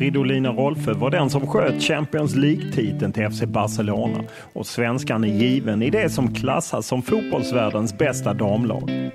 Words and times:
Fridolina 0.00 0.52
Rolfö 0.52 0.92
var 0.92 1.10
den 1.10 1.30
som 1.30 1.46
sköt 1.46 1.82
Champions 1.82 2.34
League-titeln 2.34 3.12
till 3.12 3.30
FC 3.30 3.42
Barcelona 3.42 4.24
och 4.52 4.66
svenskan 4.66 5.24
är 5.24 5.28
given 5.28 5.82
i 5.82 5.90
det 5.90 6.10
som 6.10 6.34
klassas 6.34 6.86
som 6.86 7.02
fotbollsvärldens 7.02 7.98
bästa 7.98 8.34
damlag. 8.34 9.10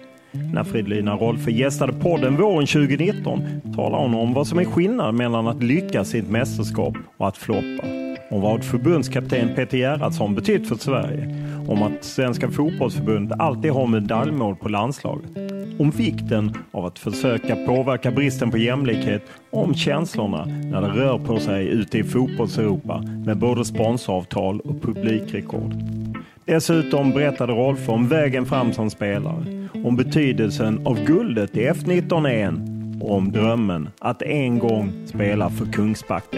När 0.53 0.63
Fridolina 0.63 1.15
Rolfö 1.15 1.51
gästade 1.51 1.93
podden 1.93 2.37
våren 2.37 2.67
2019 2.67 3.43
talade 3.75 4.03
hon 4.03 4.15
om 4.15 4.33
vad 4.33 4.47
som 4.47 4.59
är 4.59 4.65
skillnaden 4.65 5.15
mellan 5.15 5.47
att 5.47 5.63
lyckas 5.63 6.15
i 6.15 6.19
ett 6.19 6.29
mästerskap 6.29 6.95
och 7.17 7.27
att 7.27 7.37
floppa. 7.37 7.83
Om 8.31 8.41
vad 8.41 8.63
förbundskapten 8.63 9.55
Peter 9.55 9.77
Gerhardsson 9.77 10.35
betytt 10.35 10.69
för 10.69 10.75
Sverige. 10.75 11.35
Om 11.67 11.83
att 11.83 12.03
Svenska 12.03 12.49
fotbollsförbundet 12.49 13.39
alltid 13.39 13.71
har 13.71 13.87
medaljmål 13.87 14.55
på 14.55 14.69
landslaget. 14.69 15.54
Om 15.79 15.91
vikten 15.91 16.57
av 16.71 16.85
att 16.85 16.99
försöka 16.99 17.55
påverka 17.55 18.11
bristen 18.11 18.51
på 18.51 18.57
jämlikhet 18.57 19.21
och 19.51 19.63
om 19.63 19.73
känslorna 19.73 20.45
när 20.45 20.81
det 20.81 20.87
rör 20.87 21.19
på 21.19 21.39
sig 21.39 21.67
ute 21.67 21.97
i 21.97 22.03
fotbollseuropa 22.03 23.01
med 23.25 23.37
både 23.37 23.65
sponsoravtal 23.65 24.59
och 24.59 24.81
publikrekord. 24.81 25.73
Dessutom 26.45 27.11
berättade 27.11 27.53
Rolf 27.53 27.89
om 27.89 28.07
vägen 28.07 28.45
fram 28.45 28.73
som 28.73 28.89
spelare, 28.89 29.67
om 29.85 29.95
betydelsen 29.95 30.87
av 30.87 31.05
guldet 31.05 31.57
i 31.57 31.69
F19 31.69 32.29
EM 32.29 32.75
och 33.01 33.15
om 33.15 33.31
drömmen 33.31 33.89
att 33.99 34.21
en 34.21 34.59
gång 34.59 34.91
spela 35.05 35.49
för 35.49 35.65
Kungsbacka. 35.65 36.37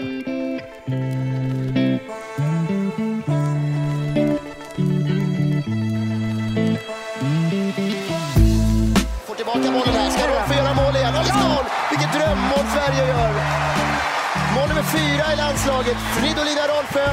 Landslaget. 15.68 15.96
Fridolina 16.18 16.64
Rolfö. 16.72 17.04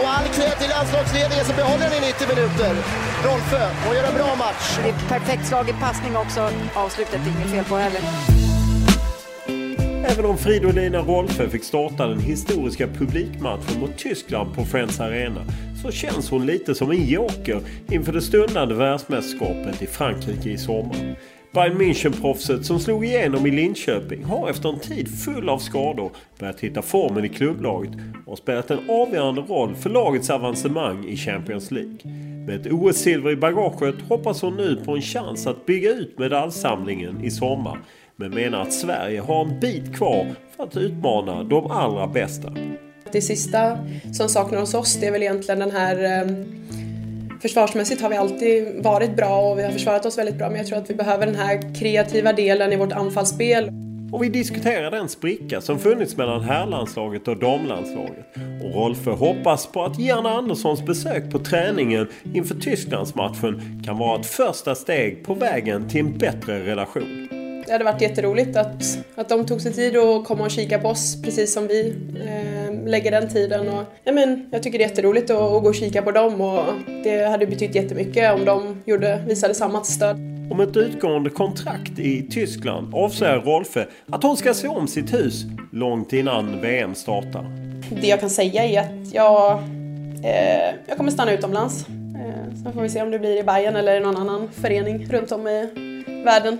Och 0.00 0.08
all 0.08 0.28
cred 0.28 0.58
till 0.60 0.68
landslagsledningen 0.68 1.44
som 1.44 1.56
behåller 1.56 1.84
den 1.90 2.04
i 2.04 2.06
90 2.06 2.28
minuter. 2.28 2.72
Rolfö, 3.24 3.62
hon 3.84 3.94
gör 3.96 4.04
en 4.04 4.14
bra 4.14 4.36
match. 4.36 4.78
Det 4.82 4.88
är 4.88 5.18
perfekt 5.18 5.46
slagen 5.46 5.76
passning 5.80 6.16
också. 6.16 6.50
Avslutet 6.74 7.14
är 7.14 7.28
inget 7.28 7.50
fel 7.50 7.64
på 7.64 7.76
heller. 7.76 8.00
Även 10.12 10.24
om 10.24 10.38
Fridolina 10.38 10.98
Rolfö 10.98 11.48
fick 11.48 11.64
starta 11.64 12.06
den 12.06 12.20
historiska 12.20 12.86
publikmatchen 12.86 13.80
mot 13.80 13.98
Tyskland 13.98 14.54
på 14.54 14.64
Friends 14.64 15.00
Arena 15.00 15.44
så 15.82 15.90
känns 15.90 16.30
hon 16.30 16.46
lite 16.46 16.74
som 16.74 16.90
en 16.90 17.06
joker 17.06 17.60
inför 17.90 18.12
det 18.12 18.22
stundande 18.22 18.74
världsmästerskapet 18.74 19.82
i 19.82 19.86
Frankrike 19.86 20.50
i 20.50 20.58
sommar. 20.58 21.16
Bayern 21.52 21.78
München-proffset 21.78 22.62
som 22.62 22.80
slog 22.80 23.04
igenom 23.04 23.46
i 23.46 23.50
Linköping 23.50 24.24
har 24.24 24.50
efter 24.50 24.68
en 24.68 24.80
tid 24.80 25.08
full 25.24 25.48
av 25.48 25.58
skador 25.58 26.10
börjat 26.38 26.60
hitta 26.60 26.82
formen 26.82 27.24
i 27.24 27.28
klubblaget 27.28 27.92
och 28.24 28.32
har 28.32 28.36
spelat 28.36 28.70
en 28.70 28.90
avgörande 28.90 29.40
roll 29.40 29.74
för 29.74 29.90
lagets 29.90 30.30
avancemang 30.30 31.04
i 31.04 31.16
Champions 31.16 31.70
League. 31.70 31.98
Med 32.46 32.60
ett 32.60 32.72
OS-silver 32.72 33.30
i 33.30 33.36
bagaget 33.36 33.94
hoppas 34.08 34.42
hon 34.42 34.56
nu 34.56 34.76
på 34.84 34.96
en 34.96 35.02
chans 35.02 35.46
att 35.46 35.66
bygga 35.66 35.90
ut 35.90 36.18
medaljsamlingen 36.18 37.24
i 37.24 37.30
sommar 37.30 37.78
men 38.16 38.30
menar 38.30 38.62
att 38.62 38.72
Sverige 38.72 39.20
har 39.20 39.44
en 39.44 39.60
bit 39.60 39.96
kvar 39.96 40.26
för 40.56 40.64
att 40.64 40.76
utmana 40.76 41.44
de 41.44 41.70
allra 41.70 42.06
bästa. 42.06 42.52
Det 43.12 43.22
sista 43.22 43.78
som 44.12 44.28
saknar 44.28 44.60
hos 44.60 44.74
oss 44.74 44.96
det 45.00 45.06
är 45.06 45.12
väl 45.12 45.22
egentligen 45.22 45.58
den 45.58 45.70
här 45.70 46.04
eh, 46.04 46.26
Försvarsmässigt 47.42 48.02
har 48.02 48.08
vi 48.08 48.16
alltid 48.16 48.84
varit 48.84 49.16
bra 49.16 49.50
och 49.50 49.58
vi 49.58 49.62
har 49.62 49.70
försvarat 49.70 50.06
oss 50.06 50.18
väldigt 50.18 50.38
bra 50.38 50.48
men 50.48 50.58
jag 50.58 50.66
tror 50.66 50.78
att 50.78 50.90
vi 50.90 50.94
behöver 50.94 51.26
den 51.26 51.34
här 51.34 51.74
kreativa 51.74 52.32
delen 52.32 52.72
i 52.72 52.76
vårt 52.76 52.92
anfallsspel. 52.92 53.70
Och 54.12 54.22
vi 54.22 54.28
diskuterar 54.28 54.90
den 54.90 55.08
spricka 55.08 55.60
som 55.60 55.78
funnits 55.78 56.16
mellan 56.16 56.40
herrlandslaget 56.40 57.28
och 57.28 57.38
damlandslaget. 57.38 58.26
Och 58.64 58.74
Rolfö 58.74 59.10
hoppas 59.10 59.66
på 59.66 59.84
att 59.84 59.98
Janne 59.98 60.28
Anderssons 60.28 60.82
besök 60.82 61.30
på 61.30 61.38
träningen 61.38 62.08
inför 62.34 62.54
Tysklandsmatchen 62.54 63.82
kan 63.86 63.98
vara 63.98 64.20
ett 64.20 64.26
första 64.26 64.74
steg 64.74 65.24
på 65.24 65.34
vägen 65.34 65.88
till 65.88 66.00
en 66.00 66.18
bättre 66.18 66.64
relation. 66.64 67.28
Det 67.66 67.72
hade 67.72 67.84
varit 67.84 68.02
jätteroligt 68.02 68.56
att, 68.56 68.82
att 69.14 69.28
de 69.28 69.46
tog 69.46 69.60
sig 69.60 69.72
tid 69.72 69.96
att 69.96 70.24
komma 70.24 70.44
och 70.44 70.50
kika 70.50 70.78
på 70.78 70.88
oss 70.88 71.22
precis 71.22 71.54
som 71.54 71.66
vi 71.66 71.94
eh, 72.26 72.37
lägger 72.88 73.10
den 73.10 73.28
tiden. 73.28 73.68
Och, 73.68 73.84
ja, 74.04 74.12
men, 74.12 74.48
jag 74.50 74.62
tycker 74.62 74.78
det 74.78 74.84
är 74.84 74.88
jätteroligt 74.88 75.30
att, 75.30 75.36
att 75.36 75.62
gå 75.62 75.68
och 75.68 75.74
kika 75.74 76.02
på 76.02 76.10
dem 76.10 76.40
och 76.40 76.64
det 77.04 77.28
hade 77.30 77.46
betytt 77.46 77.74
jättemycket 77.74 78.34
om 78.34 78.44
de 78.44 78.82
gjorde, 78.84 79.24
visade 79.26 79.54
samma 79.54 79.84
stöd. 79.84 80.16
Om 80.50 80.60
ett 80.60 80.76
utgående 80.76 81.30
kontrakt 81.30 81.98
i 81.98 82.28
Tyskland 82.30 82.94
avslöjar 82.94 83.40
Rolfö 83.40 83.84
att 84.10 84.22
hon 84.22 84.36
ska 84.36 84.54
se 84.54 84.68
om 84.68 84.88
sitt 84.88 85.14
hus 85.14 85.44
långt 85.72 86.12
innan 86.12 86.60
VM 86.60 86.94
startar. 86.94 87.44
Det 88.00 88.06
jag 88.06 88.20
kan 88.20 88.30
säga 88.30 88.64
är 88.64 88.80
att 88.80 89.14
jag, 89.14 89.52
eh, 90.24 90.74
jag 90.86 90.96
kommer 90.96 91.10
stanna 91.10 91.32
utomlands. 91.32 91.86
Eh, 91.88 92.54
sen 92.62 92.72
får 92.72 92.82
vi 92.82 92.88
se 92.88 93.02
om 93.02 93.10
det 93.10 93.18
blir 93.18 93.36
i 93.36 93.42
Bayern 93.42 93.76
eller 93.76 93.96
i 93.96 94.00
någon 94.00 94.16
annan 94.16 94.48
förening 94.52 95.06
runt 95.10 95.32
om 95.32 95.48
i 95.48 95.68
världen. 96.24 96.58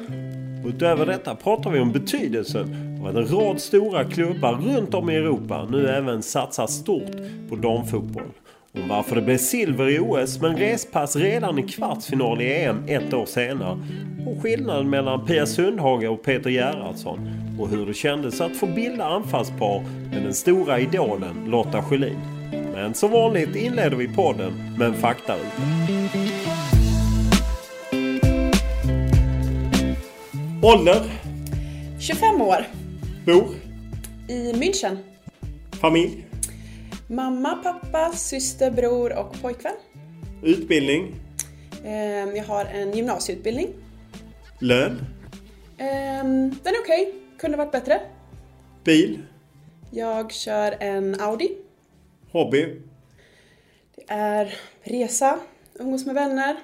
Utöver 0.67 1.07
detta 1.07 1.35
pratar 1.35 1.71
vi 1.71 1.81
om 1.81 1.93
betydelsen 1.93 2.88
och 3.03 3.09
att 3.09 3.15
en 3.15 3.27
rad 3.27 3.61
stora 3.61 4.05
klubbar 4.05 4.53
runt 4.53 4.95
om 4.95 5.11
i 5.11 5.15
Europa 5.15 5.67
nu 5.71 5.89
även 5.89 6.23
satsar 6.23 6.67
stort 6.67 7.17
på 7.49 7.57
damfotboll. 7.57 8.33
Om 8.75 8.89
varför 8.89 9.17
det 9.17 9.23
blev 9.23 9.39
silver 9.39 9.89
i 9.89 9.99
OS 9.99 10.41
men 10.41 10.57
respass 10.57 11.17
redan 11.17 11.59
i 11.59 11.63
kvartsfinal 11.63 12.43
i 12.43 12.65
EM 12.65 12.85
ett 12.87 13.15
år 13.15 13.27
senare. 13.27 13.79
Och 14.27 14.43
skillnaden 14.43 14.91
mellan 14.91 15.27
Pia 15.27 15.47
Sundhage 15.47 16.05
och 16.05 16.23
Peter 16.23 16.51
Gerhardsson. 16.51 17.31
Och 17.61 17.69
hur 17.69 17.87
det 17.87 17.95
kändes 17.95 18.41
att 18.41 18.57
få 18.57 18.67
bilda 18.67 19.05
anfallspar 19.05 19.85
med 20.13 20.23
den 20.23 20.35
stora 20.35 20.81
idolen 20.81 21.45
Lotta 21.47 21.83
Schelin. 21.83 22.19
Men 22.75 22.95
som 22.95 23.11
vanligt 23.11 23.57
inleder 23.57 23.97
vi 23.97 24.09
podden 24.09 24.53
med 24.79 24.89
en 24.89 24.95
faktaruta. 24.95 25.63
Ålder? 30.63 31.03
25 32.01 32.41
år. 32.41 32.78
Bor? 33.29 33.55
I 34.29 34.53
München. 34.53 34.99
Familj? 35.81 36.27
Mamma, 37.09 37.57
pappa, 37.63 38.13
syster, 38.13 38.71
bror 38.71 39.13
och 39.19 39.41
pojkvän. 39.43 39.75
Utbildning? 40.43 41.15
Ehm, 41.85 42.37
Jag 42.37 42.45
har 42.45 42.65
en 42.65 42.93
gymnasieutbildning. 42.93 43.69
Lön? 44.59 45.05
Ehm, 45.79 46.51
Den 46.63 46.75
är 46.75 46.81
okej, 46.85 47.15
kunde 47.39 47.57
varit 47.57 47.73
bättre. 47.73 48.01
Bil? 48.85 49.23
Jag 49.91 50.33
kör 50.33 50.77
en 50.81 51.21
Audi. 51.21 51.57
Hobby? 52.33 52.81
Det 53.97 54.05
är 54.09 54.55
resa, 54.83 55.39
umgås 55.75 56.07
med 56.07 56.15
vänner, 56.15 56.57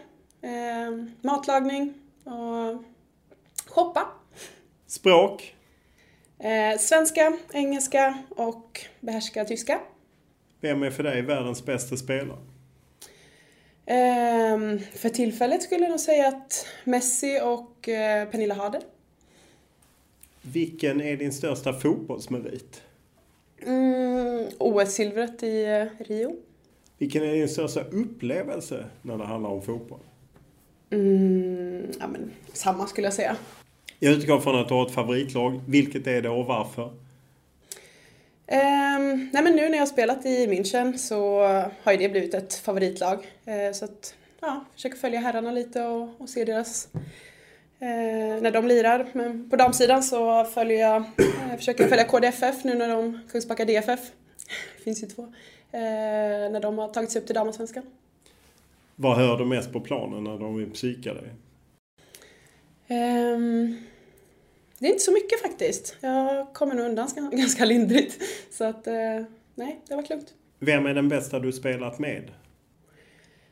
ehm, 0.43 1.11
matlagning 1.23 1.95
och 2.25 2.83
shoppa. 3.67 4.09
Språk? 4.87 5.54
Eh, 6.45 6.79
Svenska, 6.79 7.37
engelska 7.53 8.19
och 8.31 8.81
behärska 9.01 9.45
tyska. 9.45 9.81
Vem 10.61 10.83
är 10.83 10.91
för 10.91 11.03
dig 11.03 11.23
världens 11.23 11.65
bästa 11.65 11.97
spelare? 11.97 12.39
Ehm, 13.87 14.79
För 14.79 15.09
tillfället 15.09 15.63
skulle 15.63 15.83
jag 15.83 15.91
nog 15.91 16.01
säga 16.01 16.29
att 16.29 16.67
Messi 16.85 17.41
och 17.43 17.89
eh, 17.89 18.29
Pernilla 18.29 18.55
Harder. 18.55 18.81
Vilken 20.43 21.01
är 21.01 21.17
din 21.17 21.33
största 21.33 21.73
fotbollsmerit? 21.73 22.83
Mm, 23.67 24.47
OS-silvret 24.59 25.43
i 25.43 25.65
eh, 25.65 26.05
Rio. 26.05 26.37
Vilken 26.99 27.23
är 27.23 27.33
din 27.33 27.49
största 27.49 27.81
upplevelse 27.85 28.85
när 29.03 29.19
det 29.19 29.25
handlar 29.25 29.51
om 29.51 29.63
fotboll? 29.63 30.01
Mm, 30.91 31.87
ja, 32.01 32.07
men, 32.07 32.31
samma 32.53 32.87
skulle 32.87 33.07
jag 33.07 33.15
säga. 33.15 33.37
Jag 34.05 34.13
utgår 34.13 34.41
från 34.41 34.61
att 34.61 34.69
du 34.69 34.75
har 34.75 34.87
ett 34.87 34.93
favoritlag. 34.93 35.61
Vilket 35.67 36.07
är 36.07 36.23
det 36.23 36.29
och 36.29 36.47
varför? 36.47 36.93
Ehm, 38.47 39.31
nej 39.33 39.43
men 39.43 39.57
nu 39.57 39.69
när 39.69 39.73
jag 39.73 39.79
har 39.79 39.87
spelat 39.87 40.27
i 40.27 40.47
München 40.47 40.97
så 40.97 41.41
har 41.83 41.93
ju 41.93 41.99
det 41.99 42.09
blivit 42.09 42.35
ett 42.35 42.55
favoritlag. 42.55 43.27
Eh, 43.45 43.73
så 43.73 43.85
att, 43.85 44.15
ja, 44.41 44.65
försöker 44.75 44.97
följa 44.97 45.21
herrarna 45.21 45.53
lite 45.53 45.83
och, 45.83 46.21
och 46.21 46.29
se 46.29 46.45
deras... 46.45 46.89
Eh, 47.79 48.43
när 48.43 48.51
de 48.51 48.67
lirar. 48.67 49.07
Men 49.13 49.51
på 49.51 49.57
damsidan 49.57 50.03
så 50.03 50.45
följer 50.45 50.81
jag, 50.81 50.97
eh, 50.97 51.57
försöker 51.57 51.89
följa 51.89 52.05
KDFF 52.05 52.65
nu 52.65 52.75
när 52.75 52.89
de, 52.89 53.21
Kungsbacka 53.31 53.65
DFF, 53.65 54.01
det 54.77 54.85
finns 54.85 55.03
ju 55.03 55.07
två, 55.07 55.33
när 55.73 56.61
de 56.61 56.79
har 56.79 56.89
tagit 56.89 57.11
sig 57.11 57.21
upp 57.21 57.27
till 57.27 57.35
damallsvenskan. 57.35 57.83
Vad 58.97 59.17
hör 59.17 59.39
du 59.39 59.45
mest 59.45 59.73
på 59.73 59.81
planen 59.81 60.25
när 60.25 60.39
de 60.39 60.57
vill 60.57 60.71
psyka 60.71 61.15
dig? 61.15 61.31
Ehm, 62.89 63.77
det 64.79 64.87
är 64.87 64.91
inte 64.91 65.05
så 65.05 65.13
mycket 65.13 65.41
faktiskt. 65.41 65.97
Jag 66.01 66.53
kommer 66.53 66.75
nog 66.75 66.87
undan 66.87 67.09
ganska, 67.33 67.65
lindrigt. 67.65 68.23
Så 68.51 68.65
att, 68.65 68.87
eh, 68.87 68.95
nej, 69.55 69.81
det 69.89 69.97
varit 69.97 70.11
lugnt. 70.11 70.35
Vem 70.59 70.87
är 70.87 70.95
den 70.95 71.09
bästa 71.09 71.39
du 71.39 71.53
spelat 71.53 71.99
med? 71.99 72.31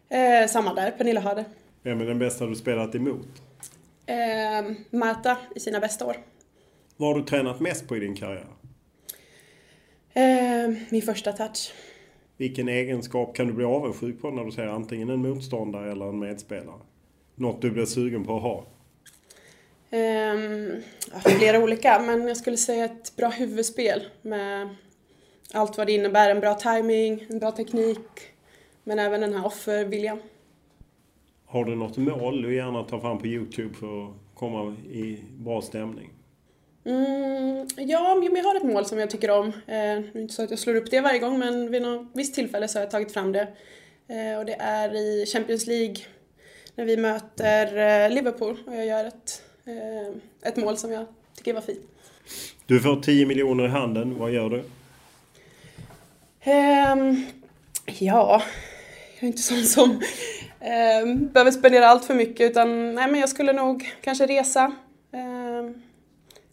Eh, 0.08 0.48
samma 0.48 0.74
där, 0.74 0.90
Pernilla 0.90 1.20
Harder. 1.20 1.44
Vem 1.82 2.00
är 2.00 2.04
den 2.04 2.18
bästa 2.18 2.46
du 2.46 2.54
spelat 2.54 2.94
emot? 2.94 3.28
Eh, 4.06 4.74
Marta 4.90 5.36
i 5.54 5.60
sina 5.60 5.80
bästa 5.80 6.06
år. 6.06 6.16
Vad 6.96 7.08
har 7.12 7.20
du 7.20 7.26
tränat 7.26 7.60
mest 7.60 7.88
på 7.88 7.96
i 7.96 8.00
din 8.00 8.14
karriär? 8.14 8.46
Eh, 10.12 10.74
min 10.90 11.02
första 11.02 11.32
touch. 11.32 11.72
Vilken 12.36 12.68
egenskap 12.68 13.36
kan 13.36 13.46
du 13.46 13.52
bli 13.52 13.64
avundsjuk 13.64 14.20
på 14.20 14.30
när 14.30 14.44
du 14.44 14.52
ser 14.52 14.66
antingen 14.66 15.10
en 15.10 15.20
motståndare 15.20 15.92
eller 15.92 16.08
en 16.08 16.18
medspelare? 16.18 16.80
Något 17.34 17.62
du 17.62 17.70
blir 17.70 17.84
sugen 17.84 18.24
på 18.24 18.36
att 18.36 18.42
ha? 18.42 18.64
Eh, 19.92 20.80
ja, 21.12 21.30
flera 21.38 21.58
olika, 21.58 21.98
men 21.98 22.28
jag 22.28 22.36
skulle 22.36 22.56
säga 22.56 22.84
ett 22.84 23.16
bra 23.16 23.28
huvudspel 23.28 24.02
med 24.22 24.68
allt 25.52 25.78
vad 25.78 25.86
det 25.86 25.92
innebär. 25.92 26.30
En 26.30 26.40
bra 26.40 26.54
timing, 26.54 27.26
en 27.30 27.38
bra 27.38 27.50
teknik, 27.50 28.08
men 28.84 28.98
även 28.98 29.20
den 29.20 29.34
här 29.34 29.46
offerviljan. 29.46 30.22
Har 31.46 31.64
du 31.64 31.76
något 31.76 31.96
mål 31.96 32.42
du 32.42 32.56
gärna 32.56 32.84
tar 32.84 33.00
fram 33.00 33.18
på 33.18 33.26
Youtube 33.26 33.74
för 33.74 34.04
att 34.04 34.14
komma 34.34 34.76
i 34.92 35.24
bra 35.30 35.62
stämning? 35.62 36.10
Mm, 36.84 37.68
ja, 37.76 38.14
men 38.14 38.36
jag 38.36 38.44
har 38.44 38.56
ett 38.56 38.62
mål 38.62 38.84
som 38.84 38.98
jag 38.98 39.10
tycker 39.10 39.30
om. 39.30 39.46
Eh, 39.46 39.52
det 39.66 39.78
är 40.14 40.20
inte 40.20 40.34
så 40.34 40.44
att 40.44 40.50
jag 40.50 40.58
slår 40.58 40.74
upp 40.74 40.90
det 40.90 41.00
varje 41.00 41.18
gång, 41.18 41.38
men 41.38 41.70
vid 41.70 41.82
något 41.82 42.10
visst 42.14 42.34
tillfälle 42.34 42.68
så 42.68 42.78
har 42.78 42.82
jag 42.82 42.90
tagit 42.90 43.12
fram 43.12 43.32
det. 43.32 43.48
Eh, 44.08 44.38
och 44.38 44.46
det 44.46 44.56
är 44.58 44.94
i 44.94 45.26
Champions 45.26 45.66
League 45.66 45.96
när 46.74 46.84
vi 46.84 46.96
möter 46.96 47.66
eh, 47.76 48.10
Liverpool 48.14 48.58
och 48.66 48.74
jag 48.74 48.86
gör 48.86 49.04
ett, 49.04 49.42
ett 50.42 50.56
mål 50.56 50.76
som 50.76 50.92
jag 50.92 51.06
tycker 51.36 51.54
var 51.54 51.60
fint. 51.60 51.80
Du 52.66 52.80
får 52.80 53.00
10 53.00 53.26
miljoner 53.26 53.64
i 53.64 53.68
handen. 53.68 54.18
Vad 54.18 54.32
gör 54.32 54.50
du? 54.50 54.64
Ehm, 56.40 57.24
ja, 57.86 58.42
jag 59.14 59.22
är 59.22 59.26
inte 59.26 59.42
sån 59.42 59.64
som 59.64 60.00
ehm, 60.60 61.28
behöver 61.28 61.50
spendera 61.50 61.86
allt 61.86 62.04
för 62.04 62.14
mycket 62.14 62.50
utan 62.50 62.94
nej, 62.94 63.10
men 63.10 63.20
jag 63.20 63.28
skulle 63.28 63.52
nog 63.52 63.94
kanske 64.00 64.26
resa, 64.26 64.72
ehm, 65.12 65.82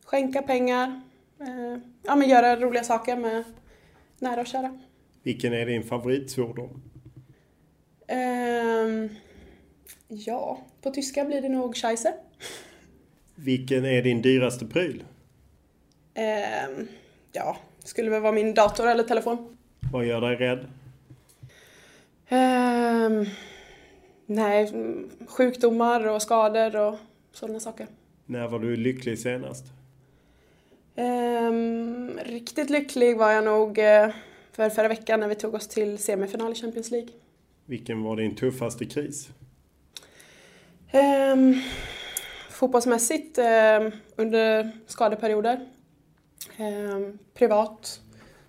skänka 0.05 0.41
pengar, 0.41 1.01
eh, 1.39 1.81
ja, 2.03 2.15
men 2.15 2.29
göra 2.29 2.55
roliga 2.55 2.83
saker 2.83 3.15
med 3.15 3.43
nära 4.19 4.41
och 4.41 4.47
kära. 4.47 4.79
Vilken 5.23 5.53
är 5.53 5.65
din 5.65 5.83
favoritsvordom? 5.83 6.81
Ja, 10.07 10.59
på 10.81 10.91
tyska 10.91 11.25
blir 11.25 11.41
det 11.41 11.49
nog 11.49 11.75
scheisse. 11.75 12.13
Vilken 13.43 13.85
är 13.85 14.01
din 14.01 14.21
dyraste 14.21 14.65
pryl? 14.65 15.03
Ehm, 16.13 16.87
ja, 17.31 17.57
skulle 17.83 18.09
väl 18.09 18.21
vara 18.21 18.31
min 18.31 18.53
dator 18.53 18.87
eller 18.87 19.03
telefon. 19.03 19.57
Vad 19.91 20.05
gör 20.05 20.21
dig 20.21 20.35
rädd? 20.35 20.65
Ehm, 22.29 23.25
nej, 24.25 24.73
sjukdomar 25.27 26.07
och 26.07 26.21
skador 26.21 26.75
och 26.75 26.97
sådana 27.31 27.59
saker. 27.59 27.87
När 28.25 28.47
var 28.47 28.59
du 28.59 28.75
lycklig 28.75 29.19
senast? 29.19 29.65
Ehm, 30.95 32.19
riktigt 32.25 32.69
lycklig 32.69 33.17
var 33.17 33.31
jag 33.31 33.43
nog 33.43 33.77
eh, 33.77 34.09
för 34.51 34.69
förra 34.69 34.87
veckan 34.87 35.19
när 35.19 35.27
vi 35.27 35.35
tog 35.35 35.53
oss 35.53 35.67
till 35.67 35.97
semifinal 35.97 36.51
i 36.51 36.55
Champions 36.55 36.91
League. 36.91 37.09
Vilken 37.65 38.03
var 38.03 38.15
din 38.15 38.35
tuffaste 38.35 38.85
kris? 38.85 39.29
Fotbollsmässigt 42.59 43.37
ehm, 43.37 43.91
under 44.15 44.71
skadeperioder. 44.87 45.59
Ehm, 46.57 47.17
privat 47.33 47.99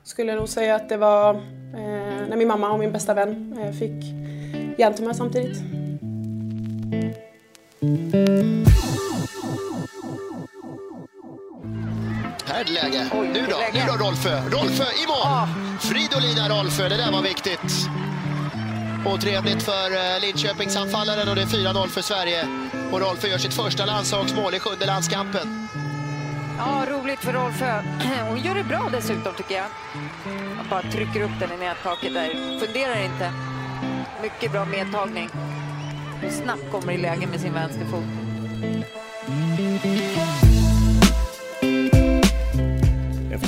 skulle 0.03 0.33
jag 0.33 0.39
nog 0.39 0.49
säga 0.49 0.75
att 0.75 0.89
det 0.89 0.97
var 0.97 1.35
eh, 1.35 2.29
när 2.29 2.37
min 2.37 2.49
mamma 2.49 2.71
och 2.71 2.79
min 2.79 2.93
bästa 2.93 3.15
vän 3.15 3.59
eh, 3.63 3.73
fick 3.73 4.05
hjärntumör 4.79 5.13
samtidigt. 5.13 5.59
Här 12.47 12.61
är 12.61 12.65
det 12.65 12.73
läge. 12.73 13.11
Nu 13.13 13.47
då? 13.51 13.57
Nu 13.75 13.81
då 13.87 14.05
Rolfö? 14.07 14.41
Rolfö 14.41 14.85
i 14.85 15.07
mål! 15.07 15.49
Fridolina 15.81 16.49
Rolfö, 16.49 16.89
det 16.89 16.97
där 16.97 17.13
var 17.13 17.23
viktigt. 17.23 17.89
Och 19.07 19.21
trevligt 19.21 19.63
för 19.63 19.91
eh, 19.91 20.21
Linköpingsanfallaren 20.21 21.29
och 21.29 21.37
det 21.37 21.43
är 21.43 21.47
4-0 21.47 21.87
för 21.87 22.03
Sverige. 22.03 22.70
Och 22.93 23.01
Rolfö 23.01 23.29
gör 23.29 23.39
sitt 23.39 23.55
första 23.55 23.85
landslagsmål 23.85 24.55
i 24.55 24.61
sjunde 24.61 24.87
landskampen. 24.87 25.69
Ja, 26.59 26.87
roligt 26.89 27.19
för 27.19 27.33
Rolfö. 27.33 27.83
Hon 28.29 28.39
gör 28.39 28.55
det 28.55 28.65
bra 28.65 28.89
dessutom 28.93 29.35
tycker 29.35 29.55
jag. 29.55 29.67
Han 30.57 30.67
bara 30.71 30.83
trycker 30.83 31.23
upp 31.23 31.31
den 31.41 31.53
i 31.53 31.57
nättaket 31.57 32.15
där. 32.15 32.59
Funderar 32.61 33.05
inte. 33.05 33.33
Mycket 34.23 34.53
bra 34.53 34.65
medtagning. 34.65 35.31
Och 36.27 36.33
snabbt 36.33 36.71
kommer 36.71 36.93
i 36.93 36.99
läge 36.99 37.27
med 37.27 37.41
sin 37.41 37.53
vänsterfot. 37.53 38.05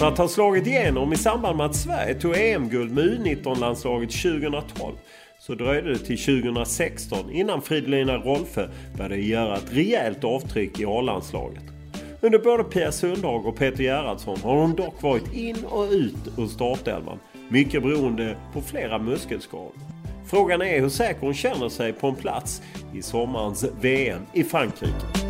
Efter 0.03 0.13
att 0.13 0.19
ha 0.19 0.29
slagit 0.29 0.67
igenom 0.67 1.13
i 1.13 1.17
samband 1.17 1.57
med 1.57 1.67
att 1.67 1.77
Sverige 1.77 2.15
tog 2.15 2.37
EM-guld 2.37 2.93
med 2.93 3.05
U19-landslaget 3.05 4.11
2012 4.11 4.95
så 5.39 5.55
dröjde 5.55 5.93
det 5.93 5.99
till 5.99 6.19
2016 6.19 7.31
innan 7.31 7.63
Fridolina 7.63 8.17
Rolfö 8.17 8.69
började 8.97 9.17
göra 9.17 9.57
ett 9.57 9.73
rejält 9.73 10.25
avtryck 10.25 10.81
i 10.81 10.85
A-landslaget. 10.85 11.63
Under 12.21 12.39
både 12.39 12.65
Pia 12.65 12.93
Sundhag 12.93 13.47
och 13.47 13.57
Peter 13.57 13.83
Gerhardsson 13.83 14.39
har 14.43 14.57
hon 14.57 14.75
dock 14.75 15.03
varit 15.03 15.35
in 15.35 15.65
och 15.65 15.91
ut 15.91 16.39
ur 16.39 16.47
startelvan. 16.47 17.19
Mycket 17.49 17.83
beroende 17.83 18.37
på 18.53 18.61
flera 18.61 18.99
muskelskador. 18.99 19.73
Frågan 20.27 20.63
är 20.63 20.81
hur 20.81 20.89
säker 20.89 21.21
hon 21.21 21.35
känner 21.35 21.69
sig 21.69 21.93
på 21.93 22.07
en 22.07 22.15
plats 22.15 22.63
i 22.95 23.03
sommarens 23.03 23.65
VM 23.81 24.23
i 24.33 24.45
Frankrike. 24.45 25.22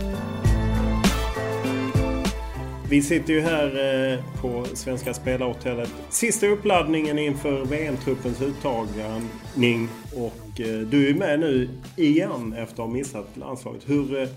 Vi 2.92 3.02
sitter 3.02 3.32
ju 3.32 3.40
här 3.40 3.66
eh, 4.12 4.18
på 4.40 4.64
Svenska 4.74 5.14
Spelarhotellet. 5.14 5.94
Sista 6.10 6.46
uppladdningen 6.46 7.18
inför 7.18 7.64
VM-truppens 7.64 8.42
uttagning. 8.42 9.88
Och 10.16 10.60
eh, 10.60 10.78
du 10.78 11.10
är 11.10 11.14
med 11.14 11.40
nu 11.40 11.68
igen 11.96 12.52
efter 12.52 12.72
att 12.72 12.78
ha 12.78 12.86
missat 12.86 13.26
landslaget. 13.34 13.82
Hur, 13.86 14.22
eh, 14.22 14.28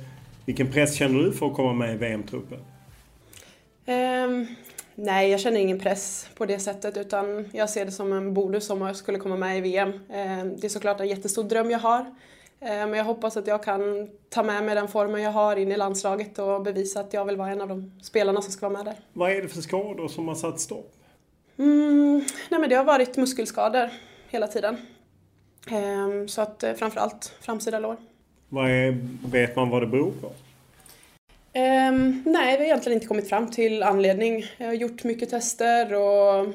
vilken 0.46 0.72
press 0.72 0.96
känner 0.96 1.20
du 1.20 1.34
för 1.34 1.46
att 1.46 1.54
komma 1.54 1.74
med 1.74 1.96
i 1.96 1.98
VM-truppen? 1.98 2.58
Um, 2.58 2.66
ehm, 3.86 4.48
nej, 4.96 5.30
jag 5.30 5.40
känner 5.40 5.60
ingen 5.60 5.80
press 5.80 6.30
på 6.36 6.46
det 6.46 6.60
sättet 6.60 6.98
utan 6.98 7.50
jag 7.52 7.70
ser 7.70 7.86
det 7.86 7.92
som 7.92 8.14
en 8.14 8.34
bonus 8.34 8.70
om 8.70 8.82
jag 8.82 8.96
skulle 8.96 9.18
komma 9.18 9.36
med 9.36 9.58
i 9.58 9.62
VM. 9.62 9.90
Um, 9.90 10.02
ehm, 10.14 10.58
det 10.58 10.68
är 10.68 10.70
såklart 10.70 11.00
en 11.00 11.08
jättestor 11.08 11.44
dröm 11.44 11.72
jag 11.72 11.80
har. 11.80 12.06
Men 12.66 12.94
jag 12.94 13.06
hoppas 13.06 13.38
att 13.38 13.48
jag 13.48 13.64
kan 13.64 14.10
ta 14.30 14.44
med 14.44 14.64
mig 14.64 14.76
den 14.76 14.88
formen 14.88 15.22
jag 15.22 15.32
har 15.32 15.56
in 15.56 15.72
i 15.72 15.78
landslaget 15.78 16.40
och 16.40 16.62
bevisa 16.62 17.00
att 17.00 17.14
jag 17.14 17.26
vill 17.26 17.38
vara 17.38 17.50
en 17.50 17.62
av 17.62 17.68
de 17.68 17.92
spelarna 18.02 18.42
som 18.42 18.52
ska 18.52 18.70
vara 18.70 18.84
med 18.84 18.94
där. 18.94 19.00
Vad 19.14 19.32
är 19.32 19.42
det 19.42 19.48
för 19.48 19.62
skador 19.62 20.08
som 20.08 20.28
har 20.28 20.36
satt 20.36 20.60
stopp? 20.60 20.94
Mm, 21.58 22.24
nej 22.50 22.60
men 22.60 22.70
det 22.70 22.76
har 22.76 22.84
varit 22.84 23.18
muskelskador 23.18 23.90
hela 24.30 24.48
tiden. 24.48 24.78
Ehm, 25.72 26.28
så 26.28 26.42
att 26.42 26.64
framförallt 26.78 27.34
framsida 27.42 27.80
lår. 27.80 27.98
Vad 28.50 28.70
är, 28.70 29.08
vet 29.26 29.56
man 29.56 29.70
vad 29.70 29.82
det 29.82 29.88
beror 29.88 30.12
på? 30.12 30.28
Um, 31.58 32.24
nej, 32.26 32.52
vi 32.52 32.58
har 32.58 32.66
egentligen 32.66 32.96
inte 32.96 33.08
kommit 33.08 33.30
fram 33.30 33.52
till 33.52 33.84
anledning. 33.84 34.46
Jag 34.58 34.68
har 34.68 34.74
gjort 34.74 35.04
mycket 35.04 35.30
tester 35.30 35.94
och 35.94 36.48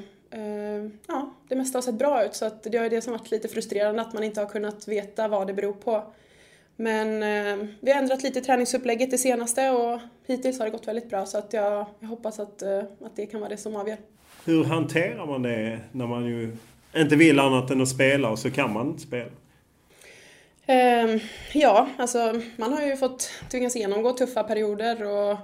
ja, 1.07 1.35
det 1.49 1.57
mesta 1.57 1.79
har 1.79 1.83
sett 1.83 1.95
bra 1.95 2.25
ut 2.25 2.35
så 2.35 2.45
att 2.45 2.63
det 2.63 2.79
är 2.79 2.91
det 2.91 3.01
som 3.01 3.13
varit 3.13 3.31
lite 3.31 3.49
frustrerande 3.49 4.03
att 4.03 4.13
man 4.13 4.25
inte 4.25 4.41
har 4.41 4.49
kunnat 4.49 4.89
veta 4.89 5.29
vad 5.29 5.47
det 5.47 5.55
beror 5.55 5.73
på. 5.73 6.05
Men 6.77 7.09
uh, 7.09 7.67
vi 7.81 7.93
har 7.93 7.99
ändrat 7.99 8.23
lite 8.23 8.41
träningsupplägget 8.41 9.11
det 9.11 9.19
senaste 9.19 9.71
och 9.71 10.01
hittills 10.27 10.59
har 10.59 10.67
det 10.67 10.73
gått 10.73 10.89
väldigt 10.89 11.11
bra 11.11 11.27
så 11.27 11.39
att 11.39 11.53
jag, 11.53 11.87
jag 12.01 12.09
hoppas 12.09 12.41
att, 12.41 12.63
uh, 12.63 13.07
att 13.07 13.17
det 13.17 13.27
kan 13.27 13.41
vara 13.41 13.51
det 13.51 13.57
som 13.57 13.77
avgör. 13.77 13.97
Hur 14.45 14.65
hanterar 14.65 15.27
man 15.27 15.43
det 15.43 15.81
när 15.93 16.07
man 16.07 16.25
ju 16.25 16.57
inte 16.97 17.17
vill 17.17 17.41
annat 17.41 17.71
än 17.71 17.81
att 17.81 17.89
spela 17.89 18.31
och 18.31 18.39
så 18.39 18.51
kan 18.51 18.73
man 18.73 18.89
inte 18.89 19.03
spela? 19.03 19.31
Eh, 20.67 21.23
ja, 21.53 21.89
alltså 21.97 22.41
man 22.57 22.73
har 22.73 22.83
ju 22.83 22.97
fått 22.97 23.31
tvingas 23.51 23.77
genomgå 23.77 24.13
tuffa 24.13 24.45
perioder 24.45 25.05
och 25.05 25.39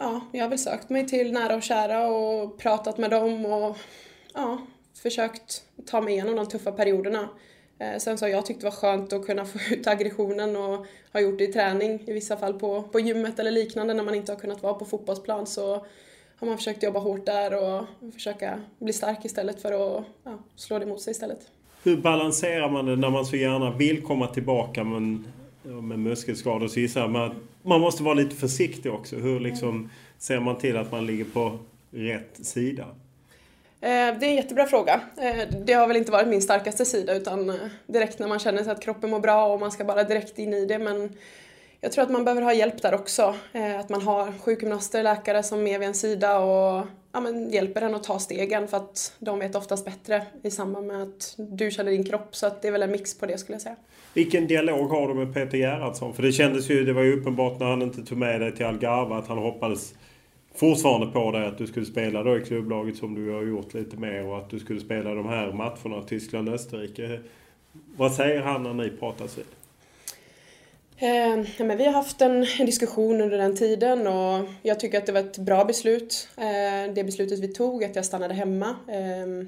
ja, 0.00 0.20
jag 0.32 0.44
har 0.44 0.48
väl 0.48 0.58
sökt 0.58 0.90
mig 0.90 1.06
till 1.06 1.32
nära 1.32 1.56
och 1.56 1.62
kära 1.62 2.08
och 2.08 2.58
pratat 2.58 2.98
med 2.98 3.10
dem 3.10 3.46
och 3.46 3.76
ja, 4.34 4.58
försökt 5.02 5.64
ta 5.86 6.00
mig 6.00 6.14
igenom 6.14 6.36
de 6.36 6.46
tuffa 6.46 6.72
perioderna. 6.72 7.28
Eh, 7.78 7.98
sen 7.98 8.18
så 8.18 8.24
har 8.24 8.30
jag 8.30 8.46
tyckt 8.46 8.60
det 8.60 8.66
var 8.66 8.70
skönt 8.70 9.12
att 9.12 9.26
kunna 9.26 9.44
få 9.44 9.58
ut 9.74 9.86
aggressionen 9.86 10.56
och 10.56 10.86
ha 11.12 11.20
gjort 11.20 11.38
det 11.38 11.44
i 11.44 11.52
träning, 11.52 12.02
i 12.06 12.12
vissa 12.12 12.36
fall 12.36 12.54
på, 12.54 12.82
på 12.82 13.00
gymmet 13.00 13.38
eller 13.38 13.50
liknande 13.50 13.94
när 13.94 14.04
man 14.04 14.14
inte 14.14 14.32
har 14.32 14.38
kunnat 14.38 14.62
vara 14.62 14.74
på 14.74 14.84
fotbollsplan 14.84 15.46
så 15.46 15.86
har 16.36 16.46
man 16.46 16.56
försökt 16.56 16.82
jobba 16.82 17.00
hårt 17.00 17.26
där 17.26 17.54
och 17.64 17.84
försöka 18.14 18.60
bli 18.78 18.92
stark 18.92 19.24
istället 19.24 19.62
för 19.62 19.72
att 19.72 20.04
ja, 20.24 20.38
slå 20.56 20.78
det 20.78 20.86
mot 20.86 21.00
sig 21.00 21.10
istället. 21.10 21.40
Hur 21.82 21.96
balanserar 21.96 22.70
man 22.70 22.86
det 22.86 22.96
när 22.96 23.10
man 23.10 23.26
så 23.26 23.36
gärna 23.36 23.70
vill 23.70 24.02
komma 24.02 24.26
tillbaka 24.26 24.84
men 24.84 25.26
med 25.62 25.98
muskelskador 25.98 26.68
så 26.68 26.80
gissar 26.80 27.00
jag 27.00 27.16
att 27.16 27.32
man 27.62 27.80
måste 27.80 28.02
vara 28.02 28.14
lite 28.14 28.36
försiktig 28.36 28.92
också. 28.92 29.16
Hur 29.16 29.40
liksom 29.40 29.90
ser 30.18 30.40
man 30.40 30.58
till 30.58 30.76
att 30.76 30.92
man 30.92 31.06
ligger 31.06 31.24
på 31.24 31.58
rätt 31.90 32.46
sida? 32.46 32.84
Eh, 33.82 33.88
det 33.88 34.26
är 34.26 34.30
en 34.30 34.34
jättebra 34.34 34.66
fråga. 34.66 35.00
Eh, 35.16 35.48
det 35.66 35.72
har 35.72 35.86
väl 35.86 35.96
inte 35.96 36.12
varit 36.12 36.28
min 36.28 36.42
starkaste 36.42 36.84
sida 36.84 37.14
utan 37.14 37.50
eh, 37.50 37.56
direkt 37.86 38.18
när 38.18 38.28
man 38.28 38.38
känner 38.38 38.62
sig 38.62 38.72
att 38.72 38.82
kroppen 38.82 39.10
mår 39.10 39.20
bra 39.20 39.46
och 39.46 39.60
man 39.60 39.72
ska 39.72 39.84
bara 39.84 40.04
direkt 40.04 40.38
in 40.38 40.54
i 40.54 40.66
det. 40.66 40.78
Men 40.78 41.16
jag 41.80 41.92
tror 41.92 42.04
att 42.04 42.10
man 42.10 42.24
behöver 42.24 42.42
ha 42.42 42.52
hjälp 42.52 42.82
där 42.82 42.94
också. 42.94 43.34
Att 43.78 43.88
man 43.88 44.02
har 44.02 44.32
sjukgymnaster, 44.38 45.02
läkare 45.02 45.42
som 45.42 45.66
är 45.66 45.78
vid 45.78 45.88
en 45.88 45.94
sida 45.94 46.38
och 46.38 46.86
ja, 47.12 47.20
men 47.20 47.50
hjälper 47.50 47.82
en 47.82 47.94
att 47.94 48.02
ta 48.02 48.18
stegen 48.18 48.68
för 48.68 48.76
att 48.76 49.16
de 49.18 49.38
vet 49.38 49.54
oftast 49.54 49.84
bättre 49.84 50.22
i 50.42 50.50
samband 50.50 50.86
med 50.86 51.02
att 51.02 51.34
du 51.36 51.70
känner 51.70 51.90
din 51.90 52.04
kropp. 52.04 52.36
Så 52.36 52.46
att 52.46 52.62
det 52.62 52.68
är 52.68 52.72
väl 52.72 52.82
en 52.82 52.90
mix 52.90 53.18
på 53.18 53.26
det 53.26 53.38
skulle 53.38 53.54
jag 53.54 53.62
säga. 53.62 53.76
Vilken 54.14 54.46
dialog 54.46 54.88
har 54.88 55.08
du 55.08 55.14
med 55.14 55.34
Peter 55.34 55.58
Gerhardsson? 55.58 56.14
För 56.14 56.22
det 56.22 56.32
kändes 56.32 56.70
ju, 56.70 56.84
det 56.84 56.92
var 56.92 57.02
ju 57.02 57.20
uppenbart 57.20 57.60
när 57.60 57.66
han 57.66 57.82
inte 57.82 58.02
tog 58.02 58.18
med 58.18 58.40
dig 58.40 58.56
till 58.56 58.66
Algarve 58.66 59.14
att 59.14 59.28
han 59.28 59.38
hoppades 59.38 59.94
fortfarande 60.54 61.06
på 61.06 61.30
dig 61.30 61.46
att 61.46 61.58
du 61.58 61.66
skulle 61.66 61.86
spela 61.86 62.22
då 62.22 62.36
i 62.36 62.40
klubblaget 62.40 62.96
som 62.96 63.14
du 63.14 63.32
har 63.32 63.42
gjort 63.42 63.74
lite 63.74 63.96
mer 63.96 64.26
och 64.26 64.38
att 64.38 64.50
du 64.50 64.58
skulle 64.58 64.80
spela 64.80 65.14
de 65.14 65.28
här 65.28 65.52
matcherna 65.52 66.02
Tyskland-Österrike. 66.02 67.20
Vad 67.96 68.12
säger 68.12 68.40
han 68.40 68.62
när 68.62 68.74
ni 68.74 68.90
pratas 68.90 69.38
vid? 69.38 69.44
Eh, 71.02 71.44
men 71.58 71.76
vi 71.76 71.84
har 71.84 71.92
haft 71.92 72.20
en, 72.20 72.46
en, 72.58 72.66
diskussion 72.66 73.20
under 73.20 73.38
den 73.38 73.56
tiden 73.56 74.06
och 74.06 74.48
jag 74.62 74.80
tycker 74.80 74.98
att 74.98 75.06
det 75.06 75.12
var 75.12 75.20
ett 75.20 75.38
bra 75.38 75.64
beslut. 75.64 76.28
Eh, 76.36 76.92
det 76.94 77.04
beslutet 77.04 77.38
vi 77.38 77.48
tog, 77.48 77.84
att 77.84 77.96
jag 77.96 78.04
stannade 78.04 78.34
hemma. 78.34 78.76
Eh, 78.88 79.46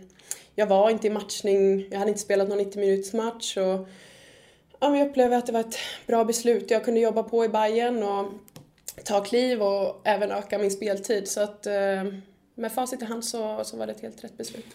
jag 0.55 0.67
var 0.67 0.91
inte 0.91 1.07
i 1.07 1.11
matchning, 1.11 1.87
jag 1.91 1.99
hade 1.99 2.09
inte 2.09 2.21
spelat 2.21 2.49
någon 2.49 2.59
90 2.59 2.81
minuters 2.81 3.13
match 3.13 3.57
och 3.57 3.89
ja, 4.81 4.89
men 4.91 4.99
jag 4.99 5.09
upplevde 5.09 5.37
att 5.37 5.47
det 5.47 5.53
var 5.53 5.61
ett 5.61 5.79
bra 6.07 6.25
beslut. 6.25 6.71
Jag 6.71 6.85
kunde 6.85 7.01
jobba 7.01 7.23
på 7.23 7.45
i 7.45 7.49
Bayern 7.49 8.03
och 8.03 8.33
ta 9.05 9.25
kliv 9.25 9.63
och 9.63 10.01
även 10.05 10.31
öka 10.31 10.59
min 10.59 10.71
speltid. 10.71 11.29
Så 11.29 11.41
att 11.41 11.67
eh, 11.67 12.05
med 12.55 12.73
facit 12.73 13.03
i 13.03 13.05
hand 13.05 13.25
så, 13.25 13.65
så 13.65 13.77
var 13.77 13.87
det 13.87 13.93
ett 13.93 14.03
helt 14.03 14.25
rätt 14.25 14.37
beslut. 14.37 14.67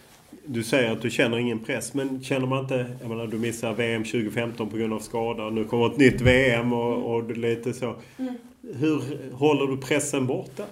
Du 0.50 0.62
säger 0.62 0.92
att 0.92 1.02
du 1.02 1.10
känner 1.10 1.38
ingen 1.38 1.58
press, 1.58 1.94
men 1.94 2.22
känner 2.22 2.46
man 2.46 2.62
inte... 2.62 2.86
Jag 3.00 3.08
menar, 3.08 3.26
du 3.26 3.38
missar 3.38 3.74
VM 3.74 4.04
2015 4.04 4.70
på 4.70 4.76
grund 4.76 4.92
av 4.92 4.98
skada. 4.98 5.50
Nu 5.50 5.64
kommer 5.64 5.86
ett 5.86 5.96
nytt 5.96 6.20
VM 6.20 6.72
och, 6.72 7.14
och 7.14 7.36
lite 7.36 7.72
så. 7.72 7.96
Mm. 8.18 8.34
Hur 8.74 9.32
håller 9.32 9.66
du 9.66 9.76
pressen 9.76 10.26
borta? 10.26 10.64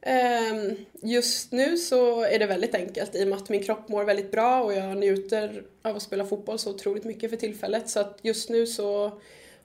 Ehm, 0.00 0.76
just 1.02 1.52
nu 1.52 1.76
så 1.76 2.24
är 2.24 2.38
det 2.38 2.46
väldigt 2.46 2.74
enkelt 2.74 3.14
i 3.14 3.24
och 3.24 3.28
med 3.28 3.38
att 3.38 3.48
min 3.48 3.62
kropp 3.62 3.88
mår 3.88 4.04
väldigt 4.04 4.30
bra 4.30 4.62
och 4.62 4.74
jag 4.74 4.96
njuter 4.96 5.62
av 5.82 5.96
att 5.96 6.02
spela 6.02 6.24
fotboll 6.24 6.58
så 6.58 6.70
otroligt 6.70 7.04
mycket 7.04 7.30
för 7.30 7.36
tillfället. 7.36 7.88
Så 7.88 8.00
att 8.00 8.18
just 8.22 8.50
nu 8.50 8.66
så 8.66 9.12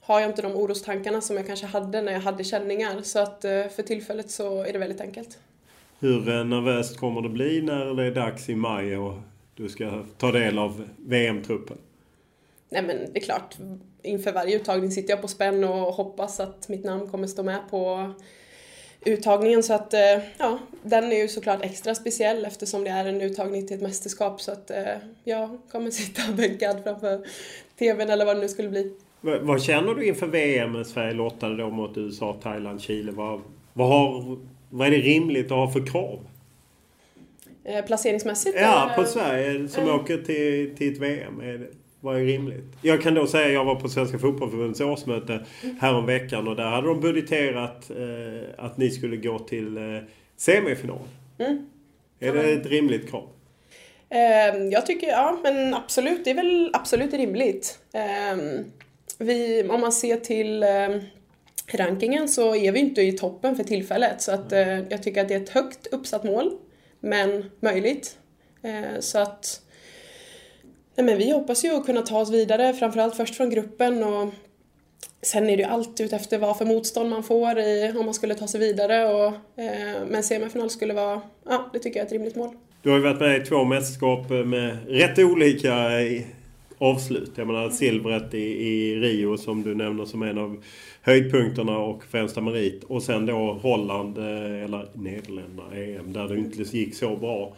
har 0.01 0.19
jag 0.19 0.29
inte 0.29 0.41
de 0.41 0.55
orostankarna 0.55 1.21
som 1.21 1.35
jag 1.35 1.47
kanske 1.47 1.65
hade 1.65 2.01
när 2.01 2.11
jag 2.11 2.19
hade 2.19 2.43
känningar. 2.43 3.01
Så 3.01 3.19
att 3.19 3.45
eh, 3.45 3.67
för 3.67 3.83
tillfället 3.83 4.31
så 4.31 4.63
är 4.63 4.73
det 4.73 4.79
väldigt 4.79 5.01
enkelt. 5.01 5.39
Hur 5.99 6.29
eh, 6.29 6.45
nervöst 6.45 6.97
kommer 6.97 7.21
det 7.21 7.29
bli 7.29 7.61
när 7.61 7.93
det 7.93 8.03
är 8.03 8.11
dags 8.11 8.49
i 8.49 8.55
maj 8.55 8.97
och 8.97 9.13
du 9.55 9.69
ska 9.69 10.03
ta 10.17 10.31
del 10.31 10.59
av 10.59 10.87
VM-truppen? 10.97 11.77
Nej 12.69 12.81
men 12.81 12.97
det 13.13 13.19
är 13.19 13.23
klart, 13.23 13.57
inför 14.03 14.31
varje 14.31 14.55
uttagning 14.55 14.91
sitter 14.91 15.09
jag 15.09 15.21
på 15.21 15.27
spänn 15.27 15.63
och 15.63 15.93
hoppas 15.93 16.39
att 16.39 16.69
mitt 16.69 16.83
namn 16.83 17.07
kommer 17.07 17.27
stå 17.27 17.43
med 17.43 17.59
på 17.69 18.13
uttagningen 19.05 19.63
så 19.63 19.73
att 19.73 19.93
eh, 19.93 20.19
ja, 20.37 20.59
den 20.83 21.11
är 21.11 21.17
ju 21.17 21.27
såklart 21.27 21.61
extra 21.61 21.95
speciell 21.95 22.45
eftersom 22.45 22.83
det 22.83 22.89
är 22.89 23.05
en 23.05 23.21
uttagning 23.21 23.67
till 23.67 23.75
ett 23.75 23.83
mästerskap 23.83 24.41
så 24.41 24.51
att 24.51 24.71
eh, 24.71 24.85
jag 25.23 25.57
kommer 25.71 25.91
sitta 25.91 26.21
bänkad 26.37 26.83
framför 26.83 27.27
TVn 27.79 28.09
eller 28.09 28.25
vad 28.25 28.35
det 28.35 28.41
nu 28.41 28.47
skulle 28.47 28.69
bli. 28.69 28.93
Vad 29.21 29.63
känner 29.63 29.93
du 29.93 30.07
inför 30.07 30.27
VM? 30.27 30.85
Sverige 30.85 31.13
lottade 31.13 31.57
då 31.57 31.69
mot 31.69 31.97
USA, 31.97 32.37
Thailand, 32.43 32.81
Chile. 32.81 33.11
Vad, 33.11 33.41
vad 33.73 33.87
har 33.87 34.37
vad 34.69 34.87
är 34.87 34.91
det 34.91 34.97
rimligt 34.97 35.45
att 35.45 35.51
ha 35.51 35.71
för 35.71 35.85
krav? 35.85 36.27
Eh, 37.63 37.85
placeringsmässigt? 37.85 38.57
Ja, 38.59 38.91
på 38.95 39.03
Sverige 39.03 39.67
som 39.67 39.83
mm. 39.83 39.95
åker 39.95 40.17
till, 40.17 40.75
till 40.77 40.93
ett 40.93 40.99
VM. 40.99 41.41
Är 41.41 41.57
det, 41.57 41.67
vad 41.99 42.17
är 42.17 42.25
rimligt? 42.25 42.65
Jag 42.81 43.01
kan 43.01 43.13
då 43.13 43.27
säga 43.27 43.45
att 43.47 43.53
jag 43.53 43.65
var 43.65 43.75
på 43.75 43.89
Svenska 43.89 44.19
Fotbollförbundets 44.19 44.81
årsmöte 44.81 45.45
häromveckan 45.79 46.47
och 46.47 46.55
där 46.55 46.69
hade 46.69 46.87
de 46.87 47.01
budgeterat 47.01 47.89
eh, 47.89 48.65
att 48.65 48.77
ni 48.77 48.89
skulle 48.89 49.17
gå 49.17 49.39
till 49.39 49.77
eh, 49.77 49.83
semifinal. 50.37 50.99
Mm. 51.37 51.69
Är 52.19 52.33
det 52.33 52.51
ett 52.53 52.65
rimligt 52.65 53.09
krav? 53.09 53.29
Eh, 54.09 54.57
jag 54.71 54.85
tycker, 54.85 55.07
ja 55.07 55.39
men 55.43 55.73
absolut, 55.73 56.25
det 56.25 56.29
är 56.29 56.35
väl 56.35 56.69
absolut 56.73 57.13
rimligt. 57.13 57.79
Ehm, 57.93 58.65
vi, 59.17 59.69
om 59.69 59.81
man 59.81 59.91
ser 59.91 60.17
till 60.17 60.63
rankingen 61.71 62.27
så 62.27 62.55
är 62.55 62.71
vi 62.71 62.79
inte 62.79 63.01
i 63.01 63.11
toppen 63.11 63.55
för 63.55 63.63
tillfället 63.63 64.21
så 64.21 64.31
att 64.31 64.51
eh, 64.51 64.79
jag 64.79 65.03
tycker 65.03 65.21
att 65.21 65.27
det 65.27 65.33
är 65.33 65.41
ett 65.41 65.49
högt 65.49 65.87
uppsatt 65.87 66.23
mål 66.23 66.51
men 66.99 67.51
möjligt. 67.59 68.17
Eh, 68.61 68.99
så 68.99 69.19
att 69.19 69.61
nej 70.95 71.05
men 71.05 71.17
vi 71.17 71.31
hoppas 71.31 71.65
ju 71.65 71.75
att 71.75 71.85
kunna 71.85 72.01
ta 72.01 72.19
oss 72.19 72.31
vidare 72.31 72.73
framförallt 72.73 73.15
först 73.15 73.35
från 73.35 73.49
gruppen 73.49 74.03
och 74.03 74.33
sen 75.21 75.49
är 75.49 75.57
det 75.57 75.63
ju 75.63 75.69
allt 75.69 76.01
utefter 76.01 76.37
vad 76.37 76.57
för 76.57 76.65
motstånd 76.65 77.09
man 77.09 77.23
får 77.23 77.59
i, 77.59 77.93
om 77.97 78.05
man 78.05 78.13
skulle 78.13 78.35
ta 78.35 78.47
sig 78.47 78.59
vidare 78.59 79.13
och, 79.13 79.27
eh, 79.61 80.05
men 80.07 80.23
semifinal 80.23 80.69
skulle 80.69 80.93
vara, 80.93 81.21
ja 81.45 81.69
det 81.73 81.79
tycker 81.79 81.99
jag 81.99 82.03
är 82.03 82.05
ett 82.05 82.11
rimligt 82.11 82.35
mål. 82.35 82.55
Du 82.81 82.89
har 82.89 82.97
ju 82.97 83.03
varit 83.03 83.19
med 83.19 83.41
i 83.41 83.45
två 83.45 83.63
mästerskap 83.63 84.29
med 84.29 84.77
rätt 84.87 85.19
olika 85.19 85.73
avslut. 86.77 87.31
Jag 87.35 87.47
menar 87.47 87.69
silvret 87.69 88.33
i, 88.33 88.67
i 88.67 88.95
Rio 88.95 89.37
som 89.37 89.63
du 89.63 89.75
nämner 89.75 90.05
som 90.05 90.23
en 90.23 90.37
av 90.37 90.63
höjdpunkterna 91.01 91.77
och 91.77 92.03
främsta 92.03 92.41
merit. 92.41 92.83
Och 92.83 93.03
sen 93.03 93.25
då 93.25 93.53
Holland, 93.61 94.17
eh, 94.17 94.63
eller 94.63 94.89
Nederländerna, 94.93 95.75
EM, 95.75 96.13
där 96.13 96.27
det 96.27 96.37
inte 96.37 96.77
gick 96.77 96.95
så 96.95 97.15
bra. 97.15 97.53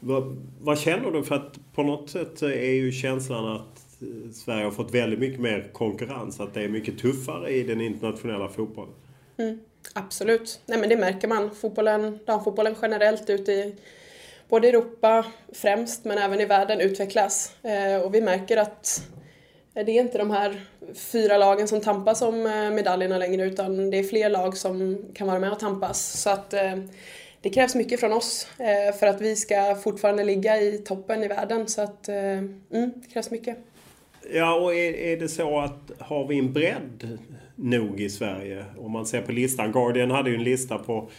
Vad, 0.00 0.36
vad, 0.60 0.78
känner 0.78 1.10
du? 1.10 1.22
För 1.22 1.34
att 1.34 1.58
på 1.74 1.82
något 1.82 2.10
sätt 2.10 2.42
är 2.42 2.72
ju 2.72 2.92
känslan 2.92 3.56
att 3.56 4.02
eh, 4.02 4.30
Sverige 4.32 4.64
har 4.64 4.70
fått 4.70 4.94
väldigt 4.94 5.18
mycket 5.18 5.40
mer 5.40 5.70
konkurrens. 5.72 6.40
Att 6.40 6.54
det 6.54 6.62
är 6.62 6.68
mycket 6.68 6.98
tuffare 6.98 7.50
i 7.50 7.62
den 7.62 7.80
internationella 7.80 8.48
fotbollen. 8.48 8.94
Mm, 9.36 9.58
absolut. 9.94 10.60
Nej 10.66 10.78
men 10.78 10.88
det 10.88 10.96
märker 10.96 11.28
man. 11.28 11.50
Fotbollen, 11.54 12.18
damfotbollen 12.26 12.74
generellt 12.82 13.30
ute 13.30 13.52
i 13.52 13.74
både 14.48 14.68
Europa 14.68 15.24
främst 15.52 16.04
men 16.04 16.18
även 16.18 16.40
i 16.40 16.44
världen 16.44 16.80
utvecklas. 16.80 17.52
Eh, 17.62 18.02
och 18.02 18.14
vi 18.14 18.20
märker 18.20 18.56
att 18.56 19.08
det 19.74 19.80
är 19.80 20.00
inte 20.00 20.18
de 20.18 20.30
här 20.30 20.60
fyra 20.94 21.38
lagen 21.38 21.68
som 21.68 21.80
tampas 21.80 22.22
om 22.22 22.46
eh, 22.46 22.70
medaljerna 22.70 23.18
längre 23.18 23.44
utan 23.44 23.90
det 23.90 23.98
är 23.98 24.04
fler 24.04 24.30
lag 24.30 24.56
som 24.56 25.04
kan 25.14 25.26
vara 25.26 25.38
med 25.38 25.52
och 25.52 25.60
tampas. 25.60 26.22
Så 26.22 26.30
att 26.30 26.54
eh, 26.54 26.76
det 27.40 27.50
krävs 27.50 27.74
mycket 27.74 28.00
från 28.00 28.12
oss 28.12 28.48
för 29.00 29.06
att 29.06 29.20
vi 29.20 29.36
ska 29.36 29.74
fortfarande 29.74 30.24
ligga 30.24 30.60
i 30.60 30.78
toppen 30.78 31.22
i 31.22 31.28
världen 31.28 31.68
så 31.68 31.82
att 31.82 32.08
mm, 32.08 32.62
det 32.70 33.12
krävs 33.12 33.30
mycket. 33.30 33.58
Ja, 34.32 34.54
och 34.54 34.74
är, 34.74 34.92
är 34.92 35.16
det 35.16 35.28
så 35.28 35.60
att 35.60 35.92
har 35.98 36.26
vi 36.26 36.38
en 36.38 36.52
bredd 36.52 37.18
nog 37.56 38.00
i 38.00 38.10
Sverige? 38.10 38.64
Om 38.78 38.92
man 38.92 39.06
ser 39.06 39.22
på 39.22 39.32
listan. 39.32 39.72
Guardian 39.72 40.10
hade 40.10 40.30
ju 40.30 40.36
en 40.36 40.44
lista 40.44 40.78
på 40.78 41.10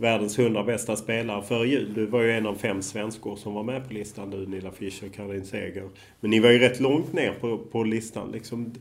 världens 0.00 0.38
100 0.38 0.64
bästa 0.64 0.96
spelare 0.96 1.42
före 1.42 1.68
jul. 1.68 1.94
Du 1.94 2.06
var 2.06 2.22
ju 2.22 2.32
en 2.32 2.46
av 2.46 2.54
fem 2.54 2.82
svenskor 2.82 3.36
som 3.36 3.54
var 3.54 3.62
med 3.62 3.88
på 3.88 3.94
listan. 3.94 4.30
Du, 4.30 4.46
Nilla 4.46 4.70
Fischer, 4.70 5.08
Caroline 5.08 5.44
Seger. 5.44 5.88
Men 6.20 6.30
ni 6.30 6.40
var 6.40 6.50
ju 6.50 6.58
rätt 6.58 6.80
långt 6.80 7.12
ner 7.12 7.32
på, 7.40 7.58
på 7.58 7.84
listan. 7.84 8.30
Liksom, 8.32 8.74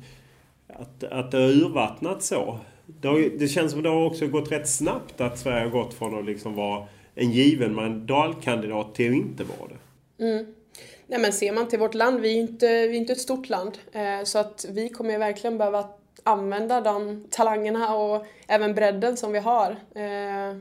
att, 0.67 1.03
att 1.03 1.31
det 1.31 1.37
har 1.37 1.49
urvattnat 1.49 2.23
så. 2.23 2.59
Det, 2.85 3.07
har, 3.07 3.39
det 3.39 3.47
känns 3.47 3.71
som 3.71 3.83
det 3.83 3.89
har 3.89 4.05
också 4.05 4.27
gått 4.27 4.51
rätt 4.51 4.69
snabbt 4.69 5.21
att 5.21 5.39
Sverige 5.39 5.63
har 5.63 5.69
gått 5.69 5.93
från 5.93 6.19
att 6.19 6.25
liksom 6.25 6.55
vara 6.55 6.85
en 7.15 7.31
given 7.31 7.75
mandalkandidat 7.75 8.95
till 8.95 9.11
att 9.11 9.17
inte 9.17 9.43
vara 9.43 9.69
det. 9.69 10.25
Mm. 10.25 10.45
Nej 11.07 11.19
men 11.19 11.33
ser 11.33 11.51
man 11.51 11.67
till 11.67 11.79
vårt 11.79 11.93
land, 11.93 12.19
vi 12.19 12.37
är 12.37 12.41
inte, 12.41 12.67
vi 12.67 12.95
är 12.95 12.99
inte 12.99 13.13
ett 13.13 13.21
stort 13.21 13.49
land. 13.49 13.77
Eh, 13.91 14.23
så 14.23 14.39
att 14.39 14.65
vi 14.69 14.89
kommer 14.89 15.11
ju 15.11 15.17
verkligen 15.17 15.57
behöva 15.57 15.89
använda 16.23 16.81
de 16.81 17.25
talangerna 17.29 17.95
och 17.95 18.25
även 18.47 18.75
bredden 18.75 19.17
som 19.17 19.31
vi 19.31 19.39
har. 19.39 19.71
Eh, 19.95 20.57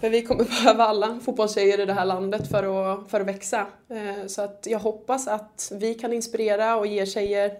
för 0.00 0.10
vi 0.10 0.22
kommer 0.22 0.44
behöva 0.62 0.84
alla 0.84 1.20
fotbollstjejer 1.24 1.80
i 1.80 1.86
det 1.86 1.92
här 1.92 2.04
landet 2.04 2.50
för 2.50 2.92
att, 2.92 3.10
för 3.10 3.20
att 3.20 3.26
växa. 3.26 3.66
Eh, 3.88 4.26
så 4.26 4.42
att 4.42 4.66
jag 4.70 4.78
hoppas 4.78 5.28
att 5.28 5.72
vi 5.74 5.94
kan 5.94 6.12
inspirera 6.12 6.76
och 6.76 6.86
ge 6.86 7.06
tjejer 7.06 7.50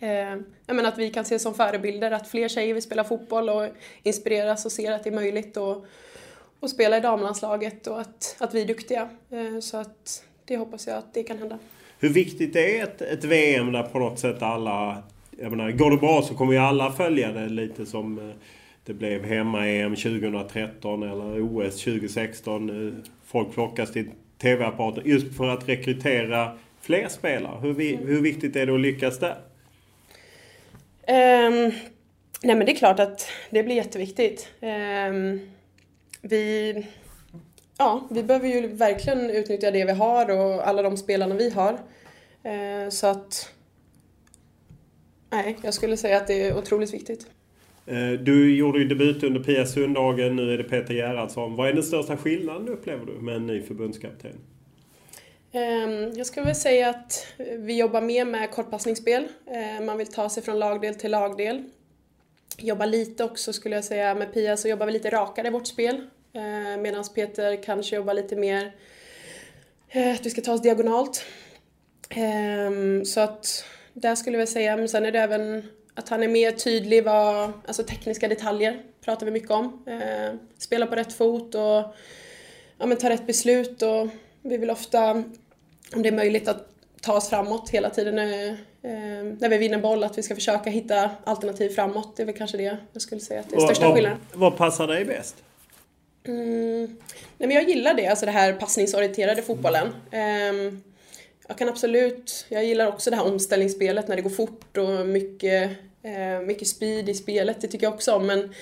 eh, 0.00 0.36
jag 0.66 0.76
menar 0.76 0.88
att 0.88 0.98
vi 0.98 1.10
kan 1.10 1.24
se 1.24 1.38
som 1.38 1.54
förebilder 1.54 2.10
att 2.10 2.28
fler 2.28 2.48
tjejer 2.48 2.74
vill 2.74 2.82
spela 2.82 3.04
fotboll 3.04 3.48
och 3.48 3.66
inspireras 4.02 4.64
och 4.64 4.72
ser 4.72 4.92
att 4.92 5.04
det 5.04 5.10
är 5.10 5.14
möjligt 5.14 5.56
att, 5.56 5.84
att 6.60 6.70
spela 6.70 6.96
i 6.96 7.00
damlandslaget 7.00 7.86
och 7.86 8.00
att, 8.00 8.36
att 8.38 8.54
vi 8.54 8.62
är 8.62 8.66
duktiga. 8.66 9.08
Eh, 9.30 9.60
så 9.60 9.76
att 9.76 10.24
det 10.44 10.56
hoppas 10.56 10.86
jag 10.86 10.96
att 10.96 11.14
det 11.14 11.22
kan 11.22 11.38
hända. 11.38 11.58
Hur 11.98 12.08
viktigt 12.08 12.56
är 12.56 12.82
ett, 12.82 13.02
ett 13.02 13.24
VM 13.24 13.72
där 13.72 13.82
på 13.82 13.98
något 13.98 14.18
sätt 14.18 14.42
alla... 14.42 15.02
Jag 15.42 15.50
menar, 15.50 15.70
går 15.70 15.90
det 15.90 15.96
bra 15.96 16.22
så 16.22 16.34
kommer 16.34 16.52
ju 16.52 16.58
alla 16.58 16.92
följa 16.92 17.32
det 17.32 17.48
lite 17.48 17.86
som 17.86 18.18
eh, 18.18 18.34
det 18.90 18.94
blev 18.94 19.24
hemma-EM 19.24 19.96
2013 19.96 21.02
eller 21.02 21.42
OS 21.42 21.84
2016. 21.84 23.04
Folk 23.26 23.54
flockas 23.54 23.92
till 23.92 24.10
TV-apparater 24.38 25.02
just 25.04 25.36
för 25.36 25.48
att 25.48 25.68
rekrytera 25.68 26.58
fler 26.80 27.08
spelare. 27.08 27.60
Hur, 27.60 27.74
vi, 27.74 27.96
hur 27.96 28.22
viktigt 28.22 28.56
är 28.56 28.66
det 28.66 28.74
att 28.74 28.80
lyckas 28.80 29.18
där? 29.18 29.36
Um, 31.08 31.72
nej 32.42 32.56
men 32.56 32.58
det 32.58 32.72
är 32.72 32.76
klart 32.76 33.00
att 33.00 33.28
det 33.50 33.62
blir 33.62 33.76
jätteviktigt. 33.76 34.48
Um, 34.60 35.40
vi, 36.22 36.74
ja, 37.78 38.08
vi 38.10 38.22
behöver 38.22 38.48
ju 38.48 38.66
verkligen 38.66 39.30
utnyttja 39.30 39.70
det 39.70 39.84
vi 39.84 39.92
har 39.92 40.30
och 40.30 40.68
alla 40.68 40.82
de 40.82 40.96
spelarna 40.96 41.34
vi 41.34 41.50
har. 41.50 41.72
Uh, 41.72 42.90
så 42.90 43.06
att... 43.06 43.52
Nej, 45.30 45.56
jag 45.62 45.74
skulle 45.74 45.96
säga 45.96 46.16
att 46.16 46.26
det 46.26 46.46
är 46.46 46.58
otroligt 46.58 46.94
viktigt. 46.94 47.26
Eh, 47.86 48.10
du 48.10 48.56
gjorde 48.56 48.78
ju 48.78 48.84
debut 48.84 49.22
under 49.22 49.40
Pia 49.40 49.66
Sundhagen, 49.66 50.36
nu 50.36 50.54
är 50.54 50.58
det 50.58 50.64
Peter 50.64 50.94
Gerhardsson. 50.94 51.56
Vad 51.56 51.68
är 51.68 51.72
den 51.72 51.82
största 51.82 52.16
skillnaden 52.16 52.68
upplever 52.68 53.06
du 53.06 53.12
med 53.12 53.36
en 53.36 53.46
ny 53.46 53.62
förbundskapten? 53.62 54.32
Ehm, 55.52 56.12
jag 56.12 56.26
skulle 56.26 56.46
väl 56.46 56.54
säga 56.54 56.88
att 56.88 57.26
vi 57.58 57.78
jobbar 57.78 58.00
mer 58.00 58.24
med 58.24 58.50
kortpassningsspel. 58.50 59.28
Eh, 59.46 59.84
man 59.84 59.98
vill 59.98 60.06
ta 60.06 60.28
sig 60.28 60.42
från 60.42 60.58
lagdel 60.58 60.94
till 60.94 61.10
lagdel. 61.10 61.64
Jobbar 62.58 62.86
lite 62.86 63.24
också 63.24 63.52
skulle 63.52 63.74
jag 63.74 63.84
säga 63.84 64.14
med 64.14 64.32
Pia 64.32 64.56
så 64.56 64.68
jobbar 64.68 64.86
vi 64.86 64.92
lite 64.92 65.10
rakare 65.10 65.48
i 65.48 65.50
vårt 65.50 65.66
spel. 65.66 66.06
Eh, 66.32 66.80
Medan 66.80 67.04
Peter 67.14 67.62
kanske 67.62 67.96
jobbar 67.96 68.14
lite 68.14 68.36
mer 68.36 68.72
att 70.14 70.26
vi 70.26 70.30
ska 70.30 70.40
ta 70.40 70.52
oss 70.52 70.62
diagonalt. 70.62 71.24
Ehm, 72.10 73.04
så 73.04 73.20
att 73.20 73.64
där 73.92 74.14
skulle 74.14 74.38
jag 74.38 74.48
säga, 74.48 74.76
men 74.76 74.88
sen 74.88 75.04
är 75.04 75.12
det 75.12 75.18
även 75.18 75.62
att 75.94 76.08
han 76.08 76.22
är 76.22 76.28
mer 76.28 76.52
tydlig 76.52 77.04
vad, 77.04 77.52
alltså 77.66 77.82
tekniska 77.82 78.28
detaljer 78.28 78.82
pratar 79.04 79.26
vi 79.26 79.32
mycket 79.32 79.50
om. 79.50 79.84
Spela 80.58 80.86
på 80.86 80.96
rätt 80.96 81.12
fot 81.12 81.54
och 81.54 81.94
ja, 82.78 82.86
men 82.86 82.96
ta 82.96 83.10
rätt 83.10 83.26
beslut 83.26 83.82
och 83.82 84.08
vi 84.42 84.56
vill 84.56 84.70
ofta, 84.70 85.10
om 85.94 86.02
det 86.02 86.08
är 86.08 86.12
möjligt, 86.12 86.48
att 86.48 86.66
ta 87.00 87.16
oss 87.16 87.28
framåt 87.28 87.70
hela 87.70 87.90
tiden 87.90 88.14
när, 88.14 88.48
eh, 88.82 89.34
när 89.38 89.48
vi 89.48 89.58
vinner 89.58 89.78
boll, 89.78 90.04
att 90.04 90.18
vi 90.18 90.22
ska 90.22 90.34
försöka 90.34 90.70
hitta 90.70 91.10
alternativ 91.24 91.68
framåt. 91.68 92.16
Det 92.16 92.22
är 92.22 92.26
väl 92.26 92.34
kanske 92.34 92.56
det 92.56 92.78
jag 92.92 93.02
skulle 93.02 93.20
säga 93.20 93.40
att 93.40 93.50
det 93.50 93.56
är 93.56 93.60
största 93.60 93.84
vad, 93.84 93.94
skillnaden. 93.94 94.18
Vad 94.34 94.56
passar 94.56 94.86
dig 94.86 95.04
bäst? 95.04 95.36
Mm, 96.24 96.96
nej 97.38 97.48
men 97.48 97.50
jag 97.50 97.68
gillar 97.68 97.94
det, 97.94 98.06
alltså 98.06 98.26
det 98.26 98.32
här 98.32 98.52
passningsorienterade 98.52 99.42
fotbollen. 99.42 99.86
Eh, 100.10 100.74
jag 101.50 101.58
kan 101.58 101.68
absolut, 101.68 102.46
jag 102.48 102.64
gillar 102.64 102.88
också 102.88 103.10
det 103.10 103.16
här 103.16 103.26
omställningsspelet 103.26 104.08
när 104.08 104.16
det 104.16 104.22
går 104.22 104.30
fort 104.30 104.76
och 104.76 105.06
mycket, 105.06 105.70
eh, 106.02 106.46
mycket 106.46 106.68
speed 106.68 107.08
i 107.08 107.14
spelet, 107.14 107.60
det 107.60 107.68
tycker 107.68 107.86
jag 107.86 107.94
också 107.94 108.12
om. 108.12 108.26
Men 108.26 108.54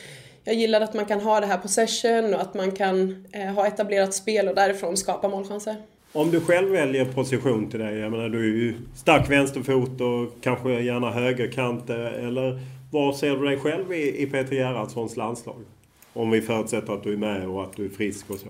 jag 0.44 0.54
gillar 0.54 0.80
att 0.80 0.94
man 0.94 1.04
kan 1.04 1.20
ha 1.20 1.40
det 1.40 1.46
här 1.46 1.58
possession 1.58 2.34
och 2.34 2.40
att 2.40 2.54
man 2.54 2.72
kan 2.72 3.26
eh, 3.32 3.46
ha 3.46 3.66
etablerat 3.66 4.14
spel 4.14 4.48
och 4.48 4.54
därifrån 4.54 4.96
skapa 4.96 5.28
målchanser. 5.28 5.76
Om 6.12 6.30
du 6.30 6.40
själv 6.40 6.70
väljer 6.70 7.04
position 7.04 7.70
till 7.70 7.80
dig, 7.80 7.98
jag 7.98 8.12
menar 8.12 8.28
du 8.28 8.38
är 8.38 8.56
ju 8.56 8.74
stark 8.96 9.30
vänsterfot 9.30 10.00
och 10.00 10.42
kanske 10.42 10.80
gärna 10.80 11.10
högerkant 11.10 11.90
eh, 11.90 12.26
eller 12.26 12.60
var 12.92 13.12
ser 13.12 13.36
du 13.36 13.44
dig 13.44 13.58
själv 13.58 13.92
i, 13.92 14.22
i 14.22 14.26
Peter 14.26 14.56
Gerhardssons 14.56 15.16
landslag? 15.16 15.64
Om 16.12 16.30
vi 16.30 16.40
förutsätter 16.40 16.92
att 16.92 17.04
du 17.04 17.12
är 17.12 17.16
med 17.16 17.48
och 17.48 17.62
att 17.62 17.76
du 17.76 17.84
är 17.84 17.90
frisk 17.90 18.30
och 18.30 18.38
så. 18.38 18.48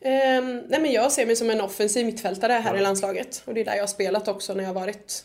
Um, 0.00 0.56
nej 0.68 0.80
men 0.80 0.92
jag 0.92 1.12
ser 1.12 1.26
mig 1.26 1.36
som 1.36 1.50
en 1.50 1.60
offensiv 1.60 2.06
mittfältare 2.06 2.52
här 2.52 2.74
ja. 2.74 2.80
i 2.80 2.82
landslaget 2.82 3.42
och 3.44 3.54
det 3.54 3.60
är 3.60 3.64
där 3.64 3.74
jag 3.74 3.82
har 3.82 3.86
spelat 3.86 4.28
också 4.28 4.54
när 4.54 4.62
jag 4.62 4.68
har 4.68 4.80
varit. 4.80 5.24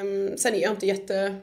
Um, 0.00 0.36
sen 0.36 0.54
är 0.54 0.58
jag 0.58 0.72
inte 0.72 0.86
jätte 0.86 1.34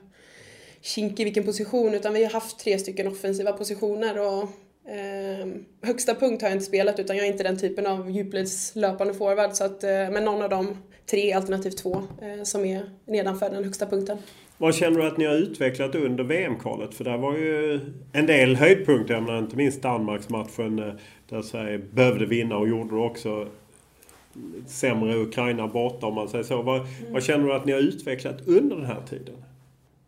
kinkig 0.82 1.24
vilken 1.24 1.44
position 1.44 1.94
utan 1.94 2.14
vi 2.14 2.24
har 2.24 2.32
haft 2.32 2.60
tre 2.60 2.80
stycken 2.80 3.08
offensiva 3.08 3.54
positioner 3.54 4.20
och 4.20 4.44
eh, 4.92 5.48
högsta 5.82 6.16
punkt 6.16 6.42
har 6.42 6.50
jag 6.50 6.56
inte 6.56 6.66
spelat 6.66 7.00
utan 7.00 7.18
jag 7.18 7.26
är 7.26 7.32
inte 7.32 7.44
den 7.44 7.60
typen 7.60 7.88
av 7.88 8.12
djupledslöpande 8.12 9.14
forward 9.14 9.54
så 9.54 9.64
att, 9.64 9.84
eh, 9.84 9.90
men 9.90 10.26
någon 10.26 10.42
av 10.42 10.50
de 10.50 10.78
tre 11.06 11.34
alternativ 11.34 11.72
två 11.72 12.04
eh, 12.22 12.44
som 12.44 12.66
är 12.66 12.92
nedanför 13.06 13.50
den 13.50 13.64
högsta 13.64 13.86
punkten. 13.86 14.18
Vad 14.62 14.76
känner 14.76 15.00
du 15.00 15.08
att 15.08 15.18
ni 15.18 15.26
har 15.26 15.36
utvecklat 15.36 15.96
under 15.96 16.24
VM-kvalet? 16.24 16.94
För 16.94 17.04
där 17.04 17.18
var 17.18 17.38
ju 17.38 17.80
en 18.14 18.26
del 18.26 18.56
höjdpunkter, 18.56 19.14
jag 19.14 19.24
menar 19.24 19.40
inte 19.40 19.56
minst 19.56 19.82
Danmarksmatchen 19.82 20.80
eh, 20.80 20.94
där 21.30 21.42
Sverige 21.42 21.78
behövde 21.78 22.26
vinna 22.26 22.58
och 22.58 22.70
gjorde 22.70 22.96
det 22.96 23.02
också 23.02 23.48
sämre 24.68 25.16
Ukraina 25.16 25.68
borta 25.68 26.08
om 26.08 26.14
man 26.14 26.30
säger 26.30 26.44
så. 26.44 26.62
Vad, 26.62 26.78
mm. 26.78 27.14
vad 27.14 27.24
känner 27.24 27.48
du 27.48 27.54
att 27.54 27.66
ni 27.66 27.72
har 27.72 27.80
utvecklat 27.80 28.48
under 28.48 28.76
den 28.76 28.86
här 28.86 29.02
tiden? 29.10 29.36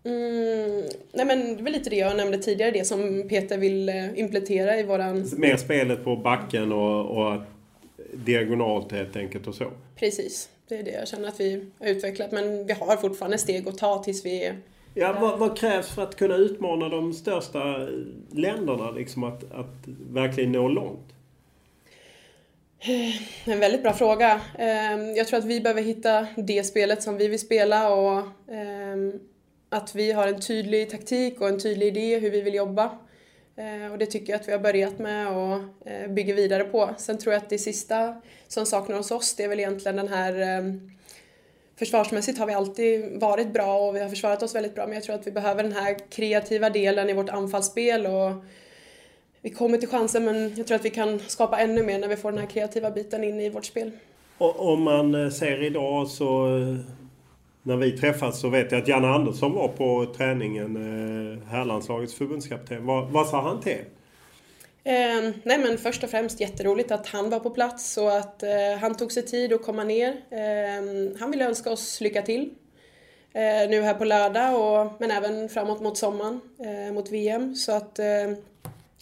Mm, 0.03 0.83
nej 1.13 1.25
men 1.25 1.57
det 1.57 1.63
var 1.63 1.71
lite 1.71 1.89
det 1.89 1.95
jag 1.95 2.17
nämnde 2.17 2.37
tidigare, 2.37 2.71
det 2.71 2.85
som 2.85 3.23
Peter 3.29 3.57
vill 3.57 3.89
eh, 3.89 4.19
implementera 4.19 4.79
i 4.79 4.83
våran... 4.83 5.29
Mer 5.37 5.57
spelet 5.57 6.03
på 6.03 6.15
backen 6.15 6.71
och, 6.71 7.17
och 7.17 7.41
diagonalt 8.13 8.91
helt 8.91 9.15
enkelt 9.15 9.47
och 9.47 9.55
så? 9.55 9.65
Precis, 9.95 10.49
det 10.67 10.76
är 10.76 10.84
det 10.84 10.91
jag 10.91 11.08
känner 11.08 11.28
att 11.28 11.39
vi 11.39 11.65
har 11.80 11.88
utvecklat 11.88 12.32
men 12.32 12.67
vi 12.67 12.73
har 12.73 12.97
fortfarande 12.97 13.38
steg 13.38 13.67
att 13.67 13.78
ta 13.78 14.04
tills 14.04 14.26
vi 14.26 14.43
är 14.43 14.58
Ja, 14.95 15.17
vad, 15.21 15.39
vad, 15.39 15.58
krävs 15.58 15.89
för 15.89 16.04
att 16.04 16.15
kunna 16.15 16.36
utmana 16.36 16.89
de 16.89 17.13
största 17.13 17.88
länderna, 18.32 18.91
liksom 18.91 19.23
att, 19.23 19.52
att 19.52 19.88
verkligen 20.10 20.52
nå 20.52 20.67
långt? 20.67 21.13
En 23.45 23.60
väldigt 23.60 23.84
bra 23.84 23.93
fråga. 23.93 24.41
Ehm, 24.58 25.15
jag 25.15 25.28
tror 25.28 25.39
att 25.39 25.45
vi 25.45 25.62
behöver 25.62 25.82
hitta 25.82 26.28
det 26.38 26.63
spelet 26.63 27.04
som 27.04 27.17
vi 27.17 27.28
vill 27.28 27.39
spela 27.39 27.93
och 27.93 28.21
ehm, 28.52 29.19
att 29.69 29.95
vi 29.95 30.12
har 30.12 30.28
en 30.28 30.41
tydlig 30.41 30.89
taktik 30.89 31.41
och 31.41 31.47
en 31.47 31.60
tydlig 31.60 31.88
idé 31.88 32.19
hur 32.19 32.32
vi 32.32 32.41
vill 32.41 32.54
jobba. 32.54 32.97
Eh, 33.55 33.91
och 33.91 33.97
det 33.97 34.05
tycker 34.05 34.33
jag 34.33 34.41
att 34.41 34.47
vi 34.47 34.51
har 34.51 34.59
börjat 34.59 34.99
med 34.99 35.27
och 35.27 35.87
eh, 35.87 36.11
bygger 36.11 36.33
vidare 36.33 36.63
på. 36.63 36.89
Sen 36.97 37.17
tror 37.17 37.33
jag 37.33 37.43
att 37.43 37.49
det 37.49 37.57
sista 37.57 38.21
som 38.47 38.65
saknar 38.65 38.97
hos 38.97 39.11
oss, 39.11 39.35
det 39.35 39.43
är 39.43 39.47
väl 39.47 39.59
egentligen 39.59 39.95
den 39.95 40.07
här 40.07 40.39
ehm, 40.41 40.89
Försvarsmässigt 41.75 42.39
har 42.39 42.45
vi 42.45 42.53
alltid 42.53 43.19
varit 43.21 43.53
bra 43.53 43.87
och 43.87 43.95
vi 43.95 43.99
har 43.99 44.09
försvarat 44.09 44.43
oss 44.43 44.55
väldigt 44.55 44.75
bra 44.75 44.85
men 44.85 44.93
jag 44.93 45.03
tror 45.03 45.15
att 45.15 45.27
vi 45.27 45.31
behöver 45.31 45.63
den 45.63 45.71
här 45.71 45.97
kreativa 46.09 46.69
delen 46.69 47.09
i 47.09 47.13
vårt 47.13 47.29
anfallsspel 47.29 48.05
och 48.05 48.31
vi 49.41 49.49
kommer 49.49 49.77
till 49.77 49.89
chansen 49.89 50.25
men 50.25 50.53
jag 50.55 50.67
tror 50.67 50.75
att 50.75 50.85
vi 50.85 50.89
kan 50.89 51.19
skapa 51.19 51.59
ännu 51.59 51.83
mer 51.83 51.99
när 51.99 52.07
vi 52.07 52.15
får 52.15 52.31
den 52.31 52.39
här 52.39 52.47
kreativa 52.47 52.91
biten 52.91 53.23
in 53.23 53.39
i 53.39 53.49
vårt 53.49 53.65
spel. 53.65 53.91
Och 54.37 54.73
om 54.73 54.83
man 54.83 55.25
eh, 55.25 55.29
ser 55.29 55.63
idag 55.63 56.07
så 56.07 56.47
när 57.63 57.78
vi 57.78 57.97
träffades 57.97 58.39
så 58.39 58.49
vet 58.49 58.71
jag 58.71 58.82
att 58.82 58.88
Janne 58.88 59.08
Andersson 59.08 59.54
var 59.54 59.67
på 59.67 60.13
träningen, 60.17 60.76
eh, 60.76 61.47
herrlandslagets 61.47 62.13
förbundskapten. 62.13 62.86
Vad, 62.86 63.10
vad 63.10 63.28
sa 63.28 63.41
han 63.41 63.62
till 63.62 63.82
Eh, 64.86 65.32
nej 65.43 65.58
men 65.58 65.78
först 65.78 66.04
och 66.04 66.10
främst 66.10 66.39
jätteroligt 66.39 66.91
att 66.91 67.08
han 67.08 67.30
var 67.30 67.39
på 67.39 67.49
plats 67.49 67.97
och 67.97 68.17
att 68.17 68.43
eh, 68.43 68.78
han 68.82 68.95
tog 68.95 69.12
sig 69.12 69.26
tid 69.26 69.54
att 69.54 69.63
komma 69.63 69.84
ner. 69.84 70.10
Eh, 70.30 71.19
han 71.19 71.32
ville 71.32 71.45
önska 71.45 71.71
oss 71.71 72.02
lycka 72.02 72.21
till 72.21 72.49
eh, 73.34 73.69
nu 73.69 73.82
här 73.82 73.93
på 73.93 74.06
lördag 74.06 74.56
och, 74.56 74.91
men 74.99 75.12
även 75.12 75.49
framåt 75.49 75.82
mot 75.82 75.97
sommaren, 75.97 76.39
eh, 76.60 76.93
mot 76.93 77.12
VM. 77.12 77.56
Så 77.56 77.71
att, 77.71 77.99
eh, 77.99 78.06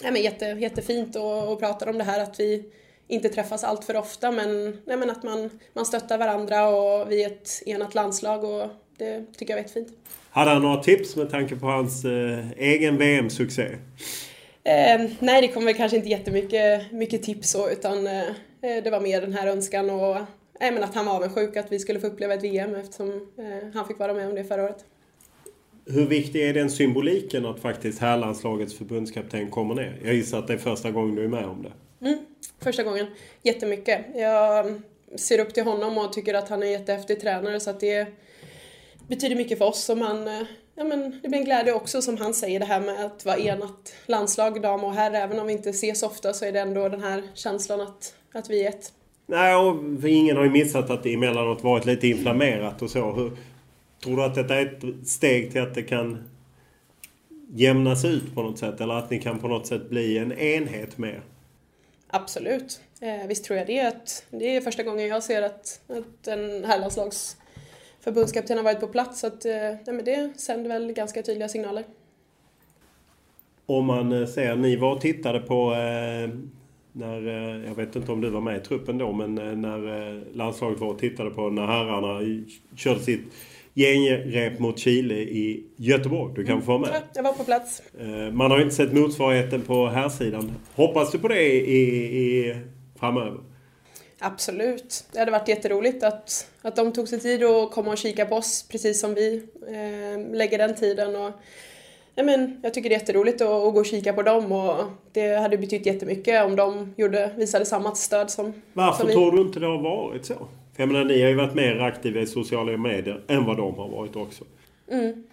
nej 0.04 0.12
men 0.12 0.22
jätte, 0.22 0.46
jättefint 0.46 1.16
att 1.16 1.60
prata 1.60 1.90
om 1.90 1.98
det 1.98 2.04
här 2.04 2.20
att 2.20 2.40
vi 2.40 2.66
inte 3.12 3.30
träffas 3.30 3.64
allt 3.64 3.84
för 3.84 3.96
ofta 3.96 4.32
men, 4.32 4.78
nej 4.86 4.98
men 4.98 5.10
att 5.10 5.24
man, 5.24 5.50
man 5.74 5.86
stöttar 5.86 6.18
varandra 6.18 6.68
och 6.68 7.12
vi 7.12 7.24
är 7.24 7.28
ett 7.28 7.64
enat 7.66 7.96
landslag 7.96 8.44
och 8.44 8.68
det 8.98 9.26
tycker 9.38 9.54
jag 9.54 9.58
var 9.58 9.62
jättefint. 9.62 9.88
Hade 10.30 10.52
han 10.52 10.62
några 10.62 10.84
tips 10.84 11.16
med 11.16 11.30
tanke 11.30 11.56
på 11.56 11.66
hans 11.66 12.06
eh, 12.06 12.52
egen 12.58 12.98
VM-succé? 12.98 13.68
Eh, 14.64 15.10
nej, 15.20 15.42
det 15.42 15.48
kom 15.48 15.66
väl 15.66 15.74
kanske 15.74 15.98
inte 15.98 16.10
jättemycket 16.10 16.92
mycket 16.92 17.24
tips 17.24 17.50
så, 17.50 17.70
utan 17.70 18.08
eh, 18.08 18.24
det 18.62 18.92
var 18.92 19.00
mer 19.00 19.22
den 19.22 19.34
här 19.34 19.48
önskan 19.48 19.90
och 19.90 20.16
eh, 20.16 20.26
men 20.60 20.84
att 20.84 20.96
han 20.96 21.06
var 21.06 21.16
avundsjuk 21.16 21.58
att 21.58 21.72
vi 21.72 21.80
skulle 21.80 22.00
få 22.00 22.08
uppleva 22.08 22.34
ett 22.34 22.44
VM 22.44 22.76
eftersom 22.76 23.10
eh, 23.10 23.74
han 23.74 23.88
fick 23.88 24.00
vara 24.00 24.14
med 24.14 24.28
om 24.28 24.36
det 24.36 24.44
förra 24.44 24.64
året. 24.64 24.86
Hur 25.86 26.06
viktig 26.06 26.50
är 26.50 26.54
den 26.54 26.70
symboliken 26.70 27.46
att 27.46 27.60
faktiskt 27.60 28.00
herrlandslagets 28.00 28.78
förbundskapten 28.78 29.50
kommer 29.50 29.76
ner? 29.76 30.00
Jag 30.04 30.14
gissar 30.14 30.40
att 30.40 30.48
det 30.48 30.54
är 30.54 30.58
första 30.58 30.92
gången 30.92 31.16
du 31.16 31.24
är 31.24 31.28
med 31.28 31.46
om 31.46 31.64
det. 31.64 31.72
Mm, 32.02 32.18
första 32.60 32.84
gången. 32.84 33.08
Jättemycket. 33.44 34.06
Jag 34.16 34.82
ser 35.16 35.40
upp 35.40 35.54
till 35.54 35.64
honom 35.64 35.98
och 35.98 36.14
tycker 36.14 36.34
att 36.34 36.50
han 36.50 36.64
är 36.64 36.68
en 36.68 36.72
jättehäftig 36.72 37.22
tränare 37.22 37.60
så 37.60 37.70
att 37.70 37.80
det 37.80 38.08
betyder 39.08 39.36
mycket 39.36 39.58
för 39.58 39.66
oss. 39.66 39.90
Och 39.90 39.98
man, 39.98 40.28
eh, 40.28 40.44
ja, 40.76 40.84
men 40.84 41.20
det 41.22 41.30
blir 41.30 41.40
en 41.40 41.46
glädje 41.46 41.74
också 41.74 42.02
som 42.02 42.18
han 42.18 42.34
säger 42.34 42.60
det 42.60 42.66
här 42.66 42.82
med 42.82 43.06
att 43.06 43.26
vara 43.26 43.38
enat 43.38 43.94
landslag, 44.06 44.62
dam 44.62 44.84
och 44.84 44.94
herr. 44.94 45.14
Även 45.14 45.40
om 45.40 45.48
vi 45.48 45.54
inte 45.54 45.70
ses 45.70 46.04
ofta 46.04 46.34
så 46.34 46.46
är 46.46 46.52
det 46.52 46.60
ändå 46.60 46.90
den 46.90 47.04
här 47.04 47.24
känslan 47.34 47.82
att, 47.82 48.16
att 48.34 48.50
vi 48.50 48.64
är 48.66 48.70
ett. 48.70 48.94
Nej, 49.26 49.56
och 49.56 50.10
ingen 50.10 50.38
har 50.38 50.44
ju 50.44 50.50
missat 50.50 50.90
att 50.90 51.04
det 51.04 51.14
emellanåt 51.14 51.64
varit 51.64 51.86
lite 51.86 52.08
inflammerat 52.08 52.82
och 52.82 52.90
så. 52.90 53.12
Hur, 53.12 53.32
tror 54.04 54.18
du 54.18 54.24
att 54.24 54.36
detta 54.36 54.56
är 54.56 54.66
ett 54.66 55.08
steg 55.08 55.52
till 55.52 55.62
att 55.62 55.76
det 55.76 55.84
kan 55.84 56.30
jämnas 57.54 58.06
ut 58.06 58.36
på 58.36 58.44
något 58.44 58.60
sätt? 58.60 58.82
Eller 58.82 58.94
att 58.94 59.10
ni 59.10 59.20
kan 59.20 59.40
på 59.40 59.48
något 59.48 59.68
sätt 59.68 59.90
bli 59.90 60.18
en 60.18 60.32
enhet 60.32 60.98
mer? 60.98 61.22
Absolut. 62.12 62.82
Eh, 63.02 63.28
visst 63.28 63.46
tror 63.46 63.58
jag 63.60 63.68
det. 63.68 63.82
Att 63.82 64.26
det 64.30 64.56
är 64.56 64.62
första 64.62 64.84
gången 64.84 65.08
jag 65.08 65.24
ser 65.24 65.42
att, 65.42 65.82
att 65.88 66.28
en 66.28 66.66
herrlandslags 66.66 67.38
förbundskapten 68.00 68.58
har 68.58 68.64
varit 68.64 68.80
på 68.80 68.88
plats. 68.88 69.20
Så 69.20 69.28
att, 69.28 69.46
eh, 69.46 69.54
nej, 69.54 69.84
men 69.86 70.06
det 70.06 70.40
sänder 70.40 70.70
väl 70.70 70.94
ganska 70.94 71.22
tydliga 71.22 71.50
signaler. 71.50 71.84
Om 73.66 73.86
man 73.86 74.12
eh, 74.12 74.28
ser, 74.28 74.56
ni 74.56 74.76
var 74.76 74.96
och 74.96 75.02
tittade 75.02 75.40
på 75.40 75.74
eh, 75.74 76.30
när, 76.92 77.28
eh, 77.28 77.66
jag 77.66 77.76
vet 77.76 77.96
inte 77.96 78.12
om 78.12 78.22
du 78.22 78.30
var 78.30 78.42
med 78.42 78.58
i 78.58 78.60
truppen 78.60 78.98
då, 78.98 79.12
men 79.12 79.38
eh, 79.38 79.56
när 79.56 80.36
landslaget 80.36 80.80
var 80.80 80.88
och 80.88 81.00
tittade 81.00 81.30
på 81.30 81.50
när 81.50 81.66
herrarna 81.66 82.46
körde 82.76 83.00
sitt 83.00 83.34
genrep 83.76 84.60
mot 84.60 84.80
Chile 84.80 85.16
i 85.16 85.64
Göteborg. 85.76 86.34
Du 86.36 86.46
kan 86.46 86.62
få 86.62 86.68
vara 86.68 86.80
med. 86.80 86.90
Ja, 86.94 87.00
jag 87.14 87.24
var 87.24 87.34
på 87.34 87.44
plats. 87.44 87.82
Man 88.32 88.52
har 88.52 88.62
inte 88.62 88.76
sett 88.76 88.94
motsvarigheten 88.94 89.62
på 89.62 89.88
här 89.88 90.10
sidan. 90.10 90.52
Hoppas 90.76 91.12
du 91.12 91.20
på 91.20 91.28
det 91.28 91.44
i, 91.44 91.78
i, 91.78 92.56
framöver? 93.00 93.40
Absolut. 94.24 95.06
Det 95.12 95.20
hade 95.20 95.32
varit 95.32 95.48
jätteroligt 95.48 96.04
att, 96.04 96.48
att 96.62 96.76
de 96.76 96.94
tog 96.94 97.08
sig 97.08 97.20
tid 97.20 97.44
att 97.44 97.72
komma 97.72 97.92
och 97.92 97.98
kika 97.98 98.26
på 98.26 98.36
oss 98.36 98.66
precis 98.72 99.00
som 99.00 99.14
vi 99.14 99.44
eh, 99.68 100.36
lägger 100.36 100.58
den 100.58 100.76
tiden. 100.76 101.16
Och, 101.16 101.32
ja, 102.16 102.24
men, 102.24 102.60
jag 102.64 102.74
tycker 102.74 102.90
det 102.90 102.96
är 102.96 103.00
jätteroligt 103.00 103.42
att, 103.42 103.48
att 103.48 103.74
gå 103.74 103.80
och 103.80 103.86
kika 103.86 104.14
på 104.14 104.22
dem 104.22 104.52
och 104.52 104.76
det 105.12 105.36
hade 105.36 105.58
betytt 105.58 105.86
jättemycket 105.86 106.46
om 106.46 106.56
de 106.56 106.94
gjorde, 106.98 107.32
visade 107.38 107.66
samma 107.66 107.96
stöd 107.96 108.32
som, 108.32 108.54
Varför 108.74 108.98
som 108.98 109.08
vi. 109.08 109.14
tror 109.14 109.32
du 109.32 109.42
inte 109.42 109.60
det 109.60 109.68
har 109.68 109.82
varit 109.82 110.26
så? 110.26 110.48
För 110.76 110.84
jag 110.84 110.88
menar, 110.88 111.06
ni 111.06 111.22
har 111.22 111.30
ju 111.30 111.36
varit 111.36 111.56
mer 111.56 111.80
aktiva 111.80 112.20
i 112.20 112.26
sociala 112.26 112.78
medier 112.78 113.22
än 113.28 113.46
vad 113.46 113.58
de 113.58 113.76
har 113.76 113.88
varit 113.88 114.16
också. 114.16 114.44
Mm. 114.92 115.24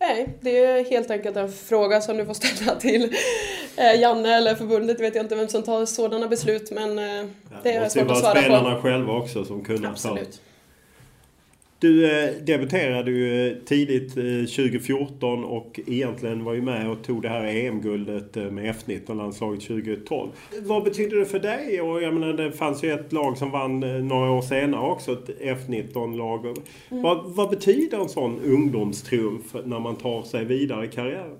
Nej, 0.00 0.28
det 0.40 0.58
är 0.58 0.84
helt 0.90 1.10
enkelt 1.10 1.36
en 1.36 1.52
fråga 1.52 2.00
som 2.00 2.16
du 2.16 2.26
får 2.26 2.34
ställa 2.34 2.74
till 2.80 3.14
eh, 3.76 4.00
Janne 4.00 4.36
eller 4.36 4.54
förbundet. 4.54 5.00
Jag 5.00 5.10
vet 5.10 5.22
inte 5.22 5.36
vem 5.36 5.48
som 5.48 5.62
tar 5.62 5.86
sådana 5.86 6.28
beslut 6.28 6.70
men 6.70 6.98
eh, 6.98 7.04
ja, 7.04 7.56
det 7.62 7.72
är 7.72 7.88
svårt 7.88 8.10
att 8.10 8.18
svara 8.18 8.34
på. 8.34 8.38
Det 8.38 8.44
spelarna 8.44 8.82
själva 8.82 9.12
också 9.12 9.44
som 9.44 9.64
kunde 9.64 9.88
Absolut. 9.88 10.40
Du 11.82 12.10
eh, 12.10 12.34
debuterade 12.34 13.10
ju 13.10 13.60
tidigt 13.64 14.14
2014 14.14 15.44
och 15.44 15.80
egentligen 15.86 16.44
var 16.44 16.54
ju 16.54 16.62
med 16.62 16.90
och 16.90 17.04
tog 17.04 17.22
det 17.22 17.28
här 17.28 17.44
EM-guldet 17.44 18.34
med 18.34 18.74
F19-landslaget 18.74 19.60
2012. 19.60 20.30
Vad 20.60 20.84
betyder 20.84 21.16
det 21.16 21.24
för 21.24 21.38
dig? 21.38 21.80
Och 21.80 22.02
jag 22.02 22.14
menar, 22.14 22.32
det 22.32 22.52
fanns 22.52 22.84
ju 22.84 22.92
ett 22.92 23.12
lag 23.12 23.38
som 23.38 23.50
vann 23.50 23.80
några 24.08 24.30
år 24.30 24.42
senare 24.42 24.90
också, 24.90 25.12
ett 25.12 25.40
F19-lag. 25.40 26.46
Mm. 26.46 27.02
Vad, 27.02 27.24
vad, 27.24 27.50
betyder 27.50 27.98
en 27.98 28.08
sån 28.08 28.40
ungdomstriumf 28.40 29.54
när 29.64 29.80
man 29.80 29.96
tar 29.96 30.22
sig 30.22 30.44
vidare 30.44 30.86
i 30.86 30.88
karriären? 30.88 31.36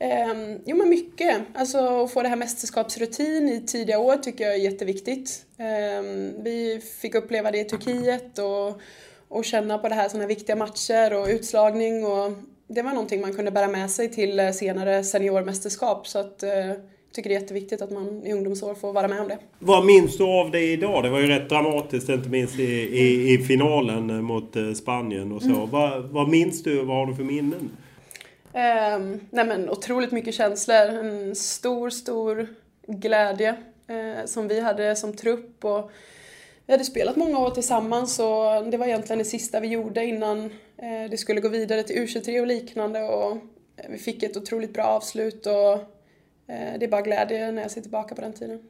Um, 0.00 0.60
jo 0.66 0.76
men 0.76 0.88
mycket. 0.88 1.42
Alltså 1.54 1.78
att 1.78 2.12
få 2.12 2.22
det 2.22 2.28
här 2.28 2.36
mästerskapsrutin 2.36 3.48
i 3.48 3.66
tidiga 3.66 3.98
år 3.98 4.16
tycker 4.16 4.44
jag 4.44 4.54
är 4.54 4.58
jätteviktigt. 4.58 5.46
Um, 5.58 6.42
vi 6.44 6.80
fick 7.02 7.14
uppleva 7.14 7.50
det 7.50 7.58
i 7.58 7.64
Turkiet 7.64 8.38
och, 8.38 8.80
och 9.34 9.44
känna 9.44 9.78
på 9.78 9.88
det 9.88 9.94
här 9.94 10.08
sådana 10.08 10.26
viktiga 10.26 10.56
matcher 10.56 11.14
och 11.14 11.26
utslagning 11.26 12.04
och 12.04 12.32
det 12.66 12.82
var 12.82 12.90
någonting 12.90 13.20
man 13.20 13.34
kunde 13.34 13.50
bära 13.50 13.68
med 13.68 13.90
sig 13.90 14.10
till 14.10 14.40
eh, 14.40 14.50
senare 14.50 15.04
seniormästerskap 15.04 16.06
så 16.06 16.18
att 16.18 16.42
uh, 16.42 16.74
tycker 17.12 17.30
det 17.30 17.36
är 17.36 17.40
jätteviktigt 17.40 17.82
att 17.82 17.90
man 17.90 18.26
i 18.26 18.32
ungdomsår 18.32 18.74
får 18.74 18.92
vara 18.92 19.08
med 19.08 19.20
om 19.20 19.28
det. 19.28 19.38
Vad 19.58 19.84
minns 19.84 20.18
du 20.18 20.24
av 20.24 20.50
det 20.50 20.60
idag? 20.60 21.02
Det 21.04 21.10
var 21.10 21.20
ju 21.20 21.26
rätt 21.26 21.48
dramatiskt, 21.48 22.08
inte 22.08 22.28
minst 22.28 22.58
i, 22.58 22.62
i, 22.62 23.34
i 23.34 23.38
finalen 23.38 24.24
mot 24.24 24.56
eh, 24.56 24.72
Spanien 24.72 25.32
och 25.32 25.42
så. 25.42 25.48
Mm. 25.48 25.70
Vad, 25.70 26.02
vad 26.04 26.28
minns 26.28 26.62
du? 26.62 26.84
Vad 26.84 26.96
har 26.96 27.06
du 27.06 27.14
för 27.14 27.24
minnen? 27.24 27.70
Um, 28.52 29.20
nej 29.30 29.46
men 29.46 29.70
otroligt 29.70 30.12
mycket 30.12 30.34
känslor. 30.34 30.88
En 30.88 31.34
stor, 31.34 31.90
stor 31.90 32.46
glädje 32.86 33.50
uh, 33.90 34.26
som 34.26 34.48
vi 34.48 34.60
hade 34.60 34.96
som 34.96 35.16
trupp. 35.16 35.64
Och 35.64 35.90
vi 36.66 36.72
hade 36.72 36.84
spelat 36.84 37.16
många 37.16 37.38
år 37.38 37.50
tillsammans 37.50 38.18
och 38.18 38.70
det 38.70 38.76
var 38.76 38.86
egentligen 38.86 39.18
det 39.18 39.24
sista 39.24 39.60
vi 39.60 39.68
gjorde 39.68 40.04
innan 40.04 40.44
eh, 40.78 41.10
det 41.10 41.16
skulle 41.16 41.40
gå 41.40 41.48
vidare 41.48 41.82
till 41.82 41.96
U23 41.96 42.40
och 42.40 42.46
liknande. 42.46 43.02
Och 43.02 43.32
eh, 43.76 43.90
vi 43.90 43.98
fick 43.98 44.22
ett 44.22 44.36
otroligt 44.36 44.74
bra 44.74 44.84
avslut 44.84 45.46
och 45.46 45.72
eh, 46.54 46.78
det 46.78 46.84
är 46.84 46.88
bara 46.88 47.02
glädje 47.02 47.52
när 47.52 47.62
jag 47.62 47.70
ser 47.70 47.80
tillbaka 47.80 48.14
på 48.14 48.20
den 48.20 48.32
tiden. 48.32 48.62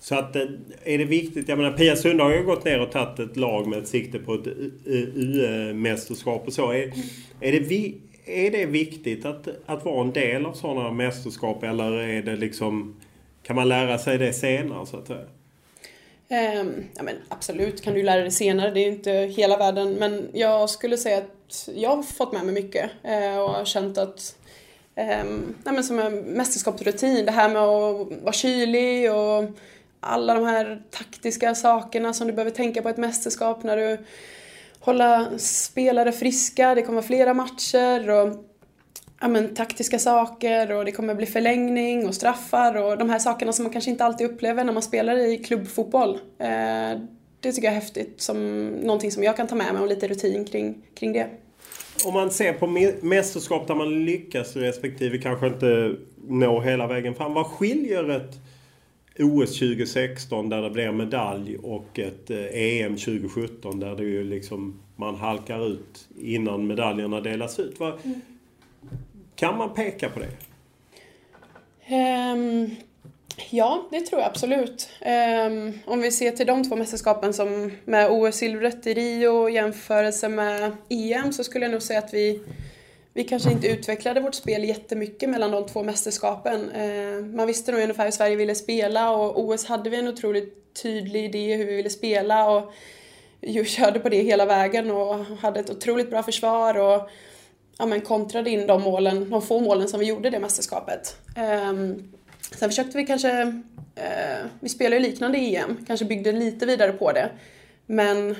Så 0.00 0.14
att 0.14 0.36
är 0.84 0.98
det 0.98 1.04
viktigt, 1.04 1.48
jag 1.48 1.58
menar 1.58 1.72
Pia 1.72 1.96
Sundhage 1.96 2.30
har 2.30 2.36
ju 2.36 2.44
gått 2.44 2.64
ner 2.64 2.80
och 2.80 2.92
tagit 2.92 3.18
ett 3.18 3.36
lag 3.36 3.66
med 3.66 3.78
ett 3.78 3.88
sikte 3.88 4.18
på 4.18 4.34
ett 4.34 4.46
U-mästerskap 4.86 6.46
och 6.46 6.52
så. 6.52 6.72
Är, 6.72 6.92
är 7.40 7.52
det 7.52 7.60
vi, 7.60 8.00
är 8.26 8.50
det 8.50 8.66
viktigt 8.66 9.24
att, 9.24 9.48
att 9.66 9.84
vara 9.84 10.00
en 10.00 10.12
del 10.12 10.46
av 10.46 10.52
sådana 10.52 10.90
mästerskap 10.90 11.62
eller 11.62 11.92
är 11.92 12.22
det 12.22 12.36
liksom... 12.36 13.00
Kan 13.42 13.56
man 13.56 13.68
lära 13.68 13.98
sig 13.98 14.18
det 14.18 14.32
senare 14.32 14.86
så 14.86 14.96
att 14.96 15.06
säga? 15.06 15.26
Ehm, 16.32 16.84
ja, 16.94 17.02
men 17.02 17.16
absolut 17.28 17.82
kan 17.82 17.94
du 17.94 18.02
lära 18.02 18.20
dig 18.20 18.30
senare, 18.30 18.70
det 18.70 18.80
är 18.80 18.84
ju 18.84 18.92
inte 18.92 19.12
hela 19.12 19.56
världen. 19.56 19.94
Men 19.94 20.28
jag 20.32 20.70
skulle 20.70 20.96
säga 20.96 21.18
att 21.18 21.68
jag 21.74 21.96
har 21.96 22.02
fått 22.02 22.32
med 22.32 22.44
mig 22.44 22.54
mycket 22.54 22.90
eh, 23.02 23.38
och 23.38 23.50
har 23.50 23.64
känt 23.64 23.98
att 23.98 24.36
um, 25.22 25.54
men 25.64 25.84
som 25.84 25.98
en 25.98 26.20
mästerskapsrutin, 26.20 27.26
det 27.26 27.32
här 27.32 27.48
med 27.48 27.62
att 27.62 28.22
vara 28.22 28.32
kylig 28.32 29.12
och 29.12 29.44
alla 30.00 30.34
de 30.34 30.44
här 30.44 30.82
taktiska 30.90 31.54
sakerna 31.54 32.12
som 32.12 32.26
du 32.26 32.32
behöver 32.32 32.50
tänka 32.50 32.82
på 32.82 32.88
ett 32.88 32.96
mästerskap 32.96 33.62
när 33.62 33.76
du 33.76 33.98
hålla 34.80 35.38
spelare 35.38 36.12
friska, 36.12 36.74
det 36.74 36.82
kommer 36.82 37.02
flera 37.02 37.34
matcher 37.34 38.10
och 38.10 38.49
ja, 39.20 39.28
men, 39.28 39.54
taktiska 39.54 39.98
saker 39.98 40.72
och 40.72 40.84
det 40.84 40.92
kommer 40.92 41.14
bli 41.14 41.26
förlängning 41.26 42.06
och 42.06 42.14
straffar 42.14 42.76
och 42.76 42.98
de 42.98 43.10
här 43.10 43.18
sakerna 43.18 43.52
som 43.52 43.62
man 43.62 43.72
kanske 43.72 43.90
inte 43.90 44.04
alltid 44.04 44.30
upplever 44.30 44.64
när 44.64 44.72
man 44.72 44.82
spelar 44.82 45.16
i 45.16 45.38
klubbfotboll. 45.38 46.18
Eh, 46.38 47.00
det 47.40 47.52
tycker 47.52 47.68
jag 47.68 47.76
är 47.76 47.80
häftigt, 47.80 48.20
som 48.20 48.66
någonting 48.66 49.10
som 49.10 49.22
jag 49.22 49.36
kan 49.36 49.46
ta 49.46 49.54
med 49.54 49.72
mig 49.74 49.82
och 49.82 49.88
lite 49.88 50.08
rutin 50.08 50.44
kring, 50.44 50.82
kring 50.94 51.12
det. 51.12 51.26
Om 52.04 52.14
man 52.14 52.30
ser 52.30 52.52
på 52.52 52.66
mästerskap 53.06 53.66
där 53.66 53.74
man 53.74 54.04
lyckas 54.04 54.56
respektive 54.56 55.18
kanske 55.18 55.46
inte 55.46 55.96
når 56.28 56.60
hela 56.60 56.86
vägen 56.86 57.14
fram. 57.14 57.34
Vad 57.34 57.46
skiljer 57.46 58.10
ett 58.10 58.38
OS 59.18 59.58
2016 59.58 60.48
där 60.48 60.62
det 60.62 60.70
blir 60.70 60.92
medalj 60.92 61.56
och 61.56 61.98
ett 61.98 62.30
EM 62.30 62.36
eh, 62.36 62.56
e 62.56 62.88
2017 62.88 63.80
där 63.80 63.96
det 63.96 64.04
ju 64.04 64.24
liksom 64.24 64.80
man 64.96 65.14
halkar 65.14 65.66
ut 65.66 66.08
innan 66.20 66.66
medaljerna 66.66 67.20
delas 67.20 67.58
ut. 67.58 67.80
Vad, 67.80 67.92
mm. 68.04 68.20
Kan 69.40 69.56
man 69.56 69.74
peka 69.74 70.10
på 70.10 70.20
det? 70.20 70.30
Um, 71.96 72.76
ja, 73.50 73.88
det 73.90 74.00
tror 74.00 74.20
jag 74.20 74.28
absolut. 74.28 74.88
Um, 75.46 75.78
om 75.84 76.00
vi 76.00 76.10
ser 76.10 76.30
till 76.30 76.46
de 76.46 76.64
två 76.64 76.76
mästerskapen 76.76 77.32
som 77.32 77.72
med 77.84 78.10
OS-silvret 78.10 78.86
i 78.86 78.94
Rio 78.94 79.48
i 79.48 79.52
jämförelse 79.52 80.28
med 80.28 80.72
EM 80.88 81.32
så 81.32 81.44
skulle 81.44 81.64
jag 81.64 81.72
nog 81.72 81.82
säga 81.82 81.98
att 81.98 82.14
vi 82.14 82.40
vi 83.12 83.24
kanske 83.24 83.52
inte 83.52 83.68
utvecklade 83.68 84.20
vårt 84.20 84.34
spel 84.34 84.64
jättemycket 84.64 85.30
mellan 85.30 85.50
de 85.50 85.66
två 85.66 85.82
mästerskapen. 85.82 86.70
Ehm, 86.70 87.36
man 87.36 87.46
visste 87.46 87.72
nog 87.72 87.80
ungefär 87.80 88.04
hur 88.04 88.10
Sverige 88.10 88.36
ville 88.36 88.54
spela 88.54 89.10
och 89.10 89.40
OS 89.40 89.64
hade 89.64 89.90
vi 89.90 89.96
en 89.96 90.08
otroligt 90.08 90.74
tydlig 90.82 91.24
idé 91.24 91.56
hur 91.56 91.66
vi 91.66 91.76
ville 91.76 91.90
spela 91.90 92.50
och 92.50 92.72
ju 93.40 93.64
körde 93.64 94.00
på 94.00 94.08
det 94.08 94.22
hela 94.22 94.46
vägen 94.46 94.90
och 94.90 95.24
hade 95.24 95.60
ett 95.60 95.70
otroligt 95.70 96.10
bra 96.10 96.22
försvar 96.22 96.78
och 96.78 97.10
ja, 97.80 97.86
men 97.86 98.00
kontrade 98.00 98.50
in 98.50 98.66
de 98.66 98.82
målen, 98.82 99.30
de 99.30 99.42
få 99.42 99.60
målen 99.60 99.88
som 99.88 100.00
vi 100.00 100.06
gjorde 100.06 100.30
det 100.30 100.40
mästerskapet. 100.40 101.16
Um, 101.70 102.12
sen 102.58 102.68
försökte 102.68 102.98
vi 102.98 103.06
kanske, 103.06 103.42
uh, 103.42 104.46
vi 104.60 104.68
spelade 104.68 105.02
ju 105.02 105.10
liknande 105.10 105.38
EM, 105.38 105.84
kanske 105.86 106.06
byggde 106.06 106.32
lite 106.32 106.66
vidare 106.66 106.92
på 106.92 107.12
det. 107.12 107.30
Men 107.86 108.36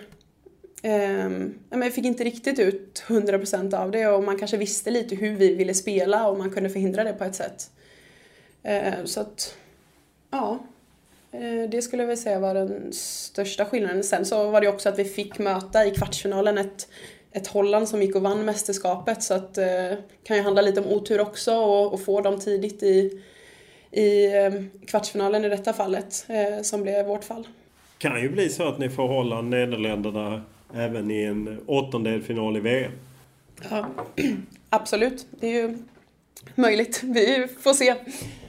Um, 0.82 1.54
fick 1.92 2.04
inte 2.04 2.24
riktigt 2.24 2.58
ut 2.58 3.04
100% 3.06 3.74
av 3.74 3.90
det 3.90 4.06
och 4.06 4.24
man 4.24 4.38
kanske 4.38 4.56
visste 4.56 4.90
lite 4.90 5.14
hur 5.14 5.36
vi 5.36 5.54
ville 5.54 5.74
spela 5.74 6.28
och 6.28 6.38
man 6.38 6.50
kunde 6.50 6.70
förhindra 6.70 7.04
det 7.04 7.12
på 7.12 7.24
ett 7.24 7.34
sätt. 7.34 7.70
Uh, 8.68 9.04
så 9.04 9.20
att, 9.20 9.56
ja. 10.30 10.58
Uh, 11.34 11.70
det 11.70 11.82
skulle 11.82 12.02
jag 12.02 12.08
väl 12.08 12.16
säga 12.16 12.38
var 12.38 12.54
den 12.54 12.92
största 12.92 13.64
skillnaden. 13.64 14.04
Sen 14.04 14.26
så 14.26 14.50
var 14.50 14.60
det 14.60 14.68
också 14.68 14.88
att 14.88 14.98
vi 14.98 15.04
fick 15.04 15.38
möta 15.38 15.86
i 15.86 15.90
kvartsfinalen 15.90 16.58
ett, 16.58 16.88
ett 17.32 17.46
Holland 17.46 17.88
som 17.88 18.02
gick 18.02 18.16
och 18.16 18.22
vann 18.22 18.44
mästerskapet 18.44 19.22
så 19.22 19.34
att 19.34 19.58
uh, 19.58 19.98
kan 20.24 20.36
ju 20.36 20.42
handla 20.42 20.62
lite 20.62 20.80
om 20.80 20.86
otur 20.86 21.20
också 21.20 21.54
och, 21.54 21.94
och 21.94 22.04
få 22.04 22.20
dem 22.20 22.38
tidigt 22.38 22.82
i, 22.82 23.22
i 23.90 24.30
kvartsfinalen 24.86 25.44
i 25.44 25.48
detta 25.48 25.72
fallet 25.72 26.26
som 26.62 26.82
blev 26.82 27.06
vårt 27.06 27.24
fall. 27.24 27.48
Kan 27.98 28.22
ju 28.22 28.28
bli 28.28 28.48
så 28.48 28.68
att 28.68 28.78
ni 28.78 28.88
får 28.88 29.08
hålla 29.08 29.42
Nederländerna 29.42 30.42
även 30.74 31.10
i 31.10 31.22
en 31.22 31.60
åttondelfinal 31.66 32.56
i 32.56 32.60
VM. 32.60 32.92
Ja, 33.70 33.86
absolut. 34.70 35.26
Det 35.30 35.46
är 35.46 35.52
ju 35.52 35.78
möjligt. 36.54 37.02
Vi 37.02 37.46
får 37.60 37.72
se. 37.72 37.94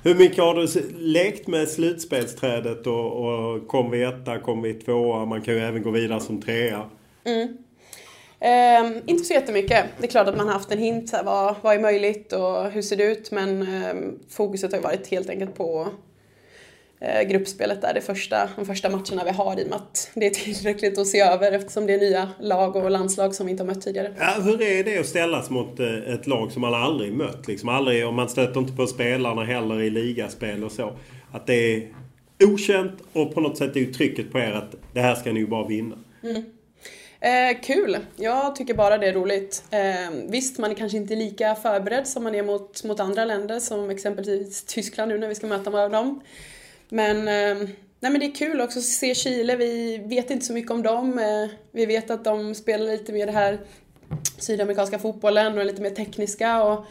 Hur 0.03 0.15
mycket 0.15 0.37
har 0.37 0.55
du 0.55 0.67
lekt 0.97 1.47
med 1.47 1.67
slutspelsträdet 1.67 2.87
och, 2.87 3.25
och 3.25 3.67
kom 3.67 3.91
vi 3.91 4.03
etta, 4.03 4.39
kom 4.39 4.61
vi 4.61 4.73
tvåa? 4.73 5.25
Man 5.25 5.41
kan 5.41 5.53
ju 5.53 5.59
även 5.59 5.83
gå 5.83 5.91
vidare 5.91 6.19
som 6.19 6.41
trea. 6.41 6.89
Mm. 7.23 7.57
Eh, 8.41 8.91
inte 9.06 9.23
så 9.23 9.34
jättemycket. 9.34 9.86
Det 9.97 10.08
är 10.08 10.12
klart 10.12 10.27
att 10.27 10.38
man 10.38 10.47
har 10.47 10.54
haft 10.54 10.71
en 10.71 10.80
hint. 10.80 11.12
Här, 11.12 11.23
vad, 11.23 11.56
vad 11.62 11.75
är 11.75 11.80
möjligt 11.80 12.34
och 12.34 12.71
hur 12.71 12.82
ser 12.82 12.95
det 12.95 13.04
ut? 13.04 13.32
Men 13.32 13.62
eh, 13.62 13.95
fokuset 14.30 14.73
har 14.73 14.80
varit 14.80 15.08
helt 15.08 15.30
enkelt 15.30 15.56
på 15.56 15.88
eh, 16.99 17.27
gruppspelet 17.30 17.82
där, 17.82 17.93
det 17.93 18.01
första, 18.01 18.49
de 18.56 18.65
första 18.65 18.89
matcherna 18.89 19.23
vi 19.23 19.32
har 19.32 19.60
i 19.60 19.63
och 19.63 19.69
med 19.69 19.75
att 19.75 20.12
det 20.13 20.25
är 20.25 20.30
tillräckligt 20.30 20.97
att 20.97 21.08
se 21.08 21.19
över 21.19 21.51
eftersom 21.51 21.88
det 21.88 21.93
är 21.93 21.97
nya 21.97 22.30
lag 22.39 22.75
och 22.75 22.91
landslag 22.91 23.36
som 23.36 23.45
vi 23.45 23.51
inte 23.51 23.63
har 23.63 23.67
mött 23.67 23.82
tidigare. 23.82 24.13
Ja, 24.19 24.41
hur 24.43 24.62
är 24.62 24.84
det 24.84 24.97
att 24.97 25.06
ställas 25.06 25.49
mot 25.49 25.80
eh, 25.80 26.13
ett 26.13 26.27
lag 26.27 26.51
som 26.51 26.62
man 26.62 26.73
aldrig 26.73 27.13
mött? 27.13 27.47
Liksom 27.47 27.69
aldrig, 27.69 28.08
och 28.08 28.13
man 28.13 28.30
stöter 28.30 28.60
inte 28.60 28.73
på 28.73 28.88
spelarna 28.88 29.43
heller 29.43 29.82
i 29.82 29.89
ligaspel 29.89 30.63
och 30.63 30.71
så. 30.71 30.93
Att 31.32 31.47
det 31.47 31.75
är 31.75 31.88
okänt 32.43 32.93
och 33.13 33.34
på 33.34 33.41
något 33.41 33.58
sätt 33.58 33.75
är 33.75 33.80
ju 33.80 33.93
trycket 33.93 34.32
på 34.32 34.39
er 34.39 34.51
att 34.51 34.75
det 34.93 35.01
här 35.01 35.15
ska 35.15 35.32
ni 35.32 35.39
ju 35.39 35.47
bara 35.47 35.67
vinna. 35.67 35.95
Mm. 36.23 36.43
Eh, 37.23 37.62
kul! 37.62 37.97
Jag 38.15 38.55
tycker 38.55 38.73
bara 38.73 38.97
det 38.97 39.07
är 39.07 39.13
roligt. 39.13 39.63
Eh, 39.71 40.12
visst, 40.27 40.57
man 40.57 40.71
är 40.71 40.75
kanske 40.75 40.97
inte 40.97 41.15
lika 41.15 41.55
förberedd 41.55 42.07
som 42.07 42.23
man 42.23 42.36
är 42.36 42.43
mot, 42.43 42.84
mot 42.84 42.99
andra 42.99 43.25
länder 43.25 43.60
som 43.60 43.89
exempelvis 43.89 44.63
Tyskland 44.63 45.12
nu 45.12 45.17
när 45.17 45.27
vi 45.27 45.36
ska 45.36 45.47
möta 45.47 45.89
dem. 45.89 46.21
Men, 46.89 47.17
eh, 47.17 47.67
nej 47.99 48.12
men 48.12 48.19
det 48.19 48.25
är 48.25 48.36
kul 48.36 48.62
också 48.62 48.79
att 48.79 48.86
se 48.86 49.15
Chile. 49.15 49.55
Vi 49.55 49.97
vet 49.97 50.31
inte 50.31 50.45
så 50.45 50.53
mycket 50.53 50.71
om 50.71 50.84
dem. 50.84 51.19
Eh, 51.19 51.57
vi 51.71 51.86
vet 51.86 52.12
att 52.12 52.23
de 52.23 52.55
spelar 52.55 52.86
lite 52.86 53.13
mer 53.13 53.25
det 53.25 53.31
här 53.31 53.60
sydamerikanska 54.38 54.99
fotbollen 54.99 55.53
och 55.53 55.62
är 55.62 55.65
lite 55.65 55.81
mer 55.81 55.89
tekniska. 55.89 56.63
Och, 56.63 56.86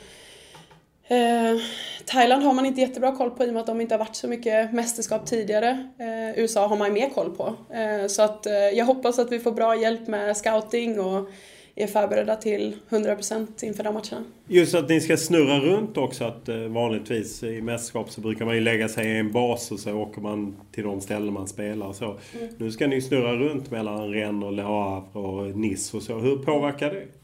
eh, 1.10 1.60
Thailand 2.04 2.42
har 2.42 2.54
man 2.54 2.66
inte 2.66 2.80
jättebra 2.80 3.16
koll 3.16 3.30
på 3.30 3.44
i 3.44 3.48
och 3.48 3.52
med 3.52 3.60
att 3.60 3.66
de 3.66 3.80
inte 3.80 3.94
har 3.94 3.98
varit 3.98 4.16
så 4.16 4.28
mycket 4.28 4.72
mästerskap 4.72 5.26
tidigare. 5.26 5.88
Eh, 5.98 6.38
USA 6.38 6.66
har 6.66 6.76
man 6.76 6.92
mer 6.92 7.10
koll 7.10 7.30
på. 7.30 7.54
Eh, 7.74 8.06
så 8.06 8.22
att, 8.22 8.46
eh, 8.46 8.54
jag 8.54 8.84
hoppas 8.84 9.18
att 9.18 9.32
vi 9.32 9.38
får 9.38 9.52
bra 9.52 9.76
hjälp 9.76 10.08
med 10.08 10.36
scouting 10.36 11.00
och 11.00 11.28
är 11.74 11.86
förberedda 11.86 12.36
till 12.36 12.76
100% 12.88 13.62
inför 13.62 13.84
de 13.84 13.94
matcherna. 13.94 14.24
Just 14.48 14.74
att 14.74 14.88
ni 14.88 15.00
ska 15.00 15.16
snurra 15.16 15.60
runt 15.60 15.96
också. 15.96 16.24
Att 16.24 16.48
eh, 16.48 16.56
vanligtvis 16.56 17.42
i 17.42 17.60
mästerskap 17.62 18.10
så 18.10 18.20
brukar 18.20 18.44
man 18.44 18.54
ju 18.54 18.60
lägga 18.60 18.88
sig 18.88 19.06
i 19.06 19.18
en 19.18 19.32
bas 19.32 19.70
och 19.70 19.80
så 19.80 19.94
åker 19.94 20.20
man 20.20 20.56
till 20.72 20.84
de 20.84 21.00
ställen 21.00 21.32
man 21.32 21.48
spelar 21.48 21.86
och 21.86 21.96
så. 21.96 22.04
Mm. 22.04 22.54
Nu 22.58 22.70
ska 22.70 22.86
ni 22.86 23.00
snurra 23.00 23.32
runt 23.32 23.70
mellan 23.70 24.12
Rennes 24.12 24.44
och 24.44 24.52
Le 24.52 24.62
Havre 24.62 25.20
och 25.20 25.58
Nice 25.58 25.96
och 25.96 26.02
så. 26.02 26.18
Hur 26.18 26.36
påverkar 26.36 26.90
det? 26.90 27.19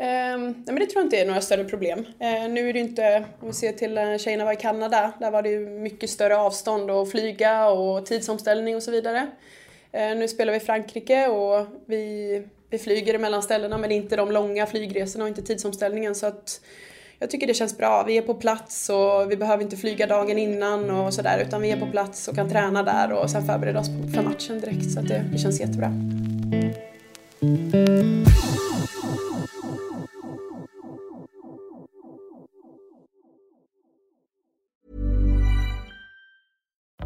Eh, 0.00 0.38
nej 0.38 0.64
men 0.66 0.74
det 0.74 0.86
tror 0.86 1.00
jag 1.00 1.04
inte 1.04 1.20
är 1.20 1.26
några 1.26 1.40
större 1.40 1.64
problem. 1.64 1.98
Eh, 1.98 2.48
nu 2.48 2.68
är 2.68 2.72
det 2.72 2.78
inte, 2.78 3.24
om 3.40 3.46
vi 3.46 3.52
ser 3.52 3.72
till 3.72 3.94
när 3.94 4.18
tjejerna 4.18 4.44
var 4.44 4.52
i 4.52 4.56
Kanada, 4.56 5.12
där 5.20 5.30
var 5.30 5.42
det 5.42 5.48
ju 5.48 5.60
mycket 5.60 6.10
större 6.10 6.36
avstånd 6.36 6.90
att 6.90 7.10
flyga 7.10 7.68
och 7.68 8.06
tidsomställning 8.06 8.76
och 8.76 8.82
så 8.82 8.90
vidare. 8.90 9.26
Eh, 9.92 10.16
nu 10.16 10.28
spelar 10.28 10.52
vi 10.52 10.56
i 10.56 10.60
Frankrike 10.60 11.28
och 11.28 11.66
vi 11.86 12.42
vi 12.70 12.78
flyger 12.78 13.18
mellan 13.18 13.42
ställena 13.42 13.78
men 13.78 13.92
inte 13.92 14.16
de 14.16 14.30
långa 14.30 14.66
flygresorna 14.66 15.24
och 15.24 15.28
inte 15.28 15.42
tidsomställningen 15.42 16.14
så 16.14 16.26
att 16.26 16.60
jag 17.18 17.30
tycker 17.30 17.46
det 17.46 17.54
känns 17.54 17.76
bra. 17.76 18.04
Vi 18.06 18.18
är 18.18 18.22
på 18.22 18.34
plats 18.34 18.90
och 18.90 19.30
vi 19.30 19.36
behöver 19.36 19.62
inte 19.62 19.76
flyga 19.76 20.06
dagen 20.06 20.38
innan 20.38 20.90
och 20.90 21.14
sådär 21.14 21.44
utan 21.46 21.62
vi 21.62 21.70
är 21.70 21.80
på 21.80 21.86
plats 21.86 22.28
och 22.28 22.34
kan 22.34 22.50
träna 22.50 22.82
där 22.82 23.12
och 23.12 23.30
sen 23.30 23.46
förbereda 23.46 23.80
oss 23.80 23.88
för 24.14 24.22
matchen 24.22 24.60
direkt 24.60 24.92
så 24.92 25.00
att 25.00 25.08
det, 25.08 25.24
det 25.32 25.38
känns 25.38 25.60
jättebra. 25.60 25.92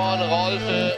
Volley, 0.00 0.28
Rolfö. 0.28 0.90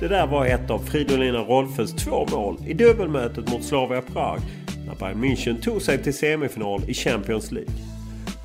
Det 0.00 0.08
där 0.08 0.26
var 0.26 0.46
ett 0.46 0.70
av 0.70 0.78
Fridolina 0.78 1.38
Rolfes 1.38 1.92
två 1.92 2.26
mål 2.30 2.56
i 2.66 2.74
dubbelmötet 2.74 3.52
mot 3.52 3.64
Slavia 3.64 4.02
Prag 4.02 4.40
när 4.86 4.94
Bayern 4.94 5.24
München 5.24 5.60
tog 5.60 5.82
sig 5.82 6.02
till 6.02 6.14
semifinal 6.14 6.82
i 6.88 6.94
Champions 6.94 7.52
League. 7.52 7.72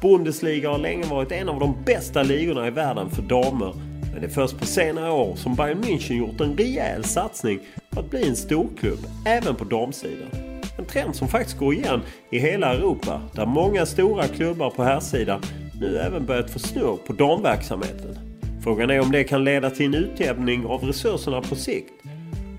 Bundesliga 0.01 0.69
har 0.69 0.77
länge 0.77 1.05
varit 1.05 1.31
en 1.31 1.49
av 1.49 1.59
de 1.59 1.75
bästa 1.85 2.23
ligorna 2.23 2.67
i 2.67 2.71
världen 2.71 3.09
för 3.09 3.21
damer. 3.21 3.73
Men 4.13 4.21
det 4.21 4.27
är 4.27 4.31
först 4.31 4.59
på 4.59 4.65
senare 4.65 5.11
år 5.11 5.35
som 5.35 5.55
Bayern 5.55 5.83
München 5.83 6.13
gjort 6.13 6.41
en 6.41 6.57
rejäl 6.57 7.03
satsning 7.03 7.59
på 7.89 7.99
att 7.99 8.09
bli 8.09 8.27
en 8.27 8.35
storklubb 8.35 8.99
även 9.25 9.55
på 9.55 9.63
damsidan. 9.63 10.29
En 10.77 10.85
trend 10.85 11.15
som 11.15 11.27
faktiskt 11.27 11.57
går 11.57 11.73
igen 11.73 12.01
i 12.31 12.39
hela 12.39 12.73
Europa 12.73 13.21
där 13.35 13.45
många 13.45 13.85
stora 13.85 14.27
klubbar 14.27 14.69
på 14.69 14.83
herrsidan 14.83 15.41
nu 15.79 15.97
även 15.97 16.25
börjat 16.25 16.49
få 16.49 16.59
snurr 16.59 16.97
på 16.97 17.13
damverksamheten. 17.13 18.17
Frågan 18.63 18.89
är 18.89 18.99
om 18.99 19.11
det 19.11 19.23
kan 19.23 19.43
leda 19.43 19.69
till 19.69 19.85
en 19.85 19.93
utjämning 19.93 20.65
av 20.65 20.83
resurserna 20.83 21.41
på 21.41 21.55
sikt 21.55 21.93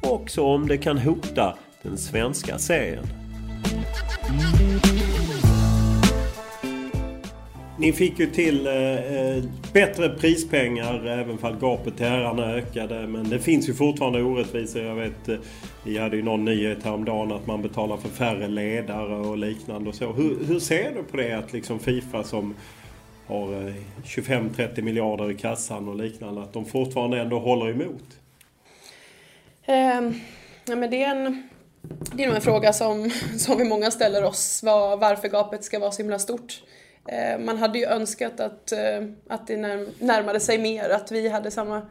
och 0.03 0.13
också 0.13 0.43
om 0.43 0.69
det 0.69 0.79
kan 0.79 0.99
hota 0.99 1.55
den 1.83 1.99
svenska 1.99 2.59
serien. 2.59 3.07
Ni 7.79 7.93
fick 7.93 8.19
ju 8.19 8.27
till 8.27 8.67
eh, 8.67 8.75
eh 8.75 9.45
bättre 9.73 10.09
prispengar 10.09 11.07
även 11.07 11.39
fall 11.39 11.57
gapet 11.61 11.97
till 11.97 12.07
herrarna 12.07 12.53
ökade. 12.53 13.07
Men 13.07 13.29
det 13.29 13.39
finns 13.39 13.69
ju 13.69 13.75
fortfarande 13.75 14.23
orättvisor. 14.23 14.83
Jag 14.83 14.95
vet, 14.95 15.29
eh, 15.29 15.37
vi 15.85 15.99
hade 15.99 16.17
ju 16.17 16.23
någon 16.23 16.45
nyhet 16.45 16.85
häromdagen 16.85 17.33
att 17.33 17.47
man 17.47 17.63
betalar 17.63 17.97
för 17.97 18.09
färre 18.09 18.49
ledare 18.49 19.17
och 19.17 19.39
liknande 19.39 19.89
och 19.89 19.95
så. 19.95 20.13
Hur, 20.13 20.45
hur 20.47 20.59
ser 20.59 20.95
du 20.95 21.03
på 21.03 21.17
det 21.17 21.33
att 21.33 21.53
liksom 21.53 21.79
Fifa 21.79 22.25
som 22.25 22.55
har 23.27 23.69
eh, 23.69 23.75
25-30 24.05 24.83
miljarder 24.83 25.31
i 25.31 25.35
kassan 25.35 25.89
och 25.89 25.97
liknande, 25.97 26.43
att 26.43 26.53
de 26.53 26.65
fortfarande 26.65 27.21
ändå 27.21 27.39
håller 27.39 27.71
emot? 27.71 28.05
Um, 29.67 30.21
ja, 30.65 30.77
men 30.77 30.91
det 30.91 31.03
är 31.03 31.11
en 31.11 31.49
det 31.89 32.23
är 32.23 32.27
nog 32.27 32.37
en 32.37 32.43
fråga 32.43 32.73
som, 32.73 33.11
som 33.39 33.59
vi 33.59 33.65
många 33.65 33.91
ställer 33.91 34.25
oss, 34.25 34.63
var, 34.63 34.97
varför 34.97 35.29
gapet 35.29 35.65
ska 35.65 35.79
vara 35.79 35.91
så 35.91 36.03
himla 36.03 36.19
stort. 36.19 36.63
Eh, 37.09 37.39
man 37.39 37.57
hade 37.57 37.79
ju 37.79 37.85
önskat 37.85 38.41
att, 38.41 38.73
eh, 38.73 39.05
att 39.29 39.47
det 39.47 39.57
närmade 39.99 40.41
sig 40.41 40.59
mer, 40.59 40.91
att 40.91 41.13
vi 41.13 41.29
hade 41.29 41.51
samma, 41.51 41.83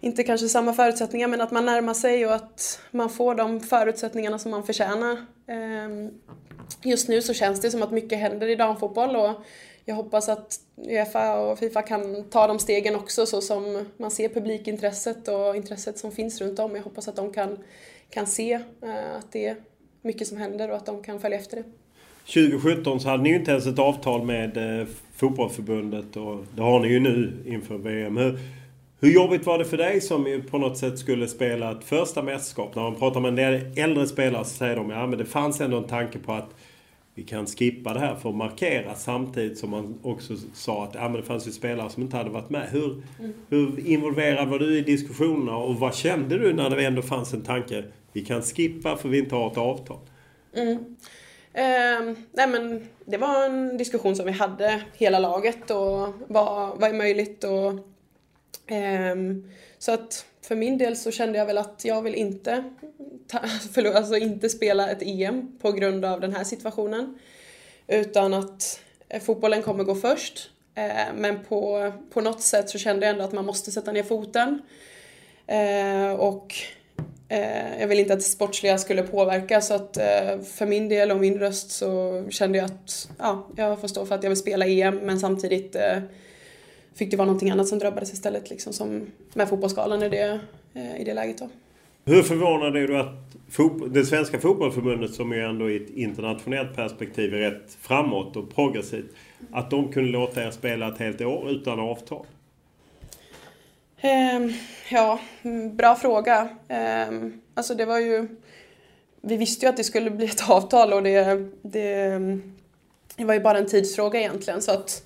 inte 0.00 0.24
kanske 0.24 0.48
samma 0.48 0.72
förutsättningar, 0.72 1.28
men 1.28 1.40
att 1.40 1.50
man 1.50 1.66
närmar 1.66 1.94
sig 1.94 2.26
och 2.26 2.34
att 2.34 2.80
man 2.90 3.10
får 3.10 3.34
de 3.34 3.60
förutsättningarna 3.60 4.38
som 4.38 4.50
man 4.50 4.66
förtjänar. 4.66 5.26
Ehm, 5.46 6.10
just 6.82 7.08
nu 7.08 7.22
så 7.22 7.34
känns 7.34 7.60
det 7.60 7.70
som 7.70 7.82
att 7.82 7.90
mycket 7.90 8.18
händer 8.18 8.48
i 8.48 8.56
damfotboll 8.56 9.16
och 9.16 9.44
jag 9.84 9.94
hoppas 9.94 10.28
att 10.28 10.60
Uefa 10.76 11.40
och 11.40 11.58
Fifa 11.58 11.82
kan 11.82 12.24
ta 12.24 12.46
de 12.46 12.58
stegen 12.58 12.96
också 12.96 13.26
så 13.26 13.40
som 13.40 13.86
man 13.96 14.10
ser 14.10 14.28
publikintresset 14.28 15.28
och 15.28 15.56
intresset 15.56 15.98
som 15.98 16.12
finns 16.12 16.40
runt 16.40 16.58
om. 16.58 16.76
Jag 16.76 16.82
hoppas 16.82 17.08
att 17.08 17.16
de 17.16 17.32
kan, 17.32 17.58
kan 18.10 18.26
se 18.26 18.52
eh, 18.52 19.16
att 19.18 19.32
det 19.32 19.46
är 19.46 19.56
mycket 20.02 20.26
som 20.26 20.38
händer 20.38 20.70
och 20.70 20.76
att 20.76 20.86
de 20.86 21.02
kan 21.02 21.20
följa 21.20 21.38
efter 21.38 21.56
det. 21.56 21.64
2017 22.24 23.00
så 23.00 23.08
hade 23.08 23.22
ni 23.22 23.28
ju 23.28 23.36
inte 23.36 23.50
ens 23.50 23.66
ett 23.66 23.78
avtal 23.78 24.24
med 24.24 24.80
eh, 24.80 24.86
fotbollförbundet 25.16 26.16
och 26.16 26.44
det 26.56 26.62
har 26.62 26.80
ni 26.80 26.88
ju 26.88 27.00
nu 27.00 27.32
inför 27.46 27.78
VM. 27.78 28.16
Hur, 28.16 28.38
hur 29.00 29.10
jobbigt 29.10 29.46
var 29.46 29.58
det 29.58 29.64
för 29.64 29.76
dig 29.76 30.00
som 30.00 30.26
ju 30.26 30.42
på 30.42 30.58
något 30.58 30.78
sätt 30.78 30.98
skulle 30.98 31.28
spela 31.28 31.72
ett 31.72 31.84
första 31.84 32.22
mästerskap? 32.22 32.74
När 32.74 32.82
man 32.82 32.94
pratar 32.94 33.20
med 33.20 33.28
en 33.28 33.36
del 33.36 33.78
äldre 33.78 34.06
spelare 34.06 34.44
så 34.44 34.50
säger 34.50 34.76
de 34.76 34.90
ja 34.90 35.06
men 35.06 35.18
det 35.18 35.24
fanns 35.24 35.60
ändå 35.60 35.76
en 35.76 35.84
tanke 35.84 36.18
på 36.18 36.32
att 36.32 36.54
vi 37.14 37.22
kan 37.22 37.46
skippa 37.46 37.94
det 37.94 38.00
här 38.00 38.14
för 38.14 38.28
att 38.28 38.34
markera 38.34 38.94
samtidigt 38.94 39.58
som 39.58 39.70
man 39.70 39.98
också 40.02 40.34
sa 40.54 40.84
att 40.84 40.94
ja, 40.94 41.08
men 41.08 41.12
det 41.12 41.22
fanns 41.22 41.48
ju 41.48 41.52
spelare 41.52 41.90
som 41.90 42.02
inte 42.02 42.16
hade 42.16 42.30
varit 42.30 42.50
med. 42.50 42.68
Hur, 42.68 43.02
mm. 43.18 43.32
hur 43.48 43.86
involverad 43.86 44.48
var 44.48 44.58
du 44.58 44.78
i 44.78 44.80
diskussionerna 44.80 45.56
och 45.56 45.74
vad 45.74 45.94
kände 45.94 46.38
du 46.38 46.52
när 46.52 46.70
det 46.70 46.86
ändå 46.86 47.02
fanns 47.02 47.34
en 47.34 47.42
tanke 47.42 47.84
vi 48.12 48.24
kan 48.24 48.42
skippa 48.42 48.96
för 48.96 49.08
vi 49.08 49.18
inte 49.18 49.34
har 49.34 49.50
ett 49.50 49.58
avtal? 49.58 49.98
Mm. 50.54 50.96
Eh, 51.52 52.16
nej 52.32 52.48
men 52.48 52.88
det 53.04 53.16
var 53.16 53.46
en 53.46 53.76
diskussion 53.76 54.16
som 54.16 54.26
vi 54.26 54.32
hade 54.32 54.82
hela 54.94 55.18
laget 55.18 55.70
och 55.70 56.14
vad, 56.28 56.80
vad 56.80 56.90
är 56.90 56.94
möjligt 56.94 57.44
och 57.44 57.70
eh, 58.74 59.16
så 59.78 59.92
att 59.92 60.26
för 60.42 60.56
min 60.56 60.78
del 60.78 60.96
så 60.96 61.10
kände 61.10 61.38
jag 61.38 61.46
väl 61.46 61.58
att 61.58 61.84
jag 61.84 62.02
vill 62.02 62.14
inte, 62.14 62.64
ta, 63.26 63.38
förlåt, 63.72 63.94
alltså 63.94 64.16
inte 64.16 64.48
spela 64.48 64.90
ett 64.90 65.02
EM 65.02 65.58
på 65.58 65.72
grund 65.72 66.04
av 66.04 66.20
den 66.20 66.34
här 66.34 66.44
situationen. 66.44 67.18
Utan 67.86 68.34
att 68.34 68.80
eh, 69.08 69.22
fotbollen 69.22 69.62
kommer 69.62 69.84
gå 69.84 69.94
först. 69.94 70.50
Eh, 70.74 71.14
men 71.14 71.44
på, 71.44 71.92
på 72.12 72.20
något 72.20 72.42
sätt 72.42 72.70
så 72.70 72.78
kände 72.78 73.06
jag 73.06 73.12
ändå 73.12 73.24
att 73.24 73.32
man 73.32 73.46
måste 73.46 73.70
sätta 73.70 73.92
ner 73.92 74.02
foten. 74.02 74.62
Eh, 75.46 76.12
och 76.12 76.54
jag 77.78 77.88
vill 77.88 77.98
inte 77.98 78.12
att 78.12 78.18
det 78.18 78.24
sportsliga 78.24 78.78
skulle 78.78 79.02
påverka 79.02 79.60
så 79.60 79.74
att 79.74 79.98
för 80.44 80.66
min 80.66 80.88
del 80.88 81.10
och 81.10 81.20
min 81.20 81.38
röst 81.38 81.70
så 81.70 82.24
kände 82.30 82.58
jag 82.58 82.64
att 82.64 83.08
ja, 83.18 83.48
jag 83.56 83.80
får 83.80 83.88
stå 83.88 84.06
för 84.06 84.14
att 84.14 84.22
jag 84.22 84.30
vill 84.30 84.38
spela 84.38 84.66
EM 84.66 84.96
men 84.96 85.20
samtidigt 85.20 85.76
eh, 85.76 85.98
fick 86.94 87.10
det 87.10 87.16
vara 87.16 87.26
någonting 87.26 87.50
annat 87.50 87.68
som 87.68 87.78
drabbades 87.78 88.12
istället 88.12 88.50
liksom 88.50 88.72
som 88.72 89.06
med 89.34 89.48
fotbollsskalan 89.48 90.02
i 90.02 90.08
det, 90.08 90.40
i 90.98 91.04
det 91.04 91.14
läget 91.14 91.38
då. 91.38 91.48
Hur 92.04 92.22
förvånad 92.22 92.76
är 92.76 92.88
du 92.88 92.98
att 92.98 93.92
det 93.92 94.04
svenska 94.04 94.40
fotbollförbundet 94.40 95.14
som 95.14 95.32
ju 95.32 95.44
ändå 95.44 95.70
i 95.70 95.76
ett 95.76 95.90
internationellt 95.90 96.76
perspektiv 96.76 97.34
är 97.34 97.38
rätt 97.38 97.76
framåt 97.80 98.36
och 98.36 98.54
progressivt 98.54 99.10
att 99.50 99.70
de 99.70 99.92
kunde 99.92 100.10
låta 100.10 100.44
er 100.44 100.50
spela 100.50 100.88
ett 100.88 100.98
helt 100.98 101.20
år 101.20 101.50
utan 101.50 101.80
avtal? 101.80 102.26
Um, 104.02 104.52
ja, 104.90 105.20
bra 105.72 105.94
fråga. 105.94 106.48
Um, 107.08 107.40
alltså 107.54 107.74
det 107.74 107.84
var 107.84 107.98
ju... 107.98 108.28
Vi 109.20 109.36
visste 109.36 109.66
ju 109.66 109.70
att 109.70 109.76
det 109.76 109.84
skulle 109.84 110.10
bli 110.10 110.26
ett 110.26 110.50
avtal 110.50 110.92
och 110.92 111.02
det, 111.02 111.48
det, 111.62 112.20
det 113.16 113.24
var 113.24 113.34
ju 113.34 113.40
bara 113.40 113.58
en 113.58 113.66
tidsfråga 113.66 114.20
egentligen. 114.20 114.62
Så 114.62 114.72
att 114.72 115.02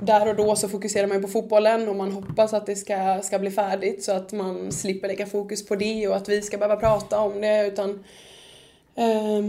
där 0.00 0.28
och 0.28 0.36
då 0.36 0.56
så 0.56 0.68
fokuserar 0.68 1.06
man 1.06 1.16
ju 1.16 1.22
på 1.22 1.28
fotbollen 1.28 1.88
och 1.88 1.96
man 1.96 2.12
hoppas 2.12 2.52
att 2.52 2.66
det 2.66 2.76
ska, 2.76 3.20
ska 3.22 3.38
bli 3.38 3.50
färdigt 3.50 4.04
så 4.04 4.12
att 4.12 4.32
man 4.32 4.72
slipper 4.72 5.08
lägga 5.08 5.26
fokus 5.26 5.66
på 5.66 5.76
det 5.76 6.08
och 6.08 6.16
att 6.16 6.28
vi 6.28 6.42
ska 6.42 6.58
behöva 6.58 6.76
prata 6.76 7.20
om 7.20 7.40
det. 7.40 7.66
Utan 7.66 8.04
eh, 8.94 9.42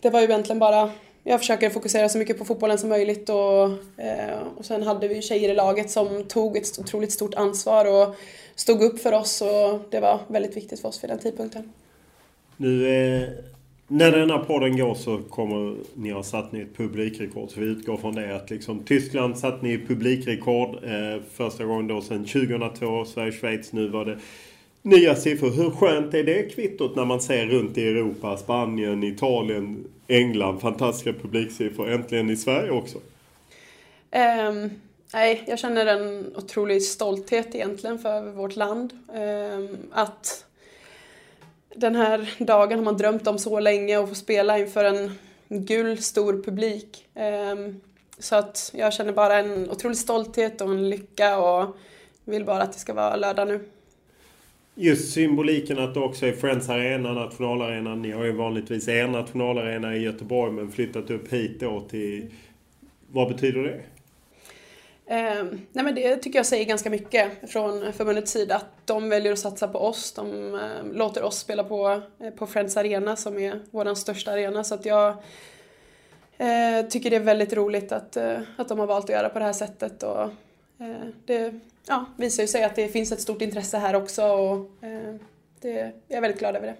det 0.00 0.10
var 0.10 0.20
ju 0.20 0.26
egentligen 0.26 0.58
bara 0.58 0.90
jag 1.24 1.40
försöker 1.40 1.70
fokusera 1.70 2.08
så 2.08 2.18
mycket 2.18 2.38
på 2.38 2.44
fotbollen 2.44 2.78
som 2.78 2.88
möjligt 2.88 3.28
och, 3.28 3.62
eh, 4.04 4.38
och 4.56 4.64
sen 4.64 4.82
hade 4.82 5.08
vi 5.08 5.22
tjejer 5.22 5.48
i 5.48 5.54
laget 5.54 5.90
som 5.90 6.24
tog 6.24 6.56
ett 6.56 6.78
otroligt 6.78 7.12
stort 7.12 7.34
ansvar 7.34 7.84
och 7.84 8.14
stod 8.54 8.82
upp 8.82 9.00
för 9.00 9.12
oss 9.12 9.42
och 9.42 9.80
det 9.90 10.00
var 10.00 10.20
väldigt 10.28 10.56
viktigt 10.56 10.80
för 10.80 10.88
oss 10.88 11.04
vid 11.04 11.10
den 11.10 11.18
tidpunkten. 11.18 11.72
Nu 12.56 12.88
eh, 12.88 13.28
när 13.92 14.12
denna 14.12 14.38
podden 14.38 14.76
går 14.76 14.94
så 14.94 15.18
kommer 15.18 15.76
ni 15.94 16.10
ha 16.10 16.22
satt 16.22 16.52
nytt 16.52 16.76
publikrekord. 16.76 17.50
Så 17.50 17.60
vi 17.60 17.66
utgår 17.66 17.96
från 17.96 18.14
det 18.14 18.36
att 18.36 18.50
liksom 18.50 18.84
Tyskland 18.84 19.38
satt 19.38 19.62
ni 19.62 19.78
publikrekord 19.78 20.84
eh, 20.84 21.22
första 21.32 21.64
gången 21.64 21.86
då 21.86 22.00
sedan 22.00 22.24
2002. 22.24 23.04
Sverige-Schweiz 23.04 23.72
nu 23.72 23.88
var 23.88 24.04
det 24.04 24.18
nya 24.82 25.14
siffror. 25.14 25.50
Hur 25.50 25.70
skönt 25.70 26.14
är 26.14 26.24
det 26.24 26.54
kvittot 26.54 26.96
när 26.96 27.04
man 27.04 27.20
ser 27.20 27.46
runt 27.46 27.78
i 27.78 27.88
Europa, 27.88 28.36
Spanien, 28.36 29.04
Italien, 29.04 29.84
England, 30.06 30.60
fantastiska 30.60 31.12
publiksiffror. 31.12 31.90
Äntligen 31.90 32.30
i 32.30 32.36
Sverige 32.36 32.70
också. 32.70 32.98
Um, 32.98 34.70
nej, 35.12 35.44
jag 35.46 35.58
känner 35.58 35.86
en 35.86 36.36
otrolig 36.36 36.82
stolthet 36.82 37.54
egentligen 37.54 37.98
för 37.98 38.22
vårt 38.22 38.56
land. 38.56 38.92
Um, 39.08 39.68
att 39.92 40.46
den 41.74 41.94
här 41.94 42.34
dagen 42.38 42.78
har 42.78 42.84
man 42.84 42.96
drömt 42.96 43.26
om 43.26 43.38
så 43.38 43.60
länge 43.60 43.98
och 43.98 44.08
få 44.08 44.14
spela 44.14 44.58
inför 44.58 44.84
en 44.84 45.18
gul 45.48 45.98
stor 45.98 46.42
publik. 46.42 47.08
Ehm, 47.14 47.80
så 48.18 48.36
att 48.36 48.70
jag 48.74 48.92
känner 48.92 49.12
bara 49.12 49.38
en 49.38 49.70
otrolig 49.70 49.98
stolthet 49.98 50.60
och 50.60 50.70
en 50.70 50.90
lycka 50.90 51.38
och 51.38 51.76
vill 52.24 52.44
bara 52.44 52.62
att 52.62 52.72
det 52.72 52.78
ska 52.78 52.94
vara 52.94 53.16
lördag 53.16 53.48
nu 53.48 53.60
just 54.80 55.12
symboliken 55.12 55.78
att 55.78 55.94
det 55.94 56.00
också 56.00 56.26
är 56.26 56.32
Friends 56.32 56.68
Arena, 56.68 57.12
nationalarenan. 57.12 58.02
Ni 58.02 58.10
har 58.10 58.24
ju 58.24 58.32
vanligtvis 58.32 58.88
er 58.88 59.08
nationalarena 59.08 59.96
i 59.96 60.02
Göteborg 60.02 60.52
men 60.52 60.72
flyttat 60.72 61.10
upp 61.10 61.32
hit 61.32 61.60
då 61.60 61.80
till... 61.80 62.26
Vad 63.12 63.28
betyder 63.28 63.62
det? 63.62 63.80
Eh, 65.10 65.44
nej 65.72 65.84
men 65.84 65.94
det 65.94 66.16
tycker 66.16 66.38
jag 66.38 66.46
säger 66.46 66.64
ganska 66.64 66.90
mycket 66.90 67.50
från 67.50 67.92
förbundets 67.92 68.32
sida. 68.32 68.56
Att 68.56 68.86
de 68.86 69.08
väljer 69.08 69.32
att 69.32 69.38
satsa 69.38 69.68
på 69.68 69.78
oss. 69.78 70.12
De 70.12 70.54
eh, 70.54 70.92
låter 70.92 71.22
oss 71.22 71.38
spela 71.38 71.64
på, 71.64 72.02
eh, 72.20 72.30
på 72.30 72.46
Friends 72.46 72.76
Arena 72.76 73.16
som 73.16 73.38
är 73.38 73.60
vår 73.70 73.94
största 73.94 74.32
arena. 74.32 74.64
Så 74.64 74.74
att 74.74 74.86
jag 74.86 75.08
eh, 76.38 76.86
tycker 76.90 77.10
det 77.10 77.16
är 77.16 77.20
väldigt 77.20 77.52
roligt 77.52 77.92
att, 77.92 78.16
eh, 78.16 78.38
att 78.56 78.68
de 78.68 78.78
har 78.78 78.86
valt 78.86 79.04
att 79.04 79.10
göra 79.10 79.28
på 79.28 79.38
det 79.38 79.44
här 79.44 79.52
sättet. 79.52 80.02
Och, 80.02 80.22
eh, 80.78 81.06
det 81.24 81.54
ja, 81.86 82.04
visar 82.16 82.42
ju 82.42 82.46
sig 82.46 82.64
att 82.64 82.76
det 82.76 82.88
finns 82.88 83.12
ett 83.12 83.20
stort 83.20 83.42
intresse 83.42 83.78
här 83.78 83.96
också 83.96 84.22
och 84.22 84.84
eh, 84.84 85.14
det, 85.60 85.92
jag 86.08 86.16
är 86.16 86.20
väldigt 86.20 86.40
glad 86.40 86.56
över 86.56 86.66
det. 86.66 86.76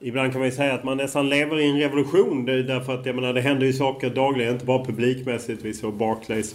Ibland 0.00 0.32
kan 0.32 0.40
man 0.40 0.48
ju 0.48 0.54
säga 0.54 0.74
att 0.74 0.84
man 0.84 0.96
nästan 0.96 1.28
lever 1.28 1.60
i 1.60 1.70
en 1.70 1.78
revolution. 1.78 2.44
Därför 2.44 2.94
att 2.94 3.06
jag 3.06 3.14
menar, 3.14 3.32
det 3.32 3.40
händer 3.40 3.66
ju 3.66 3.72
saker 3.72 4.10
dagligen. 4.10 4.52
Inte 4.52 4.64
bara 4.64 4.84
publikmässigt. 4.84 5.64
Vi 5.64 5.74
såg 5.74 5.94
Barclays 5.94 6.54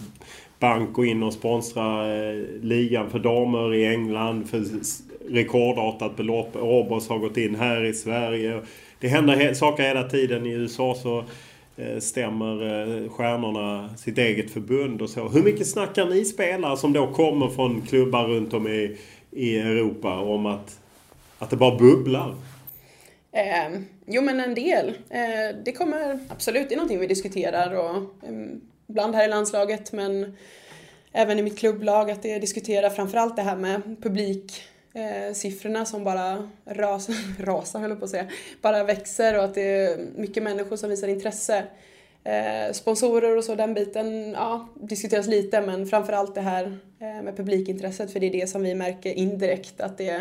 Bank 0.62 0.92
gå 0.92 1.04
in 1.04 1.22
och 1.22 1.32
sponsra 1.32 2.14
eh, 2.14 2.42
ligan 2.62 3.10
för 3.10 3.18
damer 3.18 3.74
i 3.74 3.86
England 3.86 4.50
för 4.50 4.64
rekordartat 5.28 6.16
belopp. 6.16 6.56
Robos 6.56 7.08
har 7.08 7.18
gått 7.18 7.36
in 7.36 7.54
här 7.54 7.84
i 7.84 7.92
Sverige. 7.94 8.60
Det 8.98 9.08
händer 9.08 9.54
saker 9.54 9.82
hela 9.82 10.08
tiden. 10.08 10.46
I 10.46 10.50
USA 10.50 10.94
så 10.94 11.24
eh, 11.76 11.98
stämmer 11.98 12.62
eh, 12.62 13.10
stjärnorna 13.10 13.96
sitt 13.96 14.18
eget 14.18 14.50
förbund 14.50 15.02
och 15.02 15.10
så. 15.10 15.28
Hur 15.28 15.42
mycket 15.42 15.66
snackar 15.66 16.06
ni 16.06 16.24
spelare 16.24 16.76
som 16.76 16.92
då 16.92 17.06
kommer 17.06 17.48
från 17.48 17.80
klubbar 17.80 18.24
runt 18.24 18.54
om 18.54 18.68
i, 18.68 18.96
i 19.30 19.58
Europa 19.58 20.18
om 20.18 20.46
att, 20.46 20.80
att 21.38 21.50
det 21.50 21.56
bara 21.56 21.78
bubblar? 21.78 22.34
Eh, 23.32 23.80
jo 24.06 24.22
men 24.22 24.40
en 24.40 24.54
del. 24.54 24.88
Eh, 24.88 25.56
det 25.64 25.72
kommer 25.72 26.18
absolut, 26.28 26.68
det 26.68 26.74
är 26.74 26.76
någonting 26.76 27.00
vi 27.00 27.06
diskuterar 27.06 27.74
och 27.74 27.96
eh, 27.96 28.32
ibland 28.92 29.14
här 29.14 29.24
i 29.24 29.28
landslaget 29.28 29.92
men 29.92 30.36
även 31.12 31.38
i 31.38 31.42
mitt 31.42 31.58
klubblag 31.58 32.10
att 32.10 32.22
det 32.22 32.38
diskuterar 32.38 32.90
framförallt 32.90 33.36
det 33.36 33.42
här 33.42 33.56
med 33.56 33.82
publik, 34.02 34.62
eh, 34.94 35.34
siffrorna 35.34 35.84
som 35.84 36.04
bara 36.04 36.50
rasar, 36.64 37.14
rasar 37.44 37.80
höll 37.80 37.90
jag 37.90 37.98
på 37.98 38.04
att 38.04 38.10
säga, 38.10 38.26
bara 38.62 38.84
växer 38.84 39.38
och 39.38 39.44
att 39.44 39.54
det 39.54 39.62
är 39.62 40.06
mycket 40.16 40.42
människor 40.42 40.76
som 40.76 40.90
visar 40.90 41.08
intresse. 41.08 41.64
Eh, 42.24 42.72
sponsorer 42.72 43.36
och 43.36 43.44
så, 43.44 43.54
den 43.54 43.74
biten 43.74 44.32
ja, 44.32 44.68
diskuteras 44.74 45.26
lite 45.26 45.60
men 45.60 45.86
framförallt 45.86 46.34
det 46.34 46.40
här 46.40 46.78
eh, 46.98 47.22
med 47.22 47.36
publikintresset 47.36 48.12
för 48.12 48.20
det 48.20 48.26
är 48.26 48.32
det 48.32 48.46
som 48.46 48.62
vi 48.62 48.74
märker 48.74 49.12
indirekt 49.12 49.80
att 49.80 49.98
det, 49.98 50.20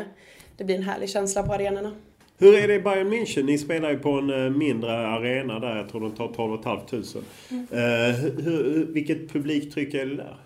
det 0.57 0.63
blir 0.63 0.75
en 0.75 0.83
härlig 0.83 1.09
känsla 1.09 1.43
på 1.43 1.53
arenorna. 1.53 1.95
Hur 2.41 2.57
är 2.57 2.67
det 2.67 2.73
i 2.73 2.79
Bayern 2.79 3.13
München? 3.13 3.43
Ni 3.43 3.57
spelar 3.57 3.89
ju 3.91 3.99
på 3.99 4.11
en 4.11 4.29
eh, 4.29 4.49
mindre 4.49 5.07
arena 5.07 5.59
där. 5.59 5.77
Jag 5.77 5.89
tror 5.89 6.01
de 6.01 6.11
tar 6.11 6.27
12 6.27 6.63
500. 6.63 7.21
Mm. 7.49 7.67
Eh, 7.71 8.15
hur, 8.43 8.85
vilket 8.93 9.33
publiktryck 9.33 9.93
är 9.93 10.05
det 10.05 10.15
där? 10.15 10.37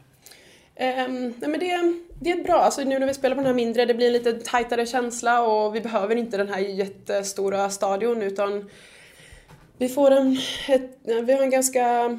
Um, 1.06 1.34
nej 1.40 1.50
men 1.50 1.60
det, 1.60 1.94
det 2.20 2.32
är 2.32 2.44
bra, 2.44 2.56
alltså 2.56 2.84
nu 2.84 3.00
när 3.00 3.08
vi 3.08 3.14
spelar 3.14 3.36
på 3.36 3.42
den 3.42 3.48
här 3.48 3.54
mindre, 3.54 3.86
det 3.86 3.94
blir 3.94 4.08
en 4.08 4.14
lite 4.14 4.34
tajtare 4.34 4.86
känsla 4.86 5.44
och 5.44 5.76
vi 5.76 5.82
behöver 5.82 6.16
inte 6.16 6.38
den 6.38 6.50
här 6.50 6.60
jättestora 6.60 7.70
stadion 7.70 8.22
utan 8.22 8.70
vi 9.78 9.90
får 9.90 10.12
en, 10.12 10.38
ett, 10.70 11.00
vi 11.04 11.34
har 11.34 11.44
en 11.44 11.50
ganska 11.50 12.18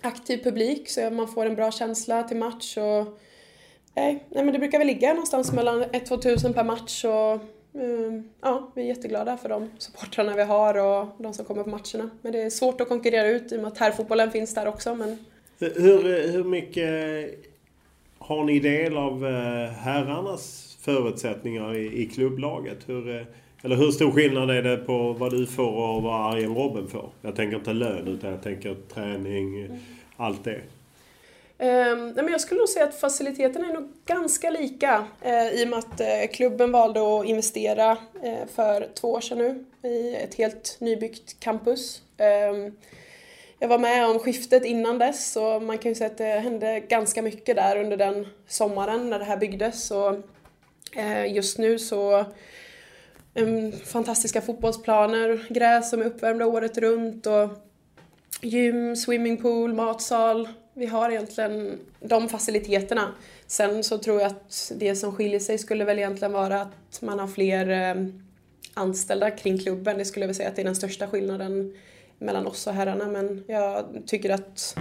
aktiv 0.00 0.38
publik 0.44 0.88
så 0.88 1.10
man 1.10 1.28
får 1.28 1.46
en 1.46 1.54
bra 1.54 1.72
känsla 1.72 2.22
till 2.22 2.36
match 2.36 2.76
och 2.76 3.18
nej, 3.94 4.24
nej 4.28 4.44
men 4.44 4.52
det 4.52 4.58
brukar 4.58 4.78
väl 4.78 4.86
ligga 4.86 5.08
någonstans 5.08 5.52
mellan 5.52 5.84
1-2 5.84 6.22
tusen 6.22 6.54
per 6.54 6.64
match 6.64 7.04
och 7.04 7.55
ja, 8.40 8.70
vi 8.74 8.82
är 8.82 8.86
jätteglada 8.86 9.36
för 9.36 9.48
de 9.48 9.70
supportrarna 9.78 10.36
vi 10.36 10.42
har 10.42 10.74
och 10.74 11.06
de 11.18 11.34
som 11.34 11.44
kommer 11.44 11.62
på 11.62 11.70
matcherna. 11.70 12.10
Men 12.22 12.32
det 12.32 12.42
är 12.42 12.50
svårt 12.50 12.80
att 12.80 12.88
konkurrera 12.88 13.28
ut 13.28 13.52
i 13.52 13.56
och 13.56 13.60
med 13.60 13.68
att 13.68 13.78
herrfotbollen 13.78 14.30
finns 14.30 14.54
där 14.54 14.68
också. 14.68 14.94
Men... 14.94 15.18
Hur, 15.58 16.32
hur 16.32 16.44
mycket 16.44 17.30
har 18.18 18.44
ni 18.44 18.58
del 18.58 18.96
av 18.96 19.26
eh, 19.26 19.70
herrarnas 19.70 20.76
förutsättningar 20.80 21.76
i, 21.76 22.02
i 22.02 22.06
klubblaget? 22.06 22.78
Hur, 22.86 23.16
eh, 23.16 23.26
eller 23.62 23.76
hur 23.76 23.90
stor 23.90 24.10
skillnad 24.10 24.50
är 24.50 24.62
det 24.62 24.76
på 24.76 25.12
vad 25.12 25.30
du 25.30 25.46
får 25.46 25.96
och 25.96 26.02
vad 26.02 26.32
Arjen 26.34 26.54
Robben 26.54 26.88
får? 26.88 27.08
Jag 27.22 27.36
tänker 27.36 27.56
inte 27.56 27.72
lön 27.72 28.08
utan 28.08 28.30
jag 28.30 28.42
tänker 28.42 28.76
träning, 28.94 29.64
mm. 29.64 29.78
allt 30.16 30.44
det. 30.44 30.60
Um, 31.58 32.12
men 32.14 32.28
jag 32.28 32.40
skulle 32.40 32.58
nog 32.58 32.68
säga 32.68 32.84
att 32.84 33.00
faciliteterna 33.00 33.68
är 33.68 33.72
nog 33.72 33.88
ganska 34.06 34.50
lika 34.50 35.06
eh, 35.22 35.48
i 35.48 35.64
och 35.64 35.68
med 35.68 35.78
att 35.78 36.00
eh, 36.00 36.26
klubben 36.32 36.72
valde 36.72 37.00
att 37.00 37.26
investera 37.26 37.90
eh, 38.22 38.46
för 38.54 38.88
två 38.94 39.12
år 39.12 39.20
sedan 39.20 39.38
nu 39.38 39.64
i 39.90 40.16
ett 40.16 40.34
helt 40.34 40.76
nybyggt 40.80 41.40
campus. 41.40 42.02
Ehm, 42.16 42.76
jag 43.58 43.68
var 43.68 43.78
med 43.78 44.06
om 44.06 44.18
skiftet 44.18 44.64
innan 44.64 44.98
dess 44.98 45.32
så 45.32 45.60
man 45.60 45.78
kan 45.78 45.90
ju 45.90 45.94
säga 45.94 46.10
att 46.10 46.18
det 46.18 46.24
hände 46.24 46.80
ganska 46.80 47.22
mycket 47.22 47.56
där 47.56 47.76
under 47.76 47.96
den 47.96 48.26
sommaren 48.48 49.10
när 49.10 49.18
det 49.18 49.24
här 49.24 49.36
byggdes. 49.36 49.90
Och, 49.90 50.14
just 51.28 51.58
nu 51.58 51.78
så 51.78 52.24
ehm, 53.34 53.72
fantastiska 53.72 54.40
fotbollsplaner, 54.40 55.46
gräs 55.48 55.90
som 55.90 56.00
är 56.00 56.06
uppvärmda 56.06 56.46
året 56.46 56.78
runt 56.78 57.26
och 57.26 57.48
gym, 58.40 58.96
swimmingpool, 58.96 59.74
matsal. 59.74 60.48
Vi 60.78 60.86
har 60.86 61.10
egentligen 61.10 61.78
de 62.00 62.28
faciliteterna. 62.28 63.14
Sen 63.46 63.84
så 63.84 63.98
tror 63.98 64.20
jag 64.20 64.26
att 64.26 64.72
det 64.76 64.96
som 64.96 65.12
skiljer 65.12 65.40
sig 65.40 65.58
skulle 65.58 65.84
väl 65.84 65.98
egentligen 65.98 66.32
vara 66.32 66.60
att 66.60 67.02
man 67.02 67.18
har 67.18 67.26
fler 67.26 67.68
eh, 67.68 68.06
anställda 68.74 69.30
kring 69.30 69.58
klubben. 69.58 69.98
Det 69.98 70.04
skulle 70.04 70.22
jag 70.22 70.28
väl 70.28 70.34
säga 70.34 70.48
att 70.48 70.56
det 70.56 70.62
är 70.62 70.66
den 70.66 70.76
största 70.76 71.08
skillnaden 71.08 71.76
mellan 72.18 72.46
oss 72.46 72.66
och 72.66 72.72
herrarna 72.72 73.06
men 73.06 73.44
jag 73.46 73.84
tycker 74.06 74.30
att 74.30 74.76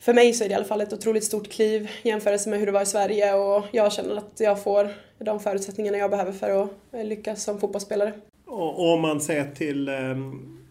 för 0.00 0.14
mig 0.14 0.32
så 0.32 0.44
är 0.44 0.48
det 0.48 0.52
i 0.52 0.56
alla 0.56 0.64
fall 0.64 0.80
ett 0.80 0.92
otroligt 0.92 1.24
stort 1.24 1.50
kliv 1.50 1.90
i 2.02 2.08
jämförelse 2.08 2.50
med 2.50 2.58
hur 2.58 2.66
det 2.66 2.72
var 2.72 2.82
i 2.82 2.86
Sverige 2.86 3.34
och 3.34 3.64
jag 3.72 3.92
känner 3.92 4.16
att 4.16 4.40
jag 4.40 4.62
får 4.62 4.94
de 5.18 5.40
förutsättningarna 5.40 5.98
jag 5.98 6.10
behöver 6.10 6.32
för 6.32 6.62
att 6.62 6.70
eh, 6.92 7.04
lyckas 7.04 7.44
som 7.44 7.60
fotbollsspelare. 7.60 8.12
Och 8.46 8.92
om 8.92 9.00
man 9.00 9.20
ser 9.20 9.50
till 9.54 9.88
um 9.88 10.61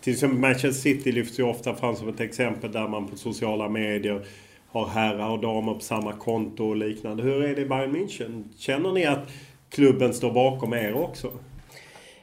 till 0.00 0.12
exempel 0.12 0.38
Manchester 0.38 0.70
City 0.70 1.12
lyfts 1.12 1.38
ju 1.38 1.42
ofta 1.42 1.74
fram 1.74 1.96
som 1.96 2.08
ett 2.08 2.20
exempel 2.20 2.72
där 2.72 2.88
man 2.88 3.08
på 3.08 3.16
sociala 3.16 3.68
medier 3.68 4.26
har 4.68 4.86
herrar 4.86 5.30
och 5.30 5.40
damer 5.40 5.74
på 5.74 5.80
samma 5.80 6.12
konto 6.12 6.68
och 6.68 6.76
liknande. 6.76 7.22
Hur 7.22 7.44
är 7.44 7.54
det 7.54 7.62
i 7.62 7.64
Bayern 7.64 7.96
München? 7.96 8.44
Känner 8.58 8.92
ni 8.92 9.06
att 9.06 9.28
klubben 9.70 10.14
står 10.14 10.32
bakom 10.32 10.74
er 10.74 10.94
också? 10.94 11.26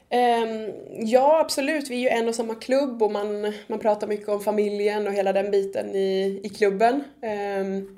Um, 0.10 0.74
ja, 1.00 1.40
absolut. 1.40 1.90
Vi 1.90 1.96
är 1.96 2.00
ju 2.00 2.08
en 2.08 2.28
och 2.28 2.36
samma 2.36 2.56
klubb 2.56 3.04
och 3.04 3.12
man, 3.12 3.54
man 3.68 3.80
pratar 3.80 4.08
mycket 4.08 4.30
om 4.30 4.42
familjen 4.42 5.08
och 5.08 5.14
hela 5.14 5.34
den 5.34 5.52
biten 5.52 5.96
i, 5.96 6.40
i 6.44 6.50
klubben. 6.50 7.04
Um, 7.22 7.98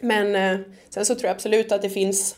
men 0.00 0.36
uh, 0.36 0.66
sen 0.88 1.04
så 1.04 1.14
tror 1.14 1.26
jag 1.26 1.34
absolut 1.34 1.72
att 1.72 1.82
det 1.82 1.90
finns, 1.90 2.36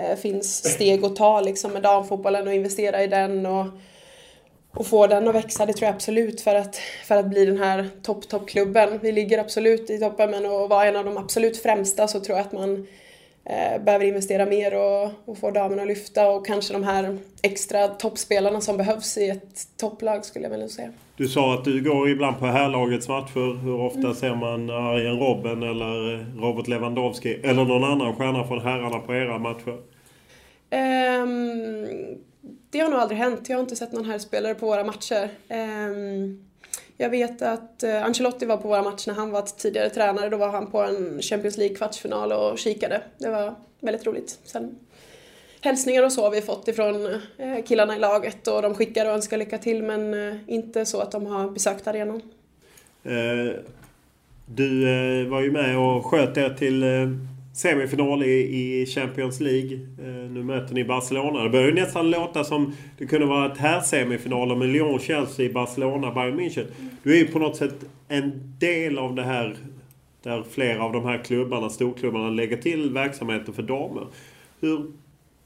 uh, 0.00 0.16
finns 0.16 0.74
steg 0.74 1.04
att 1.04 1.16
ta 1.16 1.40
liksom, 1.40 1.72
med 1.72 1.82
damfotbollen 1.82 2.48
och 2.48 2.54
investera 2.54 3.04
i 3.04 3.06
den 3.06 3.46
och, 3.46 3.66
och 4.76 4.86
få 4.86 5.06
den 5.06 5.28
att 5.28 5.34
växa. 5.34 5.66
Det 5.66 5.72
tror 5.72 5.86
jag 5.86 5.94
absolut 5.94 6.40
för 6.40 6.54
att, 6.54 6.76
för 7.04 7.16
att 7.16 7.26
bli 7.26 7.44
den 7.44 7.58
här 7.58 7.88
topp-toppklubben. 8.02 8.98
Vi 9.02 9.12
ligger 9.12 9.38
absolut 9.38 9.90
i 9.90 9.98
toppen 9.98 10.30
men 10.30 10.46
att 10.46 10.70
vara 10.70 10.84
en 10.84 10.96
av 10.96 11.04
de 11.04 11.16
absolut 11.16 11.62
främsta 11.62 12.08
så 12.08 12.20
tror 12.20 12.38
jag 12.38 12.46
att 12.46 12.52
man 12.52 12.86
eh, 13.44 13.82
behöver 13.82 14.04
investera 14.04 14.46
mer 14.46 14.74
och, 14.74 15.10
och 15.24 15.38
få 15.38 15.50
damerna 15.50 15.82
att 15.82 15.88
lyfta 15.88 16.28
och 16.28 16.46
kanske 16.46 16.72
de 16.72 16.82
här 16.82 17.18
extra 17.42 17.88
toppspelarna 17.88 18.60
som 18.60 18.76
behövs 18.76 19.18
i 19.18 19.28
ett 19.28 19.58
topplag 19.76 20.24
skulle 20.24 20.44
jag 20.44 20.50
vilja 20.50 20.68
säga. 20.68 20.92
Du 21.16 21.28
sa 21.28 21.54
att 21.54 21.64
du 21.64 21.82
går 21.82 22.08
ibland 22.08 22.38
på 22.38 22.46
herrlagets 22.46 23.08
matcher. 23.08 23.62
Hur 23.64 23.80
ofta 23.80 23.98
mm. 23.98 24.14
ser 24.14 24.34
man 24.34 24.70
Arjen 24.70 25.18
Robben 25.18 25.62
eller 25.62 26.26
Robert 26.40 26.68
Lewandowski 26.68 27.34
eller 27.34 27.64
någon 27.64 27.84
annan 27.84 28.16
stjärna 28.16 28.44
från 28.44 28.60
herrarna 28.60 28.98
på 28.98 29.14
era 29.14 29.38
matcher? 29.38 29.78
Um, 30.70 32.18
det 32.76 32.82
har 32.82 32.90
nog 32.90 33.00
aldrig 33.00 33.18
hänt. 33.18 33.48
Jag 33.48 33.56
har 33.56 33.62
inte 33.62 33.76
sett 33.76 33.92
någon 33.92 34.04
herrspelare 34.04 34.54
på 34.54 34.66
våra 34.66 34.84
matcher. 34.84 35.28
Ehm, 35.48 36.44
jag 36.96 37.10
vet 37.10 37.42
att 37.42 37.82
eh, 37.82 38.04
Ancelotti 38.04 38.46
var 38.46 38.56
på 38.56 38.68
våra 38.68 38.82
matcher 38.82 39.08
när 39.08 39.14
han 39.14 39.30
var 39.30 39.42
tidigare 39.42 39.90
tränare. 39.90 40.28
Då 40.28 40.36
var 40.36 40.48
han 40.48 40.70
på 40.70 40.82
en 40.82 41.22
Champions 41.22 41.58
League-kvartsfinal 41.58 42.32
och 42.32 42.58
kikade. 42.58 43.02
Det 43.18 43.28
var 43.28 43.54
väldigt 43.80 44.06
roligt. 44.06 44.38
Sen, 44.44 44.78
hälsningar 45.60 46.02
och 46.02 46.12
så 46.12 46.22
har 46.22 46.30
vi 46.30 46.42
fått 46.42 46.68
ifrån 46.68 47.06
eh, 47.38 47.64
killarna 47.66 47.96
i 47.96 47.98
laget 47.98 48.48
och 48.48 48.62
de 48.62 48.74
skickar 48.74 49.06
och 49.06 49.12
önskar 49.12 49.36
lycka 49.36 49.58
till 49.58 49.82
men 49.82 50.28
eh, 50.28 50.36
inte 50.46 50.86
så 50.86 51.00
att 51.00 51.12
de 51.12 51.26
har 51.26 51.50
besökt 51.50 51.86
arenan. 51.86 52.22
du 54.46 54.84
var 55.24 55.40
ju 55.40 55.52
med 55.52 55.78
och 55.78 56.06
sköt 56.06 56.36
er 56.36 56.50
till 56.50 56.84
semifinal 57.56 58.22
i, 58.22 58.82
i 58.82 58.86
Champions 58.86 59.40
League. 59.40 59.74
Eh, 59.74 60.30
nu 60.30 60.42
möter 60.42 60.74
ni 60.74 60.84
Barcelona. 60.84 61.42
Det 61.42 61.50
börjar 61.50 61.66
ju 61.66 61.74
nästan 61.74 62.10
låta 62.10 62.44
som 62.44 62.72
det 62.98 63.06
kunde 63.06 63.26
vara 63.26 63.52
ett 63.52 63.58
här 63.58 63.80
semifinaler 63.80 64.56
med 64.56 64.68
Lyon, 64.68 64.98
Chelsea, 64.98 65.52
Barcelona, 65.52 66.10
Bayern 66.10 66.40
München. 66.40 66.66
Du 67.02 67.14
är 67.14 67.18
ju 67.18 67.26
på 67.26 67.38
något 67.38 67.56
sätt 67.56 67.74
en 68.08 68.56
del 68.58 68.98
av 68.98 69.14
det 69.14 69.22
här 69.22 69.56
där 70.22 70.44
flera 70.50 70.84
av 70.84 70.92
de 70.92 71.04
här 71.04 71.18
klubbarna, 71.24 71.68
storklubbarna, 71.68 72.30
lägger 72.30 72.56
till 72.56 72.90
verksamheten 72.92 73.54
för 73.54 73.62
damer. 73.62 74.06
Hur, 74.60 74.92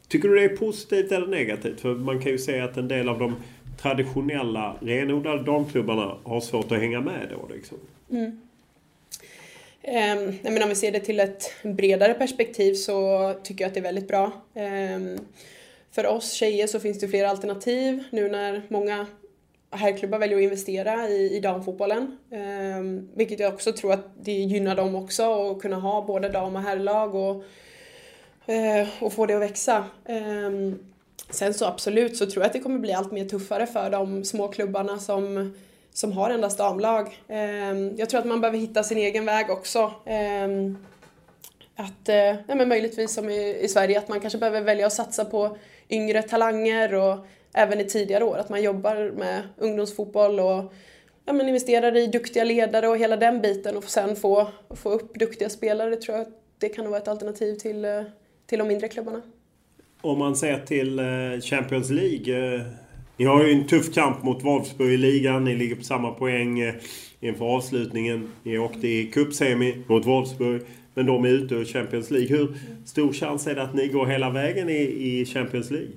tycker 0.09 0.29
du 0.29 0.35
det 0.35 0.45
är 0.45 0.57
positivt 0.57 1.13
eller 1.13 1.27
negativt? 1.27 1.81
För 1.81 1.95
man 1.95 2.21
kan 2.21 2.33
ju 2.33 2.39
säga 2.39 2.65
att 2.65 2.77
en 2.77 2.89
del 2.89 3.09
av 3.09 3.19
de 3.19 3.35
traditionella 3.83 4.77
renodlade 4.81 5.43
damklubbarna 5.43 6.17
har 6.25 6.41
svårt 6.41 6.73
att 6.73 6.79
hänga 6.79 7.01
med 7.01 7.29
då. 7.31 7.55
Liksom. 7.55 7.79
Mm. 8.11 8.41
Ehm, 9.83 10.35
men 10.43 10.63
om 10.63 10.69
vi 10.69 10.75
ser 10.75 10.93
det 10.93 11.01
till 11.01 11.21
ett 11.21 11.53
bredare 11.63 12.15
perspektiv 12.15 12.75
så 12.75 13.35
tycker 13.43 13.65
jag 13.65 13.69
att 13.69 13.75
det 13.75 13.81
är 13.81 13.83
väldigt 13.83 14.09
bra. 14.09 14.33
Ehm, 14.55 15.19
för 15.91 16.07
oss 16.07 16.33
tjejer 16.33 16.67
så 16.67 16.81
finns 16.81 17.01
det 17.01 17.09
flera 17.09 17.31
alternativ 17.31 18.05
nu 18.11 18.29
när 18.29 18.63
många 18.69 19.07
herrklubbar 19.71 20.19
väljer 20.19 20.39
att 20.39 20.43
investera 20.43 21.09
i, 21.09 21.37
i 21.37 21.41
damfotbollen. 21.41 22.19
Ehm, 22.31 23.09
vilket 23.15 23.41
jag 23.41 23.55
också 23.55 23.73
tror 23.73 23.93
att 23.93 24.07
det 24.23 24.33
gynnar 24.33 24.77
dem 24.77 24.95
också 24.95 25.51
att 25.51 25.63
kunna 25.63 25.77
ha 25.77 26.03
både 26.03 26.29
dam 26.29 26.57
och 26.57 26.63
herrlag 26.63 27.15
och, 27.15 27.45
eh, 28.53 28.89
och 29.01 29.13
få 29.13 29.27
det 29.27 29.35
att 29.35 29.43
växa. 29.43 29.85
Sen 31.31 31.55
så 31.55 31.65
absolut 31.65 32.17
så 32.17 32.27
tror 32.27 32.43
jag 32.43 32.47
att 32.47 32.53
det 32.53 32.61
kommer 32.61 32.79
bli 32.79 32.93
allt 32.93 33.13
mer 33.13 33.25
tuffare 33.25 33.67
för 33.67 33.91
de 33.91 34.25
små 34.25 34.49
klubbarna 34.49 34.99
som 34.99 35.55
som 35.93 36.13
har 36.13 36.31
endast 36.31 36.59
damlag. 36.59 37.21
Ehm, 37.29 37.97
jag 37.97 38.11
tror 38.11 38.21
att 38.21 38.27
man 38.27 38.41
behöver 38.41 38.59
hitta 38.59 38.83
sin 38.83 38.99
egen 38.99 39.25
väg 39.25 39.51
också. 39.51 39.93
Ehm, 40.07 40.79
att, 41.77 42.09
eh, 42.09 42.35
ja, 42.47 42.55
men 42.55 42.69
möjligtvis 42.69 43.15
som 43.15 43.31
i, 43.31 43.59
i 43.61 43.69
Sverige, 43.69 43.99
att 43.99 44.09
man 44.09 44.21
kanske 44.21 44.39
behöver 44.39 44.61
välja 44.61 44.87
att 44.87 44.93
satsa 44.93 45.25
på 45.25 45.57
yngre 45.91 46.23
talanger 46.23 46.95
och 46.95 47.27
även 47.55 47.81
i 47.81 47.85
tidigare 47.85 48.25
år, 48.25 48.37
att 48.37 48.49
man 48.49 48.63
jobbar 48.63 49.13
med 49.17 49.43
ungdomsfotboll 49.57 50.41
och 50.41 50.73
ja, 51.25 51.33
men 51.33 51.49
investerar 51.49 51.97
i 51.97 52.07
duktiga 52.07 52.45
ledare 52.45 52.89
och 52.89 52.99
hela 52.99 53.17
den 53.17 53.41
biten 53.41 53.77
och 53.77 53.85
sen 53.85 54.17
få, 54.17 54.49
få 54.71 54.91
upp 54.91 55.15
duktiga 55.15 55.49
spelare. 55.49 55.91
Det 55.91 55.97
tror 55.97 56.19
jag 56.19 56.27
det 56.59 56.69
kan 56.69 56.91
vara 56.91 57.01
ett 57.01 57.09
alternativ 57.09 57.55
till, 57.55 57.85
eh, 57.85 58.03
till 58.47 58.59
de 58.59 58.69
mindre 58.69 58.89
klubbarna. 58.89 59.23
Om 60.01 60.19
man 60.19 60.37
ser 60.37 60.59
till 60.59 60.99
eh, 60.99 61.41
Champions 61.41 61.91
League 61.91 62.65
ni 63.21 63.27
har 63.27 63.45
ju 63.45 63.53
en 63.53 63.67
tuff 63.67 63.95
kamp 63.95 64.23
mot 64.23 64.45
Wolfsburg 64.45 64.93
i 64.93 64.97
ligan. 64.97 65.45
Ni 65.45 65.55
ligger 65.55 65.77
på 65.77 65.83
samma 65.83 66.11
poäng 66.11 66.61
eh, 66.61 66.75
inför 67.21 67.45
avslutningen. 67.45 68.33
Ni 68.43 68.59
åkte 68.59 68.89
i 68.89 69.11
cupsemi 69.13 69.85
mot 69.89 70.07
Wolfsburg. 70.07 70.63
Men 70.95 71.07
de 71.07 71.25
är 71.25 71.29
ute 71.29 71.55
ur 71.55 71.65
Champions 71.65 72.11
League. 72.11 72.29
Hur 72.29 72.59
stor 72.87 73.13
chans 73.13 73.47
är 73.47 73.55
det 73.55 73.63
att 73.63 73.75
ni 73.75 73.89
går 73.89 74.07
hela 74.07 74.31
vägen 74.31 74.69
i, 74.69 74.83
i 74.83 75.27
Champions 75.27 75.71
League? 75.71 75.91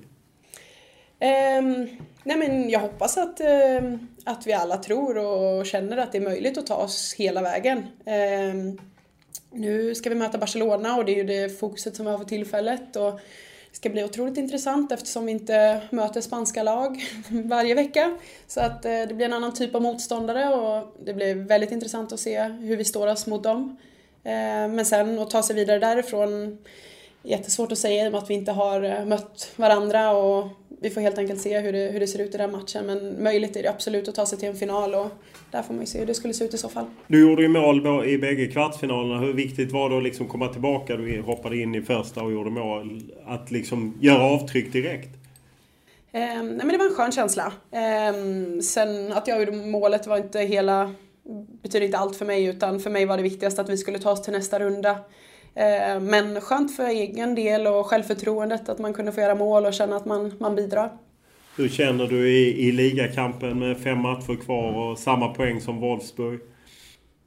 Um, 1.58 1.88
nej 2.24 2.36
men 2.36 2.70
jag 2.70 2.80
hoppas 2.80 3.18
att, 3.18 3.40
um, 3.80 4.08
att 4.24 4.46
vi 4.46 4.52
alla 4.52 4.76
tror 4.76 5.18
och 5.18 5.66
känner 5.66 5.96
att 5.96 6.12
det 6.12 6.18
är 6.18 6.22
möjligt 6.22 6.58
att 6.58 6.66
ta 6.66 6.76
oss 6.76 7.14
hela 7.18 7.42
vägen. 7.42 7.78
Um, 7.78 8.80
nu 9.50 9.94
ska 9.94 10.10
vi 10.10 10.16
möta 10.16 10.38
Barcelona 10.38 10.96
och 10.96 11.04
det 11.04 11.12
är 11.12 11.16
ju 11.16 11.24
det 11.24 11.60
fokuset 11.60 11.96
som 11.96 12.06
vi 12.06 12.10
har 12.10 12.18
för 12.18 12.24
tillfället. 12.24 12.96
Och 12.96 13.20
ska 13.74 13.90
bli 13.90 14.04
otroligt 14.04 14.38
intressant 14.38 14.92
eftersom 14.92 15.26
vi 15.26 15.32
inte 15.32 15.82
möter 15.90 16.20
spanska 16.20 16.62
lag 16.62 17.04
varje 17.44 17.74
vecka. 17.74 18.18
Så 18.46 18.60
att 18.60 18.84
eh, 18.84 18.90
det 18.90 19.14
blir 19.14 19.26
en 19.26 19.32
annan 19.32 19.54
typ 19.54 19.74
av 19.74 19.82
motståndare 19.82 20.54
och 20.54 20.96
det 21.04 21.14
blir 21.14 21.34
väldigt 21.34 21.72
intressant 21.72 22.12
att 22.12 22.20
se 22.20 22.42
hur 22.42 22.76
vi 22.76 22.84
står 22.84 23.06
oss 23.06 23.26
mot 23.26 23.42
dem. 23.42 23.76
Eh, 24.24 24.68
men 24.68 24.84
sen 24.84 25.18
att 25.18 25.30
ta 25.30 25.42
sig 25.42 25.56
vidare 25.56 25.78
därifrån 25.78 26.58
jättesvårt 27.24 27.72
att 27.72 27.78
säga 27.78 28.04
i 28.04 28.08
och 28.08 28.12
med 28.12 28.22
att 28.22 28.30
vi 28.30 28.34
inte 28.34 28.52
har 28.52 28.82
eh, 28.82 29.04
mött 29.04 29.52
varandra 29.56 30.10
och 30.10 30.48
vi 30.80 30.90
får 30.90 31.00
helt 31.00 31.18
enkelt 31.18 31.40
se 31.40 31.58
hur 31.58 31.72
det, 31.72 31.92
hur 31.92 32.00
det 32.00 32.06
ser 32.06 32.18
ut 32.18 32.34
i 32.34 32.38
den 32.38 32.52
matchen. 32.52 32.86
Men 32.86 33.22
möjligt 33.22 33.56
är 33.56 33.62
det 33.62 33.68
absolut 33.68 34.08
att 34.08 34.14
ta 34.14 34.26
sig 34.26 34.38
till 34.38 34.48
en 34.48 34.56
final 34.56 34.94
och 34.94 35.08
där 35.50 35.62
får 35.62 35.74
man 35.74 35.82
ju 35.82 35.86
se 35.86 35.98
hur 35.98 36.06
det 36.06 36.14
skulle 36.14 36.34
se 36.34 36.44
ut 36.44 36.54
i 36.54 36.58
så 36.58 36.68
fall. 36.68 36.84
Du 37.06 37.20
gjorde 37.28 37.42
ju 37.42 37.48
mål 37.48 38.08
i 38.08 38.18
bägge 38.18 38.46
kvartsfinalerna. 38.46 39.20
Hur 39.20 39.32
viktigt 39.32 39.72
var 39.72 39.90
det 39.90 39.96
att 39.96 40.02
liksom 40.02 40.28
komma 40.28 40.48
tillbaka? 40.48 40.96
Du 40.96 41.20
hoppade 41.20 41.58
in 41.58 41.74
i 41.74 41.82
första 41.82 42.22
och 42.22 42.32
gjorde 42.32 42.50
mål. 42.50 43.02
Att 43.26 43.50
liksom 43.50 43.98
göra 44.00 44.22
avtryck 44.22 44.72
direkt? 44.72 45.08
Eh, 46.12 46.20
nej 46.20 46.42
men 46.42 46.68
det 46.68 46.78
var 46.78 46.86
en 46.86 46.94
skön 46.94 47.12
känsla. 47.12 47.52
Eh, 47.70 48.14
sen 48.62 49.12
att 49.12 49.28
jag 49.28 49.38
gjorde 49.38 49.52
målet 49.52 50.06
var 50.06 50.16
inte 50.16 50.40
hela 50.40 50.94
betyder 51.62 51.86
inte 51.86 51.98
allt 51.98 52.16
för 52.16 52.24
mig 52.24 52.44
utan 52.44 52.80
för 52.80 52.90
mig 52.90 53.06
var 53.06 53.16
det 53.16 53.22
viktigast 53.22 53.58
att 53.58 53.68
vi 53.68 53.76
skulle 53.76 53.98
ta 53.98 54.10
oss 54.10 54.22
till 54.22 54.32
nästa 54.32 54.58
runda. 54.58 54.98
Eh, 55.54 56.00
men 56.00 56.40
skönt 56.40 56.76
för 56.76 56.86
egen 56.86 57.34
del 57.34 57.66
och 57.66 57.86
självförtroendet 57.86 58.68
att 58.68 58.78
man 58.78 58.94
kunde 58.94 59.12
få 59.12 59.20
göra 59.20 59.34
mål 59.34 59.66
och 59.66 59.74
känna 59.74 59.96
att 59.96 60.04
man, 60.04 60.34
man 60.40 60.54
bidrar. 60.54 60.92
Hur 61.56 61.68
känner 61.68 62.06
du 62.06 62.30
i, 62.30 62.68
i 62.68 62.72
ligakampen 62.72 63.58
med 63.58 63.78
fem 63.78 63.98
matcher 63.98 64.44
kvar 64.44 64.72
och 64.72 64.98
samma 64.98 65.28
poäng 65.28 65.60
som 65.60 65.80
Wolfsburg? 65.80 66.40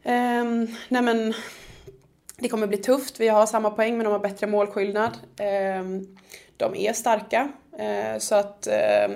Um, 0.03 0.67
nej 0.89 1.01
men, 1.01 1.34
det 2.38 2.49
kommer 2.49 2.67
bli 2.67 2.78
tufft. 2.78 3.19
Vi 3.19 3.28
har 3.28 3.45
samma 3.45 3.69
poäng 3.69 3.97
men 3.97 4.03
de 4.03 4.11
har 4.11 4.19
bättre 4.19 4.47
målskillnad. 4.47 5.11
Um, 5.80 6.17
de 6.57 6.75
är 6.75 6.93
starka. 6.93 7.49
Uh, 7.73 8.19
så 8.19 8.36
att 8.36 8.67
uh, 8.71 9.15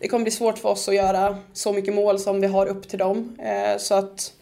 det 0.00 0.08
kommer 0.08 0.22
bli 0.22 0.30
svårt 0.30 0.58
för 0.58 0.68
oss 0.68 0.88
att 0.88 0.94
göra 0.94 1.36
så 1.52 1.72
mycket 1.72 1.94
mål 1.94 2.18
som 2.18 2.40
vi 2.40 2.46
har 2.46 2.66
upp 2.66 2.88
till 2.88 2.98
dem. 2.98 3.38
Uh, 3.40 3.78
så 3.78 3.94
att 3.94 4.32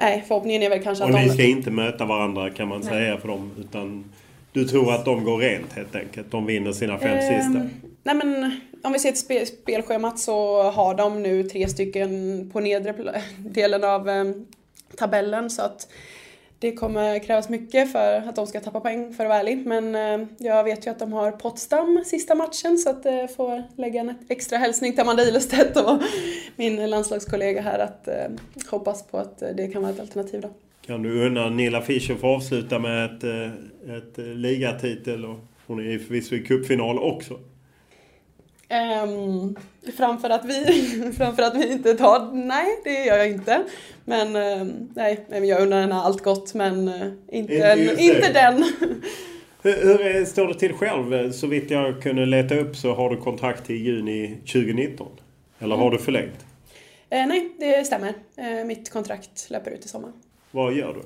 Nej, 0.00 0.24
förhoppningen 0.28 0.62
är 0.62 0.70
väl 0.70 0.82
kanske 0.82 1.04
att 1.04 1.10
och 1.10 1.20
ni 1.20 1.28
ska 1.28 1.42
inte 1.42 1.70
möta 1.70 2.04
varandra 2.04 2.50
kan 2.50 2.68
man 2.68 2.80
Nej. 2.80 2.88
säga 2.88 3.18
för 3.18 3.28
dem. 3.28 3.50
Utan 3.60 4.04
du 4.52 4.64
tror 4.64 4.94
att 4.94 5.04
de 5.04 5.24
går 5.24 5.38
rent 5.38 5.72
helt 5.72 5.96
enkelt? 5.96 6.30
De 6.30 6.46
vinner 6.46 6.72
sina 6.72 6.98
fem 6.98 7.18
eh, 7.18 7.20
sista? 7.20 7.68
Nej 8.02 8.14
men 8.14 8.60
om 8.82 8.92
vi 8.92 8.98
ser 8.98 9.10
till 9.10 9.20
spel, 9.20 9.46
spelschemat 9.46 10.18
så 10.18 10.62
har 10.62 10.94
de 10.94 11.22
nu 11.22 11.42
tre 11.42 11.68
stycken 11.68 12.50
på 12.52 12.60
nedre 12.60 12.94
delen 13.38 13.84
av 13.84 14.08
eh, 14.08 14.24
tabellen. 14.96 15.50
Så 15.50 15.62
att 15.62 15.88
det 16.58 16.72
kommer 16.72 17.18
krävas 17.18 17.48
mycket 17.48 17.92
för 17.92 18.16
att 18.16 18.36
de 18.36 18.46
ska 18.46 18.60
tappa 18.60 18.80
poäng 18.80 19.14
för 19.14 19.24
att 19.24 19.28
vara 19.28 19.40
ärlig. 19.40 19.66
Men 19.66 19.94
eh, 19.94 20.28
jag 20.38 20.64
vet 20.64 20.86
ju 20.86 20.90
att 20.90 20.98
de 20.98 21.12
har 21.12 21.30
Potsdam 21.30 22.02
sista 22.06 22.34
matchen 22.34 22.78
så 22.78 22.90
att 22.90 23.04
jag 23.04 23.34
får 23.34 23.62
lägga 23.76 24.00
en 24.00 24.14
extra 24.28 24.58
hälsning 24.58 24.92
till 24.92 25.00
Amanda 25.00 25.22
Ilestedt 25.22 25.76
och 25.76 26.02
min 26.56 26.90
landslagskollega 26.90 27.60
här 27.60 27.78
att 27.78 28.08
eh, 28.08 28.14
hoppas 28.70 29.06
på 29.06 29.18
att 29.18 29.38
det 29.38 29.68
kan 29.72 29.82
vara 29.82 29.92
ett 29.92 30.00
alternativ 30.00 30.40
då. 30.40 30.50
Kan 30.86 31.02
du 31.02 31.26
unna 31.26 31.48
Nilla 31.48 31.82
Fischer 31.82 32.14
få 32.14 32.26
avsluta 32.26 32.78
med 32.78 33.04
ett, 33.04 33.24
ett 33.84 34.18
ligatitel? 34.18 35.24
Och 35.24 35.38
hon 35.66 35.78
är 35.78 35.90
ju 35.90 35.98
förvisso 35.98 36.34
i 36.34 36.42
cupfinal 36.42 36.98
också. 36.98 37.38
Um, 38.70 39.56
framför, 39.96 40.30
att 40.30 40.44
vi, 40.44 40.64
framför 41.16 41.42
att 41.42 41.56
vi 41.56 41.72
inte 41.72 41.94
tar... 41.94 42.32
Nej, 42.32 42.80
det 42.84 43.04
gör 43.04 43.16
jag 43.16 43.30
inte. 43.30 43.64
Men 44.04 44.36
um, 44.60 44.88
nej, 44.94 45.26
jag 45.30 45.62
undrar 45.62 45.80
henne 45.80 45.94
allt 45.94 46.22
gott 46.22 46.54
men 46.54 46.88
uh, 46.88 47.12
inte, 47.28 47.66
en, 47.66 47.98
inte 47.98 48.32
den. 48.32 48.56
hur, 49.62 49.98
hur 50.12 50.24
står 50.24 50.48
det 50.48 50.54
till 50.54 50.72
själv? 50.72 51.32
Så 51.32 51.46
vitt 51.46 51.70
jag 51.70 52.02
kunde 52.02 52.26
leta 52.26 52.54
upp 52.54 52.76
så 52.76 52.94
har 52.94 53.10
du 53.10 53.16
kontrakt 53.16 53.66
till 53.66 53.76
juni 53.76 54.36
2019. 54.36 55.08
Eller 55.58 55.76
har 55.76 55.90
du 55.90 55.98
förlängt? 55.98 56.46
Uh, 57.14 57.26
nej, 57.26 57.52
det 57.58 57.86
stämmer. 57.86 58.08
Uh, 58.08 58.64
mitt 58.66 58.90
kontrakt 58.90 59.50
löper 59.50 59.70
ut 59.70 59.84
i 59.84 59.88
sommar. 59.88 60.12
Vad 60.50 60.74
gör 60.74 60.94
du? 60.94 61.00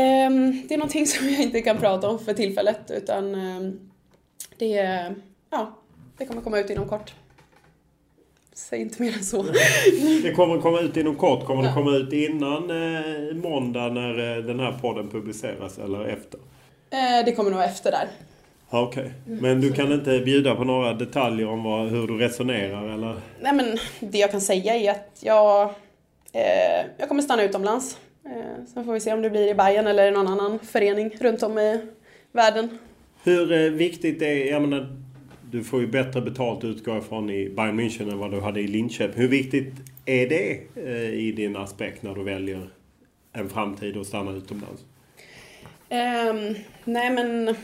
Um, 0.00 0.62
det 0.68 0.74
är 0.74 0.78
någonting 0.78 1.06
som 1.06 1.28
jag 1.28 1.42
inte 1.42 1.62
kan 1.62 1.78
prata 1.78 2.08
om 2.08 2.18
för 2.18 2.34
tillfället 2.34 2.90
utan 2.90 3.32
det 4.58 4.78
är... 4.78 5.14
Ja, 5.50 5.79
det 6.20 6.26
kommer 6.26 6.42
komma 6.42 6.58
ut 6.58 6.70
inom 6.70 6.88
kort. 6.88 7.14
Säg 8.52 8.80
inte 8.80 9.02
mer 9.02 9.12
än 9.12 9.24
så. 9.24 9.42
Det 10.22 10.32
kommer 10.32 10.60
komma 10.60 10.80
ut 10.80 10.96
inom 10.96 11.16
kort. 11.16 11.46
Kommer 11.46 11.62
ja. 11.62 11.68
det 11.68 11.74
komma 11.74 11.96
ut 11.96 12.12
innan 12.12 12.70
eh, 12.70 13.34
måndag 13.34 13.88
när 13.88 14.36
eh, 14.36 14.44
den 14.44 14.60
här 14.60 14.78
podden 14.82 15.08
publiceras 15.08 15.78
eller 15.78 16.04
efter? 16.04 16.40
Eh, 16.90 17.24
det 17.24 17.32
kommer 17.32 17.50
nog 17.50 17.62
efter 17.62 17.90
där. 17.90 18.08
Okej. 18.70 19.02
Okay. 19.02 19.40
Men 19.40 19.60
du 19.60 19.72
kan 19.72 19.92
inte 19.92 20.20
bjuda 20.20 20.54
på 20.54 20.64
några 20.64 20.92
detaljer 20.92 21.48
om 21.48 21.62
vad, 21.62 21.88
hur 21.88 22.06
du 22.06 22.18
resonerar 22.18 22.94
eller? 22.94 23.16
Nej 23.40 23.52
men 23.52 23.78
det 24.00 24.18
jag 24.18 24.30
kan 24.30 24.40
säga 24.40 24.76
är 24.76 24.90
att 24.90 25.18
jag, 25.20 25.62
eh, 26.32 26.86
jag 26.98 27.08
kommer 27.08 27.22
stanna 27.22 27.42
utomlands. 27.42 27.98
Eh, 28.24 28.64
sen 28.74 28.84
får 28.84 28.92
vi 28.92 29.00
se 29.00 29.12
om 29.12 29.22
det 29.22 29.30
blir 29.30 29.48
i 29.48 29.54
Bayern 29.54 29.86
eller 29.86 30.08
i 30.08 30.10
någon 30.10 30.28
annan 30.28 30.58
förening 30.58 31.10
runt 31.20 31.42
om 31.42 31.58
i 31.58 31.80
världen. 32.32 32.78
Hur 33.22 33.52
eh, 33.52 33.70
viktigt 33.70 34.22
är, 34.22 34.50
jag 34.50 34.62
menar, 34.62 34.99
du 35.50 35.64
får 35.64 35.80
ju 35.80 35.86
bättre 35.86 36.20
betalt 36.20 36.64
utgår 36.64 36.98
ifrån 36.98 37.30
i 37.30 37.48
Bayern 37.48 37.80
München 37.80 38.12
än 38.12 38.18
vad 38.18 38.30
du 38.30 38.40
hade 38.40 38.60
i 38.60 38.66
Linköping. 38.66 39.20
Hur 39.20 39.28
viktigt 39.28 39.72
är 40.06 40.28
det 40.28 40.60
eh, 40.74 41.14
i 41.14 41.32
din 41.32 41.56
aspekt 41.56 42.02
när 42.02 42.14
du 42.14 42.22
väljer 42.22 42.70
en 43.32 43.48
framtid 43.48 43.96
och 43.96 44.06
stanna 44.06 44.32
utomlands? 44.32 44.82
Um, 45.90 46.54
nej 46.84 47.10
men 47.10 47.56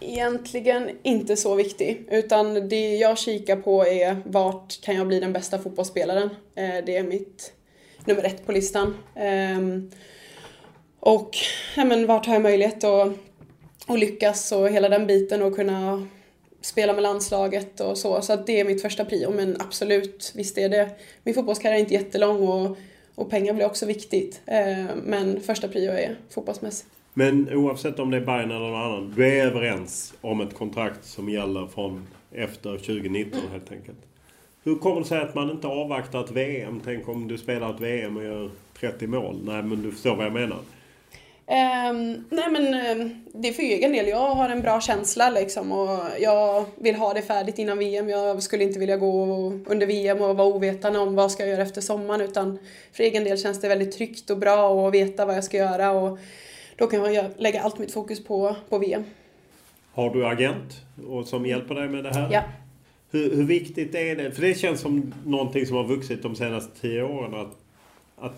egentligen 0.00 0.90
inte 1.02 1.36
så 1.36 1.54
viktig. 1.54 2.06
Utan 2.10 2.68
det 2.68 2.96
jag 2.96 3.18
kikar 3.18 3.56
på 3.56 3.86
är 3.86 4.16
vart 4.24 4.80
kan 4.80 4.96
jag 4.96 5.06
bli 5.06 5.20
den 5.20 5.32
bästa 5.32 5.58
fotbollsspelaren. 5.58 6.30
Eh, 6.54 6.84
det 6.86 6.96
är 6.96 7.02
mitt 7.02 7.52
nummer 8.04 8.24
ett 8.24 8.46
på 8.46 8.52
listan. 8.52 8.96
Um, 9.56 9.90
och 11.00 11.36
ja, 11.76 11.84
men 11.84 12.06
vart 12.06 12.26
har 12.26 12.34
jag 12.34 12.42
möjlighet 12.42 12.84
att, 12.84 13.12
att 13.86 13.98
lyckas 13.98 14.52
och 14.52 14.68
hela 14.68 14.88
den 14.88 15.06
biten 15.06 15.42
och 15.42 15.56
kunna 15.56 16.06
spela 16.60 16.92
med 16.92 17.02
landslaget 17.02 17.80
och 17.80 17.98
så. 17.98 18.22
Så 18.22 18.36
det 18.36 18.60
är 18.60 18.64
mitt 18.64 18.82
första 18.82 19.04
prio. 19.04 19.30
Men 19.30 19.56
absolut, 19.58 20.32
visst 20.36 20.58
är 20.58 20.68
det. 20.68 20.90
Min 21.24 21.34
fotbollskarriär 21.34 21.76
är 21.76 21.80
inte 21.80 21.94
jättelång 21.94 22.48
och, 22.48 22.76
och 23.14 23.30
pengar 23.30 23.54
blir 23.54 23.66
också 23.66 23.86
viktigt. 23.86 24.40
Eh, 24.46 24.86
men 25.04 25.40
första 25.40 25.68
prio 25.68 25.92
är 25.92 26.16
fotbollsmässigt. 26.30 26.90
Men 27.14 27.54
oavsett 27.54 27.98
om 27.98 28.10
det 28.10 28.16
är 28.16 28.20
Bayern 28.20 28.50
eller 28.50 28.60
någon 28.60 28.80
annan. 28.80 29.14
Du 29.16 29.26
är 29.26 29.46
överens 29.46 30.14
om 30.20 30.40
ett 30.40 30.54
kontrakt 30.54 31.04
som 31.04 31.28
gäller 31.28 31.66
från 31.66 32.06
efter 32.32 32.76
2019 32.76 33.40
mm. 33.40 33.52
helt 33.52 33.72
enkelt. 33.72 33.98
Hur 34.62 34.76
kommer 34.76 35.00
det 35.00 35.06
sig 35.06 35.20
att 35.20 35.34
man 35.34 35.50
inte 35.50 35.66
avvaktar 35.66 36.24
ett 36.24 36.30
VM? 36.30 36.80
Tänk 36.84 37.08
om 37.08 37.28
du 37.28 37.38
spelar 37.38 37.74
ett 37.74 37.80
VM 37.80 38.16
och 38.16 38.24
gör 38.24 38.50
30 38.80 39.06
mål. 39.06 39.40
Nej, 39.44 39.62
men 39.62 39.82
du 39.82 39.92
förstår 39.92 40.16
vad 40.16 40.26
jag 40.26 40.32
menar. 40.32 40.58
Um, 41.50 42.24
nej 42.30 42.50
men 42.50 42.98
um, 43.00 43.14
det 43.34 43.48
är 43.48 43.52
för 43.52 43.62
egen 43.62 43.92
del. 43.92 44.08
Jag 44.08 44.34
har 44.34 44.48
en 44.48 44.60
bra 44.60 44.80
känsla 44.80 45.30
liksom 45.30 45.72
och 45.72 45.98
jag 46.20 46.64
vill 46.76 46.94
ha 46.94 47.14
det 47.14 47.22
färdigt 47.22 47.58
innan 47.58 47.78
VM. 47.78 48.08
Jag 48.08 48.42
skulle 48.42 48.64
inte 48.64 48.78
vilja 48.78 48.96
gå 48.96 49.24
under 49.66 49.86
VM 49.86 50.20
och 50.20 50.36
vara 50.36 50.48
ovetande 50.48 50.98
om 50.98 51.14
vad 51.14 51.32
ska 51.32 51.42
jag 51.42 51.50
göra 51.50 51.62
efter 51.62 51.80
sommaren 51.80 52.20
utan 52.20 52.58
för 52.92 53.04
egen 53.04 53.24
del 53.24 53.38
känns 53.38 53.60
det 53.60 53.68
väldigt 53.68 53.92
tryggt 53.92 54.30
och 54.30 54.38
bra 54.38 54.88
att 54.88 54.94
veta 54.94 55.26
vad 55.26 55.36
jag 55.36 55.44
ska 55.44 55.56
göra 55.56 55.90
och 55.90 56.18
då 56.76 56.86
kan 56.86 57.14
jag 57.14 57.26
lägga 57.36 57.62
allt 57.62 57.78
mitt 57.78 57.92
fokus 57.92 58.24
på, 58.24 58.56
på 58.68 58.78
VM. 58.78 59.04
Har 59.92 60.10
du 60.10 60.26
agent 60.26 60.80
och 61.08 61.26
som 61.26 61.46
hjälper 61.46 61.74
dig 61.74 61.88
med 61.88 62.04
det 62.04 62.14
här? 62.14 62.28
Ja. 62.32 62.42
Hur, 63.10 63.36
hur 63.36 63.44
viktigt 63.44 63.94
är 63.94 64.16
det? 64.16 64.30
För 64.30 64.42
det 64.42 64.54
känns 64.54 64.80
som 64.80 65.14
någonting 65.24 65.66
som 65.66 65.76
har 65.76 65.84
vuxit 65.84 66.22
de 66.22 66.36
senaste 66.36 66.80
tio 66.80 67.02
åren 67.02 67.34
att, 67.34 67.56
att 68.16 68.32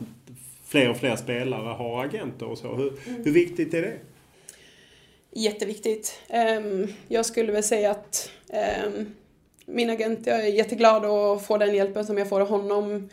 fler 0.72 0.90
och 0.90 0.96
fler 0.96 1.16
spelare 1.16 1.68
har 1.68 2.04
agenter 2.04 2.46
och 2.46 2.58
så. 2.58 2.74
Hur, 2.74 2.88
mm. 2.88 3.24
hur 3.24 3.32
viktigt 3.32 3.74
är 3.74 3.82
det? 3.82 3.96
Jätteviktigt. 5.32 6.18
Ehm, 6.28 6.86
jag 7.08 7.26
skulle 7.26 7.52
väl 7.52 7.62
säga 7.62 7.90
att 7.90 8.30
ehm, 8.52 9.14
min 9.66 9.90
agent, 9.90 10.26
jag 10.26 10.44
är 10.44 10.46
jätteglad 10.46 11.04
att 11.04 11.46
få 11.46 11.58
den 11.58 11.74
hjälpen 11.74 12.06
som 12.06 12.18
jag 12.18 12.28
får 12.28 12.40
av 12.40 12.48
honom. 12.48 13.08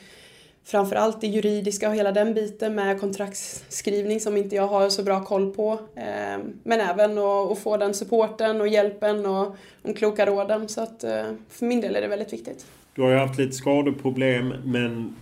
Framförallt 0.63 1.21
det 1.21 1.27
juridiska 1.27 1.89
och 1.89 1.95
hela 1.95 2.11
den 2.11 2.33
biten 2.33 2.75
med 2.75 2.99
kontraktsskrivning 2.99 4.19
som 4.19 4.37
inte 4.37 4.55
jag 4.55 4.67
har 4.67 4.89
så 4.89 5.03
bra 5.03 5.25
koll 5.25 5.53
på. 5.53 5.79
Ehm, 5.95 6.41
men 6.63 6.79
även 6.79 7.17
att 7.17 7.59
få 7.59 7.77
den 7.77 7.93
supporten 7.93 8.61
och 8.61 8.67
hjälpen 8.67 9.25
och 9.25 9.55
de 9.81 9.93
kloka 9.93 10.25
råden. 10.25 10.69
Så 10.69 10.81
att 10.81 11.03
eh, 11.03 11.23
för 11.49 11.65
min 11.65 11.81
del 11.81 11.95
är 11.95 12.01
det 12.01 12.07
väldigt 12.07 12.33
viktigt. 12.33 12.65
Du 12.95 13.01
har 13.01 13.09
ju 13.09 13.17
haft 13.17 13.39
lite 13.39 13.55
skadeproblem 13.55 14.53
men 14.65 15.15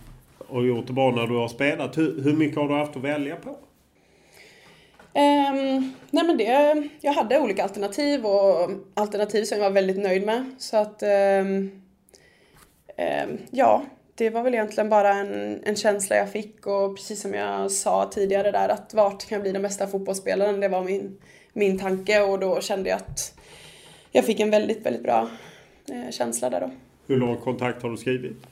och 0.48 0.66
gjort 0.66 0.86
det 0.86 0.92
bra 0.92 1.10
när 1.10 1.26
du 1.26 1.34
har 1.34 1.48
spelat. 1.48 1.98
Hur, 1.98 2.22
hur 2.22 2.32
mycket 2.32 2.56
har 2.56 2.68
du 2.68 2.74
haft 2.74 2.96
att 2.96 3.02
välja 3.02 3.36
på? 3.36 3.50
Um, 5.14 5.94
nej 6.10 6.24
men 6.24 6.36
det, 6.36 6.88
jag 7.00 7.12
hade 7.12 7.40
olika 7.40 7.62
alternativ 7.62 8.26
och 8.26 8.70
alternativ 8.94 9.44
som 9.44 9.58
jag 9.58 9.64
var 9.64 9.74
väldigt 9.74 9.98
nöjd 9.98 10.26
med. 10.26 10.54
Så 10.58 10.76
att 10.76 11.02
um, 11.02 11.70
um, 12.98 13.38
ja, 13.50 13.82
det 14.14 14.30
var 14.30 14.42
väl 14.42 14.54
egentligen 14.54 14.90
bara 14.90 15.14
en, 15.14 15.60
en 15.64 15.76
känsla 15.76 16.16
jag 16.16 16.32
fick 16.32 16.66
och 16.66 16.96
precis 16.96 17.20
som 17.20 17.34
jag 17.34 17.70
sa 17.70 18.10
tidigare 18.12 18.50
där 18.50 18.68
att 18.68 18.94
vart 18.94 19.28
kan 19.28 19.36
jag 19.36 19.42
bli 19.42 19.52
den 19.52 19.62
bästa 19.62 19.86
fotbollsspelaren, 19.86 20.60
det 20.60 20.68
var 20.68 20.84
min, 20.84 21.18
min 21.52 21.78
tanke 21.78 22.20
och 22.20 22.38
då 22.38 22.60
kände 22.60 22.90
jag 22.90 22.96
att 22.96 23.38
jag 24.12 24.24
fick 24.24 24.40
en 24.40 24.50
väldigt, 24.50 24.86
väldigt 24.86 25.02
bra 25.02 25.28
eh, 25.90 26.10
känsla 26.10 26.50
där 26.50 26.60
då. 26.60 26.70
Hur 27.06 27.16
lång 27.16 27.36
kontakt 27.36 27.82
har 27.82 27.90
du 27.90 27.96
skrivit? 27.96 28.46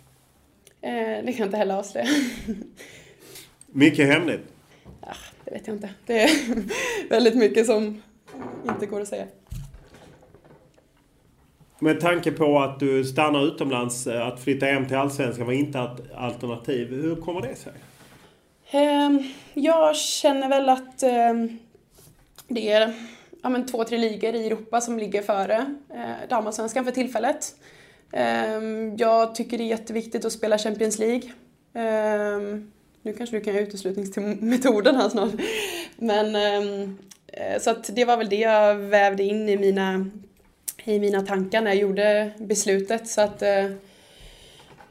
Eh, 0.87 1.25
det 1.25 1.33
kan 1.33 1.39
jag 1.39 1.47
inte 1.47 1.57
heller 1.57 1.75
avslöja. 1.75 2.07
Mycket 3.67 4.07
hemligt? 4.07 4.41
Ja, 5.01 5.13
det 5.45 5.51
vet 5.51 5.67
jag 5.67 5.77
inte. 5.77 5.91
Det 6.07 6.23
är 6.23 6.31
väldigt 7.11 7.35
mycket 7.35 7.67
som 7.67 8.03
inte 8.69 8.87
går 8.87 9.01
att 9.01 9.09
säga. 9.09 9.27
Med 11.79 12.01
tanke 12.01 12.33
på 12.33 12.59
att 12.59 12.81
du 12.81 13.05
stannar 13.05 13.47
utomlands, 13.47 14.07
eh, 14.07 14.27
att 14.27 14.41
flytta 14.41 14.67
hem 14.67 14.87
till 14.87 14.97
Allsvenskan 14.97 15.47
var 15.47 15.53
inte 15.53 15.79
ett 15.79 16.13
alternativ. 16.15 16.89
Hur 16.89 17.17
kommer 17.17 17.41
det 17.41 17.55
sig? 17.55 17.73
Ehm, 18.71 19.23
jag 19.55 19.97
känner 19.97 20.49
väl 20.49 20.69
att 20.69 21.03
ehm, 21.03 21.59
det 22.49 22.73
är 22.73 22.95
ja, 23.43 23.49
men 23.49 23.67
två, 23.67 23.85
tre 23.85 23.99
ligor 23.99 24.35
i 24.35 24.47
Europa 24.47 24.81
som 24.81 24.99
ligger 24.99 25.23
före 25.23 25.75
eh, 25.95 26.29
damallsvenskan 26.29 26.85
för 26.85 26.93
tillfället. 26.93 27.55
Ehm, 28.13 28.97
jag 28.97 29.35
tycker 29.35 29.59
det 29.59 29.65
är 29.65 29.69
jätteviktigt 29.69 30.25
att 30.25 30.33
spela 30.33 30.59
Champions 30.59 30.99
League. 30.99 31.33
Nu 33.03 33.13
kanske 33.13 33.37
du 33.37 33.45
kan 33.45 33.55
göra 33.55 33.67
uteslutningsmetoden 33.67 34.97
här 34.97 35.09
snart. 35.09 35.33
Men 35.97 36.37
eh, 36.37 37.59
så 37.61 37.71
att 37.71 37.97
det 37.97 38.05
var 38.05 38.17
väl 38.17 38.29
det 38.29 38.37
jag 38.37 38.75
vävde 38.75 39.23
in 39.23 39.49
i 39.49 39.57
mina 39.57 40.11
i 40.85 41.01
mina 41.01 41.23
tankar 41.23 41.63
när 41.63 41.71
jag 41.71 41.81
gjorde 41.81 42.31
beslutet. 42.39 43.09
Så 43.09 43.21
att 43.21 43.43
eh, 43.43 43.65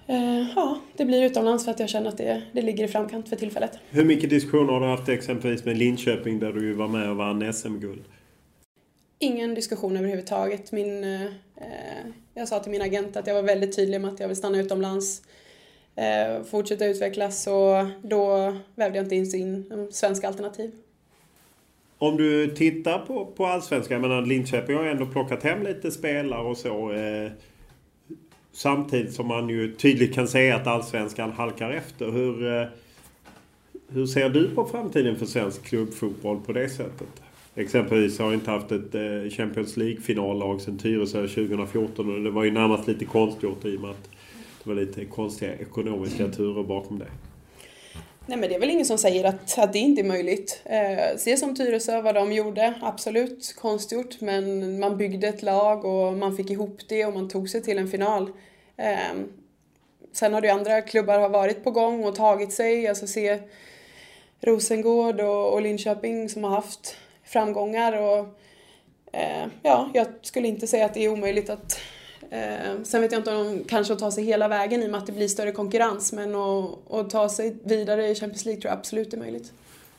eh, 0.08 0.50
ja, 0.56 0.80
det 0.98 1.06
blir 1.06 1.24
utomlands 1.24 1.66
för 1.66 1.72
att 1.72 1.80
jag 1.80 1.90
känner 1.90 2.10
att 2.10 2.18
det, 2.18 2.42
det 2.52 2.62
ligger 2.62 2.84
i 2.84 2.88
framkant 2.88 3.30
för 3.30 3.36
tillfället. 3.36 3.80
Hur 3.90 4.06
mycket 4.06 4.30
diskussioner 4.30 4.74
har 4.74 4.82
du 4.82 4.88
haft 4.88 5.10
exempelvis 5.10 5.66
med 5.66 5.78
Linköping 5.78 6.40
där 6.40 6.54
du 6.54 6.74
var 6.74 6.88
med 6.88 7.10
och 7.10 7.16
vann 7.16 7.54
SM-guld? 7.54 8.04
Ingen 9.20 9.56
diskussion 9.56 9.98
överhuvudtaget. 9.98 10.72
Min, 10.72 11.04
jag 12.36 12.48
sa 12.48 12.60
till 12.60 12.72
min 12.72 12.82
agent 12.82 13.18
att 13.18 13.28
jag 13.28 13.34
var 13.34 13.44
väldigt 13.44 13.76
tydlig 13.76 14.02
med 14.02 14.14
att 14.14 14.20
jag 14.20 14.28
vill 14.28 14.38
stanna 14.38 14.60
utomlands, 14.60 15.22
eh, 15.96 16.44
fortsätta 16.44 16.86
utvecklas 16.86 17.48
och 17.48 17.86
då 18.02 18.56
vävde 18.76 18.98
jag 18.98 19.06
inte 19.06 19.16
in 19.16 19.28
sin 19.28 19.72
eh, 19.72 19.92
svenska 19.92 20.28
alternativ. 20.28 20.72
Om 21.98 22.18
du 22.18 22.48
tittar 22.56 23.00
på, 23.00 23.26
på 23.26 23.46
allsvenskan, 23.46 24.02
jag 24.02 24.10
menar 24.10 24.22
Linköping 24.22 24.76
har 24.76 24.84
ju 24.84 24.90
ändå 24.90 25.06
plockat 25.06 25.44
hem 25.44 25.64
lite 25.64 25.92
spelare 25.92 26.42
och 26.42 26.58
så. 26.58 26.92
Eh, 26.92 27.32
samtidigt 28.52 29.14
som 29.14 29.28
man 29.28 29.50
ju 29.50 29.76
tydligt 29.76 30.14
kan 30.16 30.28
säga 30.28 30.56
att 30.56 30.68
allsvenskan 30.68 31.32
halkar 31.32 31.72
efter. 31.72 32.12
Hur, 32.12 32.56
eh, 32.62 32.68
hur 33.88 34.06
ser 34.06 34.30
du 34.30 34.56
på 34.56 34.66
framtiden 34.66 35.16
för 35.16 35.26
svensk 35.26 35.64
klubbfotboll 35.64 36.42
på 36.46 36.54
det 36.54 36.70
sättet? 36.70 37.25
Exempelvis 37.58 38.20
har 38.20 38.26
jag 38.26 38.34
inte 38.34 38.52
haft 38.52 38.72
ett 38.72 38.96
eh, 38.96 39.30
Champions 39.30 39.78
League-finallag 39.78 40.62
sedan 40.62 40.78
Tyresö 40.78 41.28
2014 41.28 42.16
och 42.16 42.22
det 42.22 42.32
var 42.32 42.44
ju 42.44 42.52
närmast 42.52 42.88
lite 42.88 43.06
konstgjort 43.06 43.66
i 43.66 43.78
och 43.78 43.82
med 43.82 43.90
att 43.90 44.10
det 44.64 44.70
var 44.70 44.76
lite 44.76 45.06
konstiga 45.06 45.56
ekonomiska 45.56 46.28
turer 46.28 46.64
bakom 46.64 47.00
det. 47.00 47.08
Nej 48.28 48.38
men 48.38 48.50
det 48.50 48.56
är 48.56 48.60
väl 48.60 48.70
ingen 48.70 48.86
som 48.86 48.98
säger 48.98 49.24
att, 49.24 49.60
att 49.60 49.74
det 49.74 49.80
inte 49.80 50.02
är 50.02 50.06
möjligt. 50.06 50.62
Eh, 50.66 51.18
se 51.18 51.38
som 51.38 51.56
Tyresö, 51.56 52.02
vad 52.02 52.16
de 52.16 52.34
gjorde, 52.34 52.74
absolut 52.82 53.56
konstgjort 53.58 54.22
men 54.22 54.80
man 54.80 54.98
byggde 54.98 55.28
ett 55.28 55.44
lag 55.44 55.86
och 55.86 56.14
man 56.14 56.38
fick 56.38 56.50
ihop 56.50 56.80
det 56.90 57.06
och 57.06 57.14
man 57.14 57.30
tog 57.30 57.50
sig 57.50 57.64
till 57.64 57.78
en 57.78 57.88
final. 57.88 58.30
Eh, 58.78 59.16
sen 60.12 60.34
har 60.34 60.42
det 60.42 60.48
ju 60.48 60.54
andra 60.54 60.82
klubbar 60.82 61.20
har 61.20 61.30
varit 61.30 61.64
på 61.64 61.72
gång 61.72 62.04
och 62.04 62.16
tagit 62.16 62.54
sig, 62.54 62.88
alltså 62.88 63.08
se 63.08 63.40
Rosengård 64.42 65.20
och, 65.20 65.54
och 65.54 65.62
Linköping 65.62 66.30
som 66.30 66.44
har 66.44 66.52
haft 66.52 66.98
framgångar 67.26 68.02
och 68.02 68.28
eh, 69.12 69.48
ja, 69.64 69.90
jag 69.94 70.08
skulle 70.22 70.48
inte 70.48 70.68
säga 70.68 70.86
att 70.86 70.94
det 70.94 71.06
är 71.06 71.10
omöjligt 71.10 71.50
att 71.50 71.80
Eh, 72.30 72.84
sen 72.84 73.02
vet 73.02 73.12
jag 73.12 73.20
inte 73.20 73.36
om 73.36 73.46
de 73.46 73.64
kanske 73.64 73.96
tar 73.96 74.12
sig 74.12 74.24
hela 74.24 74.48
vägen 74.48 74.84
i 74.84 74.86
och 74.86 74.92
med 74.92 75.00
att 75.00 75.06
det 75.06 75.12
blir 75.12 75.28
större 75.28 75.52
konkurrens 75.52 76.14
men 76.14 76.36
att, 76.36 77.10
ta 77.10 77.30
sig 77.30 77.56
vidare 77.64 78.08
i 78.08 78.16
Champions 78.16 78.46
League 78.46 78.62
tror 78.62 78.70
jag 78.70 78.80
absolut 78.80 79.14
är 79.14 79.18
möjligt. 79.18 79.54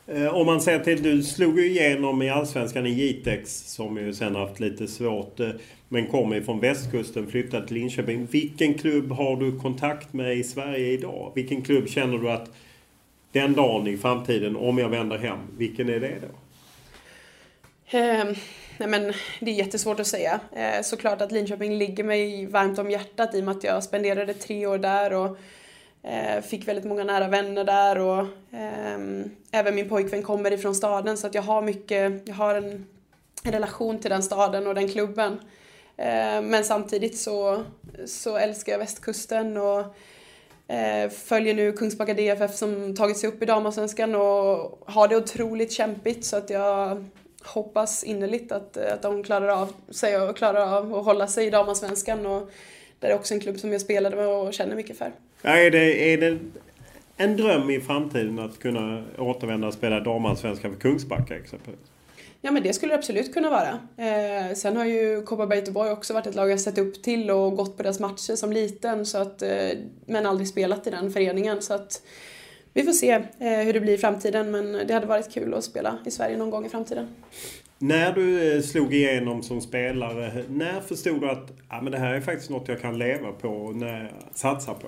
Eh, 0.06 0.34
om 0.34 0.46
man 0.46 0.60
säger 0.60 0.78
till, 0.78 1.02
du 1.02 1.22
slog 1.22 1.58
ju 1.58 1.66
igenom 1.66 2.22
i 2.22 2.30
Allsvenskan 2.30 2.86
i 2.86 2.90
Jitex 2.90 3.72
som 3.72 3.96
ju 3.96 4.14
sen 4.14 4.34
haft 4.36 4.60
lite 4.60 4.86
svårt. 4.86 5.40
Eh, 5.40 5.48
men 5.88 6.06
kommer 6.06 6.40
från 6.40 6.60
västkusten, 6.60 7.26
flyttade 7.26 7.66
till 7.66 7.76
Linköping. 7.76 8.26
Vilken 8.30 8.74
klubb 8.74 9.12
har 9.12 9.36
du 9.36 9.58
kontakt 9.58 10.12
med 10.12 10.36
i 10.36 10.44
Sverige 10.44 10.86
idag? 10.86 11.32
Vilken 11.34 11.62
klubb 11.62 11.88
känner 11.88 12.18
du 12.18 12.30
att 12.30 12.50
den 13.32 13.52
dagen 13.52 13.86
i 13.86 13.96
framtiden, 13.96 14.56
om 14.56 14.78
jag 14.78 14.88
vänder 14.88 15.18
hem, 15.18 15.38
vilken 15.58 15.88
är 15.88 16.00
det 16.00 16.14
då? 16.20 16.45
Ehm, 17.90 18.34
nej 18.78 18.88
men 18.88 19.12
det 19.40 19.50
är 19.50 19.54
jättesvårt 19.54 20.00
att 20.00 20.06
säga. 20.06 20.40
Eh, 20.52 20.82
såklart 20.82 21.20
att 21.20 21.32
Linköping 21.32 21.78
ligger 21.78 22.04
mig 22.04 22.46
varmt 22.46 22.78
om 22.78 22.90
hjärtat 22.90 23.34
i 23.34 23.40
och 23.40 23.44
med 23.44 23.56
att 23.56 23.64
jag 23.64 23.84
spenderade 23.84 24.34
tre 24.34 24.66
år 24.66 24.78
där 24.78 25.12
och 25.12 25.38
eh, 26.02 26.42
fick 26.42 26.68
väldigt 26.68 26.84
många 26.84 27.04
nära 27.04 27.28
vänner 27.28 27.64
där 27.64 27.98
och 27.98 28.26
ehm, 28.52 29.30
även 29.50 29.74
min 29.74 29.88
pojkvän 29.88 30.22
kommer 30.22 30.52
ifrån 30.52 30.74
staden 30.74 31.16
så 31.16 31.26
att 31.26 31.34
jag 31.34 31.42
har 31.42 31.62
mycket, 31.62 32.22
jag 32.24 32.34
har 32.34 32.54
en, 32.54 32.86
en 33.42 33.52
relation 33.52 33.98
till 33.98 34.10
den 34.10 34.22
staden 34.22 34.66
och 34.66 34.74
den 34.74 34.88
klubben. 34.88 35.40
Ehm, 35.96 36.46
men 36.46 36.64
samtidigt 36.64 37.18
så, 37.18 37.64
så 38.06 38.36
älskar 38.36 38.72
jag 38.72 38.78
västkusten 38.78 39.56
och 39.56 39.80
eh, 40.74 41.10
följer 41.10 41.54
nu 41.54 41.72
Kungsbacka 41.72 42.14
DFF 42.14 42.54
som 42.54 42.96
tagit 42.96 43.18
sig 43.18 43.28
upp 43.28 43.42
i 43.42 43.46
damallsvenskan 43.46 44.14
och 44.14 44.82
har 44.86 45.08
det 45.08 45.16
otroligt 45.16 45.72
kämpigt 45.72 46.24
så 46.24 46.36
att 46.36 46.50
jag 46.50 47.04
hoppas 47.46 48.04
innerligt 48.04 48.52
att, 48.52 48.76
att 48.76 49.02
de 49.02 49.22
klarar 49.22 49.48
av 49.48 49.72
sig 49.88 50.20
och 50.20 50.36
klarar 50.36 50.76
av 50.76 50.94
att 50.94 51.04
hålla 51.04 51.26
sig 51.26 51.46
i 51.46 51.50
damallsvenskan. 51.50 52.26
Och 52.26 52.50
det 53.00 53.06
är 53.06 53.14
också 53.14 53.34
en 53.34 53.40
klubb 53.40 53.58
som 53.58 53.72
jag 53.72 53.80
spelade 53.80 54.16
med 54.16 54.28
och 54.28 54.54
känner 54.54 54.76
mycket 54.76 54.98
för. 54.98 55.12
Ja, 55.42 55.50
är, 55.50 55.70
det, 55.70 56.12
är 56.12 56.18
det 56.18 56.38
en 57.16 57.36
dröm 57.36 57.70
i 57.70 57.80
framtiden 57.80 58.38
att 58.38 58.58
kunna 58.58 59.04
återvända 59.18 59.66
och 59.66 59.74
spela 59.74 60.00
damallsvenskan 60.00 60.72
för 60.72 60.80
Kungsbacka 60.80 61.36
exempelvis? 61.36 61.80
Ja 62.40 62.50
men 62.50 62.62
det 62.62 62.72
skulle 62.72 62.92
det 62.92 62.98
absolut 62.98 63.34
kunna 63.34 63.50
vara. 63.50 63.78
Eh, 64.08 64.54
sen 64.54 64.76
har 64.76 64.84
ju 64.84 65.22
Kopparberg 65.22 65.58
Göteborg 65.58 65.90
också 65.90 66.14
varit 66.14 66.26
ett 66.26 66.34
lag 66.34 66.50
jag 66.50 66.60
sett 66.60 66.78
upp 66.78 67.02
till 67.02 67.30
och 67.30 67.56
gått 67.56 67.76
på 67.76 67.82
deras 67.82 68.00
matcher 68.00 68.36
som 68.36 68.52
liten 68.52 69.06
så 69.06 69.18
att, 69.18 69.42
eh, 69.42 69.68
men 70.06 70.26
aldrig 70.26 70.48
spelat 70.48 70.86
i 70.86 70.90
den 70.90 71.12
föreningen. 71.12 71.62
Så 71.62 71.74
att, 71.74 72.02
vi 72.76 72.82
får 72.82 72.92
se 72.92 73.10
eh, 73.10 73.22
hur 73.38 73.72
det 73.72 73.80
blir 73.80 73.94
i 73.94 73.98
framtiden 73.98 74.50
men 74.50 74.86
det 74.86 74.94
hade 74.94 75.06
varit 75.06 75.32
kul 75.32 75.54
att 75.54 75.64
spela 75.64 75.98
i 76.06 76.10
Sverige 76.10 76.36
någon 76.36 76.50
gång 76.50 76.66
i 76.66 76.68
framtiden. 76.68 77.08
När 77.78 78.12
du 78.12 78.56
eh, 78.56 78.62
slog 78.62 78.94
igenom 78.94 79.42
som 79.42 79.60
spelare, 79.60 80.44
när 80.48 80.80
förstod 80.80 81.20
du 81.20 81.30
att 81.30 81.52
ah, 81.68 81.80
men 81.80 81.92
det 81.92 81.98
här 81.98 82.14
är 82.14 82.20
faktiskt 82.20 82.50
något 82.50 82.68
jag 82.68 82.80
kan 82.80 82.98
leva 82.98 83.32
på 83.32 83.48
och 83.48 83.74
satsa 84.34 84.74
på? 84.74 84.86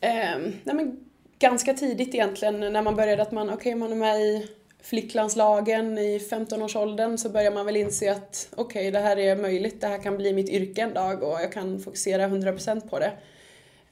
Eh, 0.00 0.38
nej 0.64 0.74
men, 0.74 1.00
ganska 1.38 1.74
tidigt 1.74 2.14
egentligen 2.14 2.60
när 2.60 2.82
man 2.82 2.96
började 2.96 3.22
att 3.22 3.32
man, 3.32 3.50
okay, 3.50 3.74
man 3.74 3.92
är 3.92 3.96
med 3.96 4.20
i 4.20 4.48
flicklandslagen 4.82 5.98
i 5.98 6.18
15-årsåldern 6.18 7.18
så 7.18 7.28
börjar 7.28 7.50
man 7.50 7.66
väl 7.66 7.76
inse 7.76 8.12
att 8.12 8.48
okej, 8.56 8.80
okay, 8.80 8.90
det 8.90 8.98
här 8.98 9.18
är 9.18 9.36
möjligt, 9.36 9.80
det 9.80 9.86
här 9.86 10.02
kan 10.02 10.16
bli 10.16 10.32
mitt 10.32 10.48
yrke 10.48 10.82
en 10.82 10.94
dag 10.94 11.22
och 11.22 11.40
jag 11.40 11.52
kan 11.52 11.80
fokusera 11.80 12.28
100% 12.28 12.88
på 12.88 12.98
det. 12.98 13.12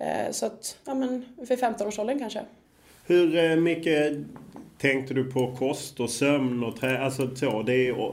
Eh, 0.03 0.31
så 0.31 0.47
att, 0.47 0.79
ja 0.85 0.95
men 0.95 1.25
för 1.47 1.57
15-årsåldern 1.57 2.19
kanske. 2.19 2.41
Hur 3.07 3.37
eh, 3.37 3.57
mycket 3.57 4.17
tänkte 4.79 5.15
du 5.15 5.25
på 5.25 5.57
kost 5.57 6.01
och 6.01 6.11
sömn 6.11 6.65
och 6.65 6.77
trä... 6.77 6.99
Alltså 6.99 7.37
så, 7.37 7.63
det 7.63 7.89
är, 7.89 8.13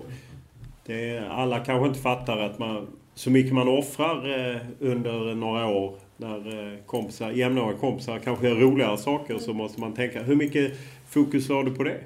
det 0.86 1.10
är, 1.10 1.22
Alla 1.22 1.60
kanske 1.60 1.88
inte 1.88 2.00
fattar 2.00 2.38
att 2.38 2.60
man... 2.60 2.88
Så 3.16 3.32
mycket 3.32 3.54
man 3.54 3.68
offrar 3.68 4.50
eh, 4.52 4.62
under 4.80 5.36
några 5.36 5.68
år 5.68 5.96
när 6.18 6.78
kompisar, 6.86 7.32
jämnåriga 7.32 7.78
kompisar 7.78 8.20
kanske 8.20 8.48
gör 8.48 8.56
roligare 8.56 8.98
saker 8.98 9.38
så 9.38 9.54
måste 9.54 9.82
man 9.82 9.94
tänka. 9.94 10.24
Hur 10.24 10.36
mycket 10.36 10.72
fokus 11.10 11.50
la 11.50 11.64
du 11.64 11.76
på 11.76 11.84
det? 11.84 11.98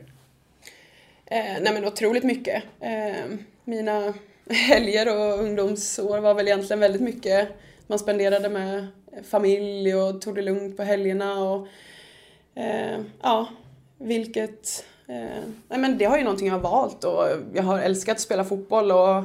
Eh, 1.25 1.61
nej 1.61 1.73
men 1.73 1.85
otroligt 1.85 2.23
mycket. 2.23 2.63
Eh, 2.79 3.37
mina 3.63 4.13
helger 4.49 5.15
och 5.15 5.39
ungdomsår 5.39 6.21
var 6.21 6.33
väl 6.33 6.47
egentligen 6.47 6.79
väldigt 6.79 7.01
mycket 7.01 7.49
man 7.87 7.99
spenderade 7.99 8.49
med 8.49 8.87
familj 9.23 9.95
och 9.95 10.21
tog 10.21 10.35
det 10.35 10.41
lugnt 10.41 10.77
på 10.77 10.83
helgerna 10.83 11.43
och 11.43 11.67
eh, 12.55 12.99
ja, 13.21 13.47
vilket... 13.97 14.85
Eh, 15.07 15.43
nej 15.67 15.79
men 15.79 15.97
det 15.97 16.05
har 16.05 16.17
ju 16.17 16.23
någonting 16.23 16.47
jag 16.47 16.55
har 16.55 16.61
valt 16.61 17.03
och 17.03 17.27
jag 17.53 17.63
har 17.63 17.79
älskat 17.79 18.15
att 18.15 18.21
spela 18.21 18.43
fotboll 18.43 18.91
och 18.91 19.23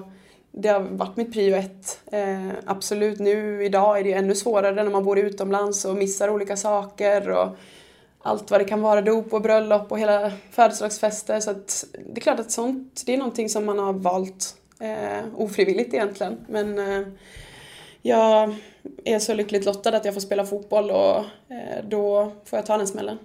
det 0.53 0.69
har 0.69 0.81
varit 0.81 1.17
mitt 1.17 1.33
prio 1.33 1.57
ett. 1.57 2.01
Eh, 2.13 2.49
absolut, 2.67 3.19
nu 3.19 3.65
idag 3.65 3.99
är 3.99 4.05
det 4.05 4.13
ännu 4.13 4.35
svårare 4.35 4.85
när 4.85 4.91
man 4.91 5.05
bor 5.05 5.19
utomlands 5.19 5.85
och 5.85 5.97
missar 5.97 6.31
olika 6.31 6.57
saker 6.57 7.31
och 7.31 7.57
allt 8.23 8.51
vad 8.51 8.61
det 8.61 8.65
kan 8.65 8.81
vara, 8.81 9.03
dop 9.03 9.33
och 9.33 9.43
bröllop 9.43 9.93
och 9.93 9.99
hela 9.99 10.33
födelsedagsfester. 10.51 11.41
Så 11.41 11.51
att 11.51 11.85
det 11.93 12.19
är 12.19 12.21
klart 12.21 12.41
att 12.41 12.51
sånt, 12.51 13.03
det 13.07 13.15
är 13.15 13.19
någonting 13.19 13.49
som 13.49 13.67
man 13.67 13.79
har 13.79 13.93
valt 13.93 14.57
eh, 14.81 15.25
ofrivilligt 15.37 15.95
egentligen. 15.95 16.37
Men 16.49 16.79
eh, 16.79 17.09
jag 18.03 18.55
är 19.05 19.19
så 19.19 19.35
lyckligt 19.35 19.65
lottad 19.65 19.97
att 19.97 20.05
jag 20.05 20.15
får 20.15 20.21
spela 20.21 20.45
fotboll 20.45 20.91
och 20.91 21.17
eh, 21.17 21.85
då 21.89 22.33
får 22.45 22.57
jag 22.57 22.67
ta 22.67 22.77
den 22.77 22.87
smällen. 22.87 23.19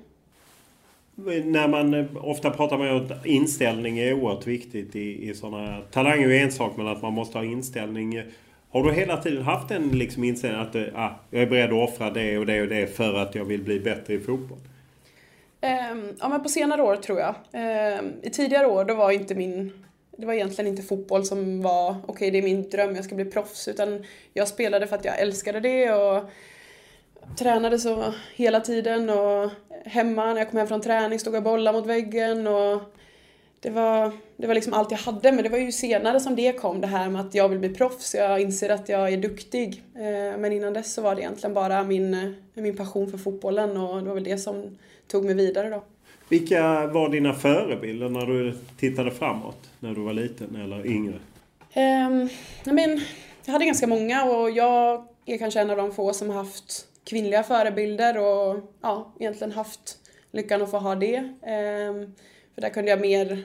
När 1.46 1.68
man 1.68 1.94
eh, 1.94 2.06
ofta 2.26 2.50
pratar 2.50 2.78
man 2.78 2.90
om 2.90 3.06
att 3.06 3.26
inställning 3.26 4.00
är 4.00 4.14
oerhört 4.14 4.48
viktigt 4.48 4.96
i, 4.96 5.30
i 5.30 5.34
sådana 5.34 5.58
här... 5.58 5.84
Talang 5.92 6.24
är 6.24 6.28
ju 6.28 6.38
en 6.38 6.52
sak 6.52 6.74
men 6.78 6.88
att 6.88 7.02
man 7.02 7.14
måste 7.14 7.38
ha 7.38 7.46
inställning. 7.46 8.24
Har 8.72 8.84
du 8.84 8.94
hela 8.94 9.18
tiden 9.18 9.44
haft 9.44 9.72
en 9.72 9.90
liksom 9.90 10.24
inställning 10.24 10.62
att 10.62 10.76
ah, 10.96 11.12
jag 11.30 11.42
är 11.42 11.48
beredd 11.48 11.74
att 11.74 11.90
offra 11.90 12.10
det 12.10 12.38
och 12.38 12.46
det 12.46 12.62
och 12.62 12.68
det 12.68 12.96
för 12.96 13.14
att 13.14 13.36
jag 13.36 13.46
vill 13.46 13.64
bli 13.64 13.80
bättre 13.80 14.14
i 14.14 14.20
fotboll? 14.20 14.58
Um, 15.62 16.16
ja 16.20 16.30
men 16.30 16.44
på 16.44 16.50
senare 16.50 16.82
år 16.82 16.96
tror 16.96 17.20
jag. 17.20 17.36
Um, 18.00 18.14
I 18.22 18.30
tidigare 18.30 18.68
år 18.68 18.86
då 18.86 18.96
var 18.96 19.12
inte 19.12 19.36
min 19.36 19.72
det 20.18 20.26
var 20.26 20.34
egentligen 20.34 20.72
inte 20.72 20.84
fotboll 20.84 21.26
som 21.26 21.62
var 21.62 21.90
okej 21.90 22.04
okay, 22.08 22.32
det 22.32 22.38
är 22.38 22.44
min 22.44 22.70
dröm, 22.70 22.96
jag 22.96 23.06
ska 23.06 23.16
bli 23.16 23.26
proffs. 23.26 23.68
Utan 23.68 24.06
jag 24.34 24.48
spelade 24.48 24.88
för 24.88 24.96
att 24.96 25.06
jag 25.06 25.20
älskade 25.20 25.60
det 25.60 25.92
och 25.92 26.24
tränade 27.38 27.80
så 27.80 28.14
hela 28.36 28.60
tiden 28.60 29.10
och 29.10 29.50
hemma 29.86 30.26
när 30.26 30.38
jag 30.38 30.50
kom 30.50 30.58
hem 30.58 30.68
från 30.68 30.82
träning 30.82 31.20
stod 31.20 31.36
jag 31.36 31.40
och 31.40 31.52
bollade 31.52 31.78
mot 31.78 31.88
väggen 31.88 32.48
och 32.48 32.82
det 33.60 33.70
var, 33.70 34.12
det 34.38 34.48
var 34.48 34.54
liksom 34.54 34.74
allt 34.74 34.92
jag 34.92 34.98
hade 34.98 35.32
men 35.32 35.44
det 35.44 35.50
var 35.50 35.58
ju 35.58 35.72
senare 35.72 36.20
som 36.20 36.36
det 36.36 36.54
kom 36.54 36.82
det 36.82 36.88
här 36.88 37.10
med 37.10 37.22
att 37.22 37.36
jag 37.36 37.50
vill 37.50 37.60
bli 37.60 37.70
proffs, 37.70 38.16
jag 38.16 38.42
inser 38.42 38.70
att 38.70 38.90
jag 38.90 39.14
är 39.14 39.18
duktig. 39.18 39.84
Eh, 39.96 40.38
men 40.38 40.52
innan 40.52 40.74
dess 40.74 40.94
så 40.94 41.02
var 41.02 41.16
det 41.16 41.22
egentligen 41.22 41.54
bara 41.54 41.84
min, 41.84 42.36
min 42.54 42.78
passion 42.78 43.12
för 43.12 43.18
fotbollen 43.18 43.78
och 43.78 44.02
det 44.02 44.08
var 44.08 44.16
väl 44.16 44.24
det 44.24 44.38
som 44.38 44.78
tog 45.08 45.26
mig 45.26 45.36
vidare 45.36 45.70
då. 45.70 45.84
Vilka 46.34 46.88
var 46.88 47.10
dina 47.10 47.34
förebilder 47.34 48.10
när 48.10 48.26
du 48.26 48.54
tittade 48.80 49.12
framåt? 49.12 49.70
När 49.80 49.96
du 49.96 50.02
var 50.02 50.14
liten 50.14 50.56
eller 50.56 50.88
yngre? 50.88 51.20
Ehm, 51.74 52.22
um, 52.66 52.76
men, 52.76 53.02
jag 53.46 53.54
hade 53.54 53.66
ganska 53.66 53.88
många 53.88 54.24
och 54.24 54.52
jag 54.52 55.08
är 55.26 55.38
kanske 55.38 55.62
en 55.62 55.70
av 55.70 55.78
de 55.78 55.92
få 55.92 56.14
som 56.14 56.30
har 56.30 56.36
haft 56.36 56.88
kvinnliga 57.04 57.44
förebilder 57.44 58.18
och 58.18 58.60
ja, 58.82 59.14
egentligen 59.20 59.52
haft 59.52 59.98
lyckan 60.32 60.62
att 60.62 60.72
få 60.72 60.78
ha 60.78 60.96
det. 60.96 61.18
Um, 61.18 62.14
för 62.56 62.62
där 62.62 62.70
kunde 62.70 62.92
jag 62.92 63.02
mer 63.02 63.44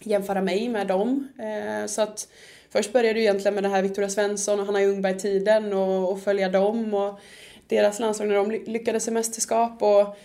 jämföra 0.00 0.42
mig 0.42 0.68
med 0.68 0.86
dem. 0.86 1.28
Uh, 1.38 1.86
så 1.86 2.02
att 2.02 2.28
först 2.70 2.92
började 2.92 3.18
jag 3.18 3.24
egentligen 3.24 3.54
med 3.54 3.64
det 3.64 3.68
här 3.68 3.82
Victoria 3.82 4.10
Svensson 4.10 4.60
och 4.60 4.66
Hanna 4.66 4.80
Ljungberg-tiden 4.80 5.72
och, 5.72 6.12
och 6.12 6.22
följa 6.22 6.48
dem 6.48 6.94
och 6.94 7.20
deras 7.68 8.00
landslag 8.00 8.28
när 8.28 8.36
de 8.36 8.50
lyckades 8.50 9.08
i 9.08 9.10
mästerskap. 9.10 9.82
Och, 9.82 10.16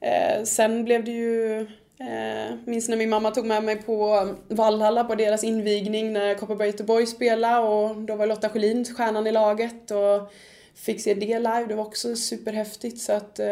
Eh, 0.00 0.44
sen 0.44 0.84
blev 0.84 1.04
det 1.04 1.10
ju 1.10 1.66
Eh, 2.00 2.56
minns 2.64 2.88
när 2.88 2.96
min 2.96 3.10
mamma 3.10 3.30
tog 3.30 3.46
med 3.46 3.64
mig 3.64 3.82
på 3.82 4.28
Valhalla 4.48 5.04
på 5.04 5.14
deras 5.14 5.44
invigning 5.44 6.12
när 6.12 6.34
Kopparberg 6.34 6.68
Göteborg 6.68 7.06
spelade 7.06 7.68
och 7.68 7.96
då 7.96 8.16
var 8.16 8.26
Lotta 8.26 8.48
Schelin 8.48 8.84
stjärnan 8.84 9.26
i 9.26 9.32
laget 9.32 9.90
och 9.90 10.32
fick 10.74 11.00
se 11.00 11.14
det 11.14 11.38
live. 11.38 11.64
Det 11.68 11.74
var 11.74 11.84
också 11.84 12.16
superhäftigt 12.16 12.98
så 12.98 13.12
att 13.12 13.38
eh, 13.38 13.46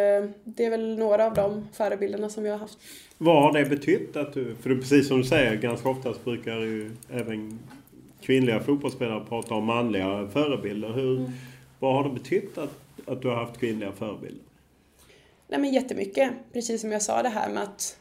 det 0.44 0.64
är 0.64 0.70
väl 0.70 0.98
några 0.98 1.26
av 1.26 1.34
de 1.34 1.68
förebilderna 1.72 2.28
som 2.28 2.44
jag 2.46 2.52
har 2.52 2.58
haft. 2.58 2.78
Vad 3.18 3.42
har 3.42 3.52
det 3.52 3.64
betytt 3.64 4.16
att 4.16 4.34
du, 4.34 4.54
för 4.62 4.74
precis 4.74 5.08
som 5.08 5.18
du 5.18 5.24
säger, 5.24 5.56
ganska 5.56 5.88
oftast 5.88 6.24
brukar 6.24 6.56
ju 6.60 6.90
även 7.10 7.58
kvinnliga 8.20 8.60
fotbollsspelare 8.60 9.24
prata 9.28 9.54
om 9.54 9.64
manliga 9.64 10.28
förebilder. 10.32 10.92
Hur, 10.92 11.16
mm. 11.18 11.30
Vad 11.78 11.94
har 11.94 12.04
det 12.04 12.10
betytt 12.10 12.58
att, 12.58 12.78
att 13.06 13.22
du 13.22 13.28
har 13.28 13.36
haft 13.36 13.60
kvinnliga 13.60 13.92
förebilder? 13.92 14.42
Nej 15.48 15.60
men 15.60 15.72
jättemycket. 15.72 16.30
Precis 16.52 16.80
som 16.80 16.92
jag 16.92 17.02
sa 17.02 17.22
det 17.22 17.28
här 17.28 17.48
med 17.48 17.62
att 17.62 17.98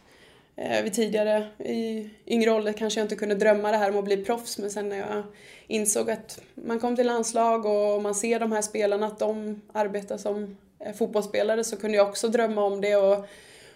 eh, 0.56 0.84
vid 0.84 0.94
tidigare 0.94 1.48
i 1.60 2.10
yngre 2.26 2.52
ålder 2.52 2.74
kanske 2.74 3.00
jag 3.00 3.06
inte 3.06 3.16
kunde 3.16 3.36
drömma 3.36 3.72
det 3.72 3.78
här 3.78 3.92
om 3.92 3.98
att 3.98 4.06
bli 4.06 4.18
proffs 4.18 4.58
men 4.58 4.70
sen 4.70 4.90
när 4.90 4.98
jag 4.98 5.24
insåg 5.68 6.10
att 6.10 6.42
man 6.56 6.80
kom 6.80 6.96
till 6.96 7.08
landslag 7.08 7.66
och 7.66 8.02
man 8.02 8.16
ser 8.16 8.40
de 8.40 8.52
här 8.52 8.62
spelarna 8.62 9.08
att 9.08 9.20
de 9.20 9.62
arbetar 9.74 10.18
som 10.18 10.58
eh, 10.80 10.94
fotbollsspelare 10.94 11.64
så 11.64 11.78
kunde 11.78 11.98
jag 11.98 12.08
också 12.08 12.28
drömma 12.28 12.64
om 12.64 12.82
det 12.82 12.96
och, 12.96 13.26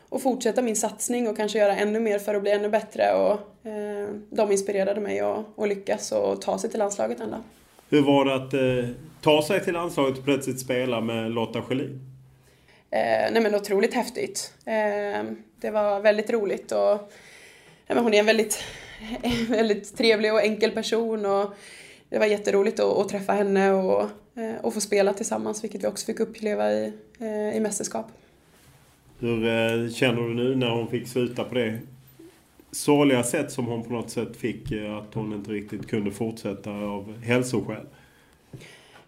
och 0.09 0.22
fortsätta 0.22 0.61
min 0.61 0.76
satsning 0.76 1.28
och 1.28 1.38
kanske 1.38 1.59
göra 1.59 1.76
ännu 1.76 1.99
mer 1.99 2.20
för 2.20 2.36
att 2.36 2.41
bli 2.41 2.51
ännu 2.51 2.70
bättre 2.70 3.13
och 3.13 3.67
eh, 3.67 4.09
de 4.30 4.51
inspirerade 4.51 5.01
mig 5.01 5.20
att, 5.20 5.70
lyckas 5.70 6.11
och 6.11 6.41
ta 6.41 6.57
sig 6.57 6.70
till 6.70 6.80
landslaget 6.80 7.20
ända. 7.20 7.43
Hur 7.89 8.01
var 8.01 8.26
det 8.26 8.36
att 8.36 8.53
eh, 8.53 8.95
ta 9.22 9.41
sig 9.41 9.63
till 9.63 9.74
landslaget 9.74 10.17
och 10.17 10.24
plötsligt 10.24 10.59
spela 10.59 11.01
med 11.01 11.32
Lotta 11.32 11.61
Schelin? 11.61 12.09
Eh, 12.92 13.32
nej 13.32 13.42
men 13.42 13.56
otroligt 13.56 13.94
häftigt. 13.94 14.54
Eh, 14.66 15.24
det 15.62 15.72
var 15.72 16.00
väldigt 16.00 16.30
roligt 16.30 16.72
och 16.72 17.12
nej 17.88 18.04
hon 18.04 18.14
är 18.14 18.20
en 18.20 18.26
väldigt, 18.26 18.64
väldigt 19.50 19.98
trevlig 19.98 20.34
och 20.34 20.44
enkel 20.44 20.72
person 20.72 21.26
och 21.26 21.54
det 22.10 22.20
var 22.20 22.26
jätteroligt 22.26 22.80
att, 22.80 22.98
att 22.98 23.10
träffa 23.10 23.34
henne 23.34 23.72
och, 23.72 24.02
eh, 24.36 24.56
och 24.62 24.74
få 24.74 24.82
spela 24.82 25.14
tillsammans 25.14 25.64
vilket 25.64 25.84
vi 25.84 25.88
också 25.88 26.06
fick 26.06 26.20
uppleva 26.20 26.72
i, 26.72 26.94
eh, 27.20 27.58
i 27.58 27.60
mästerskap. 27.60 28.08
Hur 29.20 29.48
eh, 29.48 29.90
känner 29.90 30.22
du 30.22 30.34
nu 30.34 30.56
när 30.56 30.70
hon 30.70 30.88
fick 30.88 31.08
sluta 31.08 31.44
på 31.44 31.56
det 31.56 31.80
sorgliga 32.72 33.24
sätt 33.24 33.52
som 33.52 33.66
hon 33.66 33.84
på 33.84 33.94
något 33.94 34.10
sätt 34.10 34.38
fick 34.38 34.72
eh, 34.72 34.98
att 34.98 35.14
hon 35.14 35.34
inte 35.34 35.52
riktigt 35.52 35.88
kunde 35.88 36.12
fortsätta 36.12 36.72
av 36.72 37.22
hälsoskäl? 37.24 37.86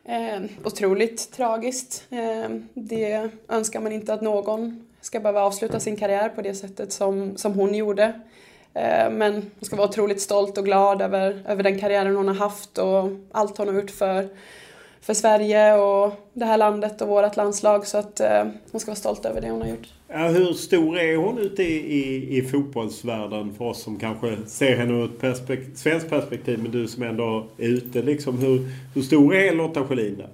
Eh, 0.06 0.42
otroligt 0.64 1.32
tragiskt. 1.32 2.04
Eh, 2.10 2.50
det 2.74 3.30
önskar 3.48 3.80
man 3.80 3.92
inte 3.92 4.14
att 4.14 4.22
någon 4.22 4.88
ska 5.02 5.20
behöva 5.20 5.42
avsluta 5.42 5.80
sin 5.80 5.96
karriär 5.96 6.30
på 6.30 6.42
det 6.42 6.54
sättet 6.54 6.94
som, 6.94 7.38
som 7.38 7.54
hon 7.54 7.76
gjorde. 7.76 8.04
Eh, 8.74 9.10
men 9.10 9.34
hon 9.34 9.62
ska 9.62 9.76
vara 9.76 9.88
otroligt 9.88 10.22
stolt 10.22 10.58
och 10.58 10.66
glad 10.66 11.02
över, 11.02 11.44
över 11.48 11.64
den 11.64 11.80
karriären 11.80 12.16
hon 12.16 12.28
har 12.28 12.36
haft 12.36 12.78
och 12.78 13.10
allt 13.32 13.58
hon 13.58 13.68
har 13.68 13.76
gjort 13.76 13.92
för, 13.92 14.30
för 15.02 15.14
Sverige 15.14 15.74
och 15.74 16.14
det 16.34 16.46
här 16.46 16.58
landet 16.58 17.02
och 17.02 17.08
vårt 17.08 17.36
landslag. 17.36 17.88
Så 17.88 17.98
att 17.98 18.20
eh, 18.20 18.46
hon 18.72 18.80
ska 18.82 18.92
vara 18.92 19.00
stolt 19.00 19.26
över 19.26 19.42
det 19.42 19.50
hon 19.50 19.62
har 19.62 19.70
gjort. 19.70 19.88
Ja, 20.14 20.28
hur 20.28 20.54
stor 20.54 21.00
är 21.00 21.16
hon 21.16 21.38
ute 21.38 21.64
i, 21.64 21.78
i, 21.78 22.38
i 22.38 22.42
fotbollsvärlden 22.42 23.54
för 23.54 23.66
oss 23.66 23.84
som 23.84 24.00
kanske 24.00 24.38
ser 24.48 24.76
henne 24.76 24.94
ur 24.94 25.06
ett 25.06 25.20
perspekt 25.20 25.78
svenskt 25.78 26.10
perspektiv 26.10 26.60
men 26.60 26.72
du 26.72 26.88
som 26.88 27.04
ändå 27.04 27.48
är 27.58 27.68
ute 27.68 28.02
liksom. 28.02 28.38
Hur, 28.38 28.68
hur 28.96 29.02
stor 29.02 29.36
är 29.36 29.54
Lotta 29.54 29.88
Schelin 29.88 30.18
där? 30.18 30.30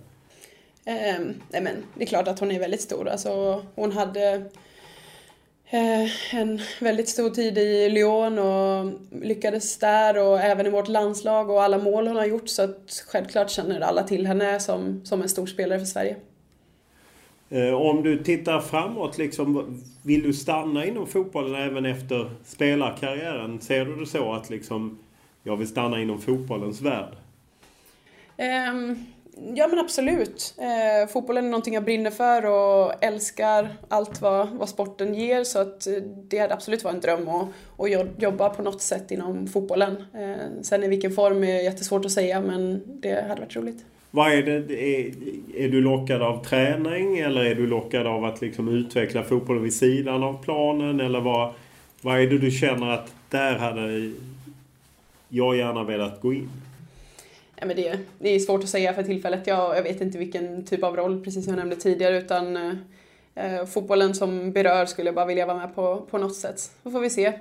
Eh, 0.85 1.19
nej 1.49 1.61
men, 1.61 1.75
det 1.95 2.03
är 2.03 2.07
klart 2.07 2.27
att 2.27 2.39
hon 2.39 2.51
är 2.51 2.59
väldigt 2.59 2.81
stor. 2.81 3.07
Alltså, 3.07 3.63
hon 3.75 3.91
hade 3.91 4.33
eh, 5.69 6.35
en 6.35 6.61
väldigt 6.79 7.09
stor 7.09 7.29
tid 7.29 7.57
i 7.57 7.89
Lyon 7.89 8.39
och 8.39 8.93
lyckades 9.21 9.77
där 9.77 10.17
och 10.17 10.39
även 10.39 10.65
i 10.65 10.69
vårt 10.69 10.87
landslag 10.87 11.49
och 11.49 11.63
alla 11.63 11.77
mål 11.77 12.07
hon 12.07 12.15
har 12.15 12.25
gjort 12.25 12.49
så 12.49 12.61
att 12.61 13.03
självklart 13.07 13.49
känner 13.49 13.81
alla 13.81 14.03
till 14.03 14.27
henne 14.27 14.59
som, 14.59 15.01
som 15.05 15.21
en 15.21 15.29
stor 15.29 15.45
spelare 15.45 15.79
för 15.79 15.85
Sverige. 15.85 16.15
Eh, 17.49 17.73
om 17.73 18.03
du 18.03 18.23
tittar 18.23 18.59
framåt, 18.59 19.17
liksom, 19.17 19.81
vill 20.03 20.23
du 20.23 20.33
stanna 20.33 20.85
inom 20.85 21.07
fotbollen 21.07 21.55
även 21.55 21.85
efter 21.85 22.31
spelarkarriären? 22.45 23.61
Ser 23.61 23.85
du 23.85 23.95
det 23.95 24.05
så 24.05 24.33
att 24.33 24.49
liksom, 24.49 24.99
jag 25.43 25.57
vill 25.57 25.67
stanna 25.67 26.01
inom 26.01 26.21
fotbollens 26.21 26.81
värld? 26.81 27.13
Um, 28.71 29.05
ja 29.55 29.67
men 29.67 29.79
absolut. 29.79 30.55
Uh, 30.57 31.07
fotbollen 31.07 31.45
är 31.45 31.49
någonting 31.49 31.73
jag 31.73 31.83
brinner 31.83 32.11
för 32.11 32.45
och 32.45 33.03
älskar 33.03 33.69
allt 33.87 34.21
vad, 34.21 34.49
vad 34.49 34.69
sporten 34.69 35.13
ger 35.13 35.43
så 35.43 35.59
att 35.59 35.87
eh, 35.87 35.93
det 36.03 36.37
hade 36.37 36.53
absolut 36.53 36.83
varit 36.83 36.95
en 36.95 37.01
dröm 37.01 37.27
att, 37.27 37.47
att 37.79 38.21
jobba 38.21 38.49
på 38.49 38.61
något 38.61 38.81
sätt 38.81 39.11
inom 39.11 39.47
fotbollen. 39.47 39.95
Uh, 40.15 40.61
sen 40.61 40.83
i 40.83 40.87
vilken 40.87 41.11
form 41.11 41.43
är 41.43 41.61
jättesvårt 41.61 42.05
att 42.05 42.11
säga 42.11 42.41
men 42.41 42.83
det 42.85 43.27
hade 43.27 43.41
varit 43.41 43.55
roligt. 43.55 43.85
Vad 44.11 44.31
är 44.31 44.43
det? 44.43 44.83
Är, 44.83 45.11
är 45.57 45.69
du 45.69 45.81
lockad 45.81 46.21
av 46.21 46.43
träning 46.43 47.17
eller 47.17 47.45
är 47.45 47.55
du 47.55 47.67
lockad 47.67 48.07
av 48.07 48.25
att 48.25 48.41
liksom 48.41 48.67
utveckla 48.67 49.23
fotbollen 49.23 49.63
vid 49.63 49.73
sidan 49.73 50.23
av 50.23 50.43
planen? 50.43 50.99
Eller 50.99 51.19
vad, 51.19 51.53
vad 52.01 52.19
är 52.19 52.27
det 52.27 52.37
du 52.37 52.51
känner 52.51 52.89
att 52.89 53.13
där 53.29 53.55
hade 53.55 54.11
jag 55.29 55.57
gärna 55.57 55.83
velat 55.83 56.21
gå 56.21 56.33
in? 56.33 56.49
Ja, 57.59 57.65
men 57.65 57.75
det, 57.75 57.99
det 58.19 58.29
är 58.29 58.39
svårt 58.39 58.63
att 58.63 58.69
säga 58.69 58.93
för 58.93 59.03
tillfället. 59.03 59.47
Jag, 59.47 59.77
jag 59.77 59.83
vet 59.83 60.01
inte 60.01 60.17
vilken 60.17 60.65
typ 60.65 60.83
av 60.83 60.95
roll, 60.95 61.23
precis 61.23 61.45
som 61.45 61.53
jag 61.53 61.59
nämnde 61.59 61.75
tidigare, 61.75 62.17
utan 62.17 62.57
eh, 62.57 62.73
eh, 63.37 63.55
eh, 63.55 63.65
fotbollen 63.65 64.15
som 64.15 64.51
berör 64.51 64.85
skulle 64.85 65.07
jag 65.07 65.15
bara 65.15 65.25
vilja 65.25 65.45
vara 65.45 65.57
med 65.57 65.75
på, 65.75 66.07
på 66.11 66.17
något 66.17 66.35
sätt. 66.35 66.71
Då 66.83 66.91
får 66.91 66.99
vi 66.99 67.09
se. 67.09 67.25
Eh, 67.25 67.33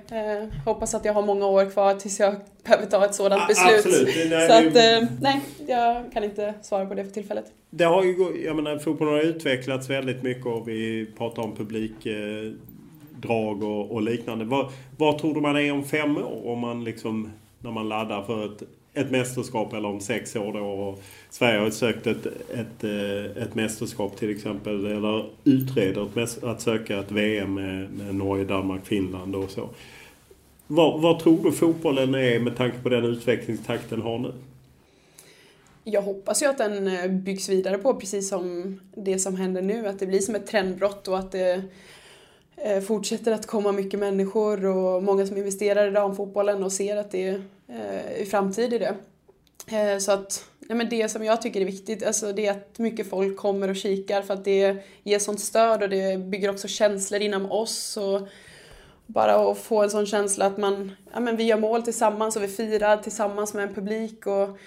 hoppas 0.65 0.95
att 0.95 1.05
jag 1.05 1.13
har 1.13 1.21
många 1.21 1.45
år 1.45 1.69
kvar 1.69 1.93
tills 1.93 2.19
jag 2.19 2.35
behöver 2.63 2.85
ta 2.85 3.05
ett 3.05 3.15
sådant 3.15 3.41
ah, 3.41 3.47
beslut. 3.47 3.85
Absolut. 3.85 4.29
Nej, 4.29 4.47
Så 4.47 4.53
att, 4.53 4.75
eh, 4.75 5.09
nej, 5.21 5.41
jag 5.67 6.11
kan 6.13 6.23
inte 6.23 6.53
svara 6.61 6.85
på 6.85 6.93
det 6.93 7.03
för 7.03 7.11
tillfället. 7.11 7.45
Det 7.69 7.83
har 7.83 8.03
ju, 8.03 8.43
jag 8.45 8.55
menar, 8.55 8.77
fotbollen 8.77 9.13
har 9.13 9.21
utvecklats 9.21 9.89
väldigt 9.89 10.23
mycket 10.23 10.45
och 10.45 10.67
vi 10.67 11.07
pratar 11.17 11.43
om 11.43 11.55
publikdrag 11.55 12.57
och, 13.63 13.91
och 13.91 14.01
liknande. 14.01 14.45
Vad, 14.45 14.71
vad 14.97 15.19
tror 15.19 15.33
du 15.33 15.41
man 15.41 15.57
är 15.57 15.71
om 15.71 15.83
fem 15.83 16.17
år? 16.17 16.47
Om 16.47 16.59
man 16.59 16.83
liksom, 16.83 17.31
när 17.59 17.71
man 17.71 17.89
laddar 17.89 18.23
för 18.23 18.45
ett 18.45 18.63
ett 18.97 19.11
mästerskap 19.11 19.73
eller 19.73 19.89
om 19.89 19.99
sex 19.99 20.35
år 20.35 20.53
då. 20.53 20.59
Och 20.59 21.03
Sverige 21.29 21.59
har 21.59 21.69
sökt 21.69 22.07
ett, 22.07 22.25
ett, 22.53 22.83
eh, 22.83 23.43
ett 23.43 23.55
mästerskap 23.55 24.17
till 24.17 24.29
exempel. 24.29 24.85
Eller 24.85 25.25
utreder 25.43 26.23
ett, 26.23 26.43
att 26.43 26.61
söka 26.61 26.99
ett 26.99 27.11
VM 27.11 27.53
med, 27.53 27.91
med 27.91 28.15
Norge, 28.15 28.45
Danmark, 28.45 28.85
Finland 28.85 29.35
och 29.35 29.49
så. 29.49 29.69
Vad, 30.67 31.01
vad 31.01 31.19
tror 31.19 31.43
du 31.43 31.51
fotbollen 31.51 32.15
är 32.15 32.39
med 32.39 32.57
tanke 32.57 32.77
på 32.83 32.89
den 32.89 33.05
utvecklingstakt 33.05 33.89
den 33.89 34.01
har 34.01 34.19
nu? 34.19 34.33
Jag 35.83 36.01
hoppas 36.01 36.43
ju 36.43 36.45
att 36.45 36.57
den 36.57 36.87
eh, 36.87 37.07
byggs 37.07 37.49
vidare 37.49 37.77
på 37.77 37.93
precis 37.93 38.29
som 38.29 38.79
det 38.95 39.19
som 39.19 39.35
händer 39.35 39.61
nu. 39.61 39.87
Att 39.87 39.99
det 39.99 40.05
blir 40.05 40.19
som 40.19 40.35
ett 40.35 40.47
trendbrott 40.47 41.07
och 41.07 41.19
att 41.19 41.31
det 41.31 41.61
eh, 42.55 42.81
fortsätter 42.81 43.31
att 43.31 43.45
komma 43.45 43.71
mycket 43.71 43.99
människor 43.99 44.65
och 44.65 45.03
många 45.03 45.27
som 45.27 45.37
investerar 45.37 45.87
i 45.87 45.91
damfotbollen 45.91 46.63
och 46.63 46.71
ser 46.71 46.97
att 46.97 47.11
det 47.11 47.41
Eh, 47.67 48.21
i 48.21 48.25
framtid 48.25 48.73
i 48.73 48.77
det. 48.77 48.95
Eh, 49.77 49.97
så 49.97 50.11
att 50.11 50.45
ja, 50.67 50.75
men 50.75 50.89
det 50.89 51.09
som 51.09 51.23
jag 51.23 51.41
tycker 51.41 51.61
är 51.61 51.65
viktigt 51.65 52.03
alltså 52.03 52.33
det 52.33 52.45
är 52.45 52.51
att 52.51 52.79
mycket 52.79 53.09
folk 53.09 53.37
kommer 53.37 53.69
och 53.69 53.75
kikar 53.75 54.21
för 54.21 54.33
att 54.33 54.45
det 54.45 54.77
ger 55.03 55.19
sånt 55.19 55.39
stöd 55.39 55.83
och 55.83 55.89
det 55.89 56.19
bygger 56.19 56.49
också 56.49 56.67
känslor 56.67 57.21
inom 57.21 57.51
oss. 57.51 57.97
Och 57.97 58.27
bara 59.05 59.51
att 59.51 59.57
få 59.57 59.83
en 59.83 59.89
sån 59.89 60.05
känsla 60.05 60.45
att 60.45 60.57
man, 60.57 60.91
ja 61.13 61.19
men 61.19 61.37
vi 61.37 61.43
gör 61.43 61.57
mål 61.57 61.83
tillsammans 61.83 62.35
och 62.35 62.43
vi 62.43 62.47
firar 62.47 62.97
tillsammans 62.97 63.53
med 63.53 63.63
en 63.63 63.73
publik. 63.73 64.27
Och 64.27 64.57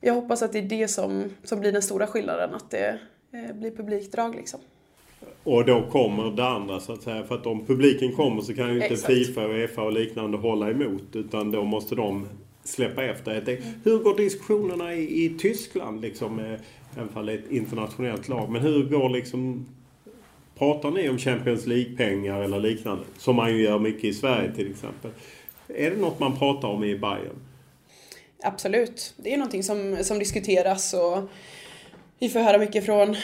jag 0.00 0.14
hoppas 0.14 0.42
att 0.42 0.52
det 0.52 0.58
är 0.58 0.62
det 0.62 0.88
som, 0.88 1.30
som 1.44 1.60
blir 1.60 1.72
den 1.72 1.82
stora 1.82 2.06
skillnaden, 2.06 2.54
att 2.54 2.70
det 2.70 2.98
eh, 3.32 3.54
blir 3.54 3.70
publikdrag 3.70 4.34
liksom. 4.34 4.60
Och 5.44 5.64
då 5.64 5.82
kommer 5.82 6.30
det 6.30 6.48
andra 6.48 6.80
så 6.80 6.92
att 6.92 7.02
säga. 7.02 7.24
För 7.24 7.34
att 7.34 7.46
om 7.46 7.66
publiken 7.66 8.12
kommer 8.12 8.42
så 8.42 8.54
kan 8.54 8.68
ju 8.68 8.74
inte 8.74 8.86
Exakt. 8.86 9.14
Fifa 9.14 9.44
och 9.44 9.54
Uefa 9.54 9.82
och 9.82 9.92
liknande 9.92 10.38
hålla 10.38 10.70
emot. 10.70 11.02
Utan 11.12 11.50
då 11.50 11.64
måste 11.64 11.94
de 11.94 12.28
släppa 12.64 13.04
efter. 13.04 13.40
Mm. 13.40 13.62
Hur 13.84 13.98
går 13.98 14.16
diskussionerna 14.16 14.94
i, 14.94 15.24
i 15.24 15.38
Tyskland 15.38 16.00
liksom? 16.00 16.40
I 16.40 16.58
alla 17.00 17.08
fall 17.08 17.28
ett 17.28 17.50
internationellt 17.50 18.28
lag. 18.28 18.50
Men 18.50 18.62
hur 18.62 18.84
går 18.84 19.08
liksom 19.08 19.66
Pratar 20.58 20.90
ni 20.90 21.08
om 21.08 21.18
Champions 21.18 21.66
League-pengar 21.66 22.42
eller 22.42 22.60
liknande? 22.60 23.04
Som 23.18 23.36
man 23.36 23.56
ju 23.56 23.62
gör 23.62 23.78
mycket 23.78 24.04
i 24.04 24.14
Sverige 24.14 24.54
till 24.54 24.70
exempel. 24.70 25.10
Är 25.68 25.90
det 25.90 25.96
något 25.96 26.20
man 26.20 26.38
pratar 26.38 26.68
om 26.68 26.84
i 26.84 26.98
Bayern? 26.98 27.36
Absolut. 28.42 29.14
Det 29.16 29.32
är 29.32 29.36
någonting 29.36 29.62
som, 29.62 29.96
som 30.02 30.18
diskuteras 30.18 30.94
och 30.94 31.22
vi 32.18 32.28
får 32.28 32.40
höra 32.40 32.58
mycket 32.58 32.84
från, 32.84 33.16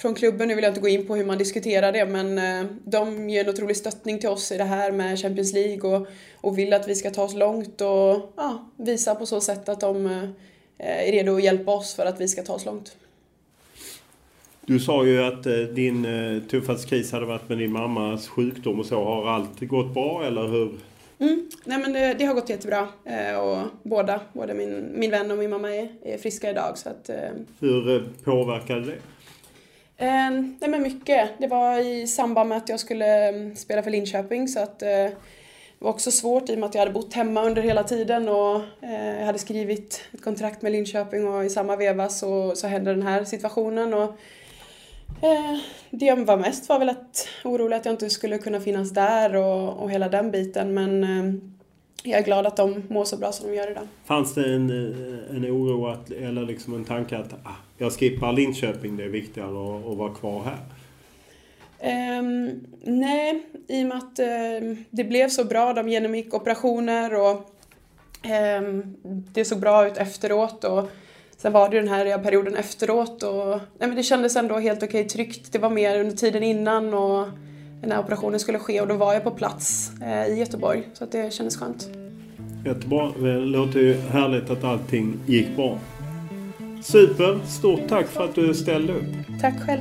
från 0.00 0.14
klubben. 0.14 0.48
Nu 0.48 0.54
vill 0.54 0.64
jag 0.64 0.70
inte 0.70 0.80
gå 0.80 0.88
in 0.88 1.06
på 1.06 1.16
hur 1.16 1.24
man 1.24 1.38
diskuterar 1.38 1.92
det 1.92 2.06
men 2.06 2.38
eh, 2.38 2.70
de 2.84 3.30
ger 3.30 3.44
en 3.44 3.50
otrolig 3.50 3.76
stöttning 3.76 4.18
till 4.18 4.28
oss 4.28 4.52
i 4.52 4.56
det 4.56 4.64
här 4.64 4.92
med 4.92 5.18
Champions 5.18 5.52
League 5.52 5.96
och, 5.96 6.06
och 6.40 6.58
vill 6.58 6.72
att 6.72 6.88
vi 6.88 6.94
ska 6.94 7.10
ta 7.10 7.22
oss 7.22 7.34
långt 7.34 7.80
och 7.80 8.32
ja, 8.36 8.70
visa 8.76 9.14
på 9.14 9.26
så 9.26 9.40
sätt 9.40 9.68
att 9.68 9.80
de 9.80 10.06
eh, 10.06 11.08
är 11.08 11.12
redo 11.12 11.36
att 11.36 11.44
hjälpa 11.44 11.74
oss 11.74 11.94
för 11.94 12.06
att 12.06 12.20
vi 12.20 12.28
ska 12.28 12.42
ta 12.42 12.52
oss 12.52 12.64
långt. 12.64 12.96
Du 14.66 14.80
sa 14.80 15.04
ju 15.04 15.22
att 15.22 15.46
eh, 15.46 15.52
din 15.52 16.06
tuffaste 16.50 16.88
kris 16.88 17.12
hade 17.12 17.26
varit 17.26 17.48
med 17.48 17.58
din 17.58 17.72
mammas 17.72 18.28
sjukdom 18.28 18.80
och 18.80 18.86
så. 18.86 19.04
Har 19.04 19.26
allt 19.26 19.60
gått 19.60 19.94
bra 19.94 20.24
eller 20.26 20.48
hur? 20.48 20.78
Mm. 21.18 21.50
Nej 21.64 21.78
men 21.78 21.92
det, 21.92 22.14
det, 22.14 22.24
har 22.24 22.34
gått 22.34 22.48
jättebra. 22.48 22.88
Eh, 23.04 23.40
och 23.40 23.66
båda, 23.82 24.20
både 24.32 24.54
min, 24.54 24.92
min 24.94 25.10
vän 25.10 25.30
och 25.30 25.38
min 25.38 25.50
mamma 25.50 25.70
är, 25.70 25.88
är 26.02 26.18
friska 26.18 26.50
idag. 26.50 26.78
Så 26.78 26.88
att, 26.88 27.10
hur 27.60 28.08
påverkade 28.24 28.80
det? 28.80 28.96
Eh, 30.00 30.30
nej 30.30 30.70
men 30.70 30.82
mycket. 30.82 31.30
Det 31.38 31.46
var 31.46 31.78
i 31.78 32.06
samband 32.06 32.48
med 32.48 32.58
att 32.58 32.68
jag 32.68 32.80
skulle 32.80 33.28
ehm, 33.28 33.56
spela 33.56 33.82
för 33.82 33.90
Linköping 33.90 34.48
så 34.48 34.60
att 34.60 34.82
eh, 34.82 34.88
det 34.88 35.14
var 35.78 35.90
också 35.90 36.10
svårt 36.10 36.50
i 36.50 36.54
och 36.54 36.58
med 36.58 36.66
att 36.66 36.74
jag 36.74 36.80
hade 36.80 36.92
bott 36.92 37.14
hemma 37.14 37.44
under 37.44 37.62
hela 37.62 37.84
tiden 37.84 38.28
och 38.28 38.56
eh, 38.80 39.18
jag 39.18 39.26
hade 39.26 39.38
skrivit 39.38 40.08
ett 40.12 40.22
kontrakt 40.22 40.62
med 40.62 40.72
Linköping 40.72 41.28
och 41.28 41.44
i 41.44 41.50
samma 41.50 41.76
veva 41.76 42.08
så, 42.08 42.56
så 42.56 42.66
hände 42.66 42.90
den 42.90 43.02
här 43.02 43.24
situationen. 43.24 43.94
Och 43.94 44.16
Eh, 45.22 45.58
det 45.90 46.06
jag 46.06 46.24
var 46.26 46.36
mest 46.36 46.68
var 46.68 46.78
väl 46.78 46.88
att 46.88 47.28
orolig 47.44 47.76
att 47.76 47.84
jag 47.84 47.94
inte 47.94 48.10
skulle 48.10 48.38
kunna 48.38 48.60
finnas 48.60 48.90
där 48.90 49.36
och, 49.36 49.82
och 49.82 49.90
hela 49.90 50.08
den 50.08 50.30
biten 50.30 50.74
men 50.74 51.04
eh, 51.04 51.34
jag 52.02 52.20
är 52.20 52.24
glad 52.24 52.46
att 52.46 52.56
de 52.56 52.82
mår 52.88 53.04
så 53.04 53.16
bra 53.16 53.32
som 53.32 53.50
de 53.50 53.56
gör 53.56 53.70
idag. 53.70 53.88
Fanns 54.04 54.34
det 54.34 54.54
en, 54.54 54.70
eh, 54.70 55.36
en 55.36 55.44
oro 55.44 55.86
att, 55.86 56.10
eller 56.10 56.42
liksom 56.42 56.74
en 56.74 56.84
tanke 56.84 57.18
att 57.18 57.32
ah, 57.32 57.56
jag 57.80 57.92
skippar 57.92 58.32
Linköping, 58.32 58.96
det 58.96 59.04
är 59.04 59.08
viktigare 59.08 59.48
att, 59.48 59.86
att 59.86 59.96
vara 59.96 60.14
kvar 60.14 60.42
här? 60.44 60.58
Um, 62.18 62.60
nej, 62.82 63.42
i 63.68 63.82
och 63.84 63.88
med 63.88 63.98
att 63.98 64.18
um, 64.62 64.84
det 64.90 65.04
blev 65.04 65.28
så 65.28 65.44
bra. 65.44 65.72
De 65.72 65.88
genomgick 65.88 66.34
operationer 66.34 67.14
och 67.14 67.50
um, 68.60 68.96
det 69.04 69.44
såg 69.44 69.60
bra 69.60 69.86
ut 69.86 69.96
efteråt. 69.96 70.64
Och 70.64 70.90
Sen 71.36 71.52
var 71.52 71.68
det 71.68 71.76
ju 71.76 71.82
den 71.82 71.90
här 71.90 72.18
perioden 72.18 72.56
efteråt 72.56 73.22
och 73.22 73.48
nej 73.48 73.88
men 73.88 73.94
det 73.94 74.02
kändes 74.02 74.36
ändå 74.36 74.58
helt 74.58 74.82
okej 74.82 75.08
tryggt. 75.08 75.52
Det 75.52 75.58
var 75.58 75.70
mer 75.70 76.00
under 76.00 76.16
tiden 76.16 76.42
innan 76.42 76.94
och 76.94 77.28
den 77.80 77.92
här 77.92 78.00
operationen 78.00 78.40
skulle 78.40 78.58
ske 78.58 78.80
och 78.80 78.88
då 78.88 78.94
var 78.94 79.14
jag 79.14 79.24
på 79.24 79.30
plats 79.30 79.90
eh, 80.02 80.26
i 80.26 80.38
Göteborg 80.38 80.88
så 80.92 81.04
att 81.04 81.12
det 81.12 81.32
kändes 81.32 81.56
skönt. 81.56 81.88
Jättebra. 82.66 83.12
Det 83.18 83.38
låter 83.38 83.80
ju 83.80 83.94
härligt 83.94 84.50
att 84.50 84.64
allting 84.64 85.16
gick 85.26 85.56
bra. 85.56 85.78
Super! 86.82 87.40
Stort 87.46 87.88
tack 87.88 88.06
för 88.06 88.24
att 88.24 88.34
du 88.34 88.54
ställde 88.54 88.92
upp. 88.92 89.04
Tack 89.40 89.54
själv. 89.60 89.80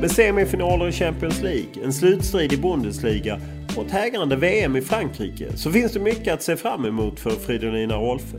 Med 0.00 0.10
semifinaler 0.10 0.88
i 0.88 0.92
Champions 0.92 1.42
League, 1.42 1.84
en 1.84 1.92
slutstrid 1.92 2.52
i 2.52 2.56
Bundesliga 2.56 3.40
och 3.76 3.84
ett 3.86 3.90
hägrande 3.90 4.36
VM 4.36 4.76
i 4.76 4.80
Frankrike 4.80 5.56
så 5.56 5.72
finns 5.72 5.92
det 5.92 6.00
mycket 6.00 6.34
att 6.34 6.42
se 6.42 6.56
fram 6.56 6.84
emot 6.84 7.20
för 7.20 7.30
Fridolina 7.30 7.96
Rolfö. 7.96 8.38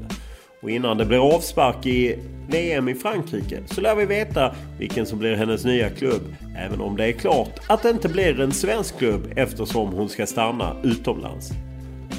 Och 0.61 0.69
innan 0.69 0.97
det 0.97 1.05
blir 1.05 1.35
avspark 1.35 1.85
i 1.85 2.19
VM 2.49 2.89
i 2.89 2.95
Frankrike 2.95 3.59
så 3.65 3.81
lär 3.81 3.95
vi 3.95 4.05
veta 4.05 4.55
vilken 4.79 5.05
som 5.05 5.19
blir 5.19 5.35
hennes 5.35 5.65
nya 5.65 5.89
klubb. 5.89 6.35
Även 6.57 6.81
om 6.81 6.97
det 6.97 7.05
är 7.05 7.11
klart 7.11 7.59
att 7.67 7.83
det 7.83 7.89
inte 7.89 8.09
blir 8.09 8.39
en 8.39 8.51
svensk 8.51 8.97
klubb 8.97 9.33
eftersom 9.35 9.93
hon 9.93 10.09
ska 10.09 10.25
stanna 10.25 10.75
utomlands. 10.83 11.51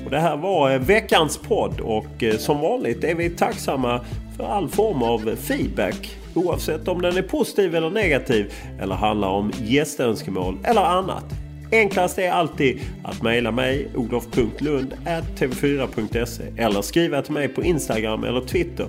Och 0.04 0.10
det 0.10 0.18
här 0.18 0.36
var 0.36 0.70
eh, 0.70 0.78
veckans 0.78 1.38
podd 1.38 1.80
och 1.80 2.22
eh, 2.22 2.36
som 2.36 2.60
vanligt 2.60 3.04
är 3.04 3.14
vi 3.14 3.30
tacksamma 3.30 4.00
för 4.36 4.44
all 4.44 4.68
form 4.68 5.02
av 5.02 5.36
feedback. 5.36 6.16
Oavsett 6.34 6.88
om 6.88 7.02
den 7.02 7.16
är 7.16 7.22
positiv 7.22 7.74
eller 7.74 7.90
negativ 7.90 8.52
eller 8.80 8.94
handlar 8.94 9.28
om 9.28 9.52
gästönskemål 9.62 10.58
eller 10.64 10.80
annat. 10.80 11.24
Enklast 11.72 12.18
är 12.18 12.30
alltid 12.30 12.80
att 13.04 13.22
mejla 13.22 13.50
mig 13.50 13.88
olof.lund.tv4.se 13.94 16.42
eller 16.56 16.82
skriva 16.82 17.22
till 17.22 17.32
mig 17.32 17.48
på 17.48 17.62
Instagram 17.62 18.24
eller 18.24 18.40
Twitter. 18.40 18.86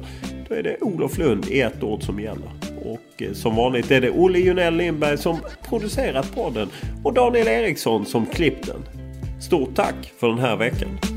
Då 0.50 0.56
är 0.56 0.64
det 0.64 0.78
Olof 0.82 1.18
Lund 1.18 1.46
i 1.46 1.62
ett 1.62 1.84
ord 1.84 2.04
som 2.04 2.20
gäller. 2.20 2.50
Och 2.86 3.22
eh, 3.22 3.34
som 3.34 3.56
vanligt 3.56 3.92
är 3.92 4.02
det 4.02 4.12
Olle 4.12 4.40
Junell 4.40 4.76
Lindberg 4.76 5.18
som 5.18 5.40
producerat 5.70 6.36
podden 6.36 6.70
och 7.04 7.14
Daniel 7.14 7.48
Eriksson 7.48 8.06
som 8.06 8.26
klippt 8.26 8.68
den. 8.68 8.95
Stort 9.46 9.76
tack 9.76 10.14
för 10.18 10.28
den 10.28 10.40
här 10.40 10.56
veckan! 10.56 11.15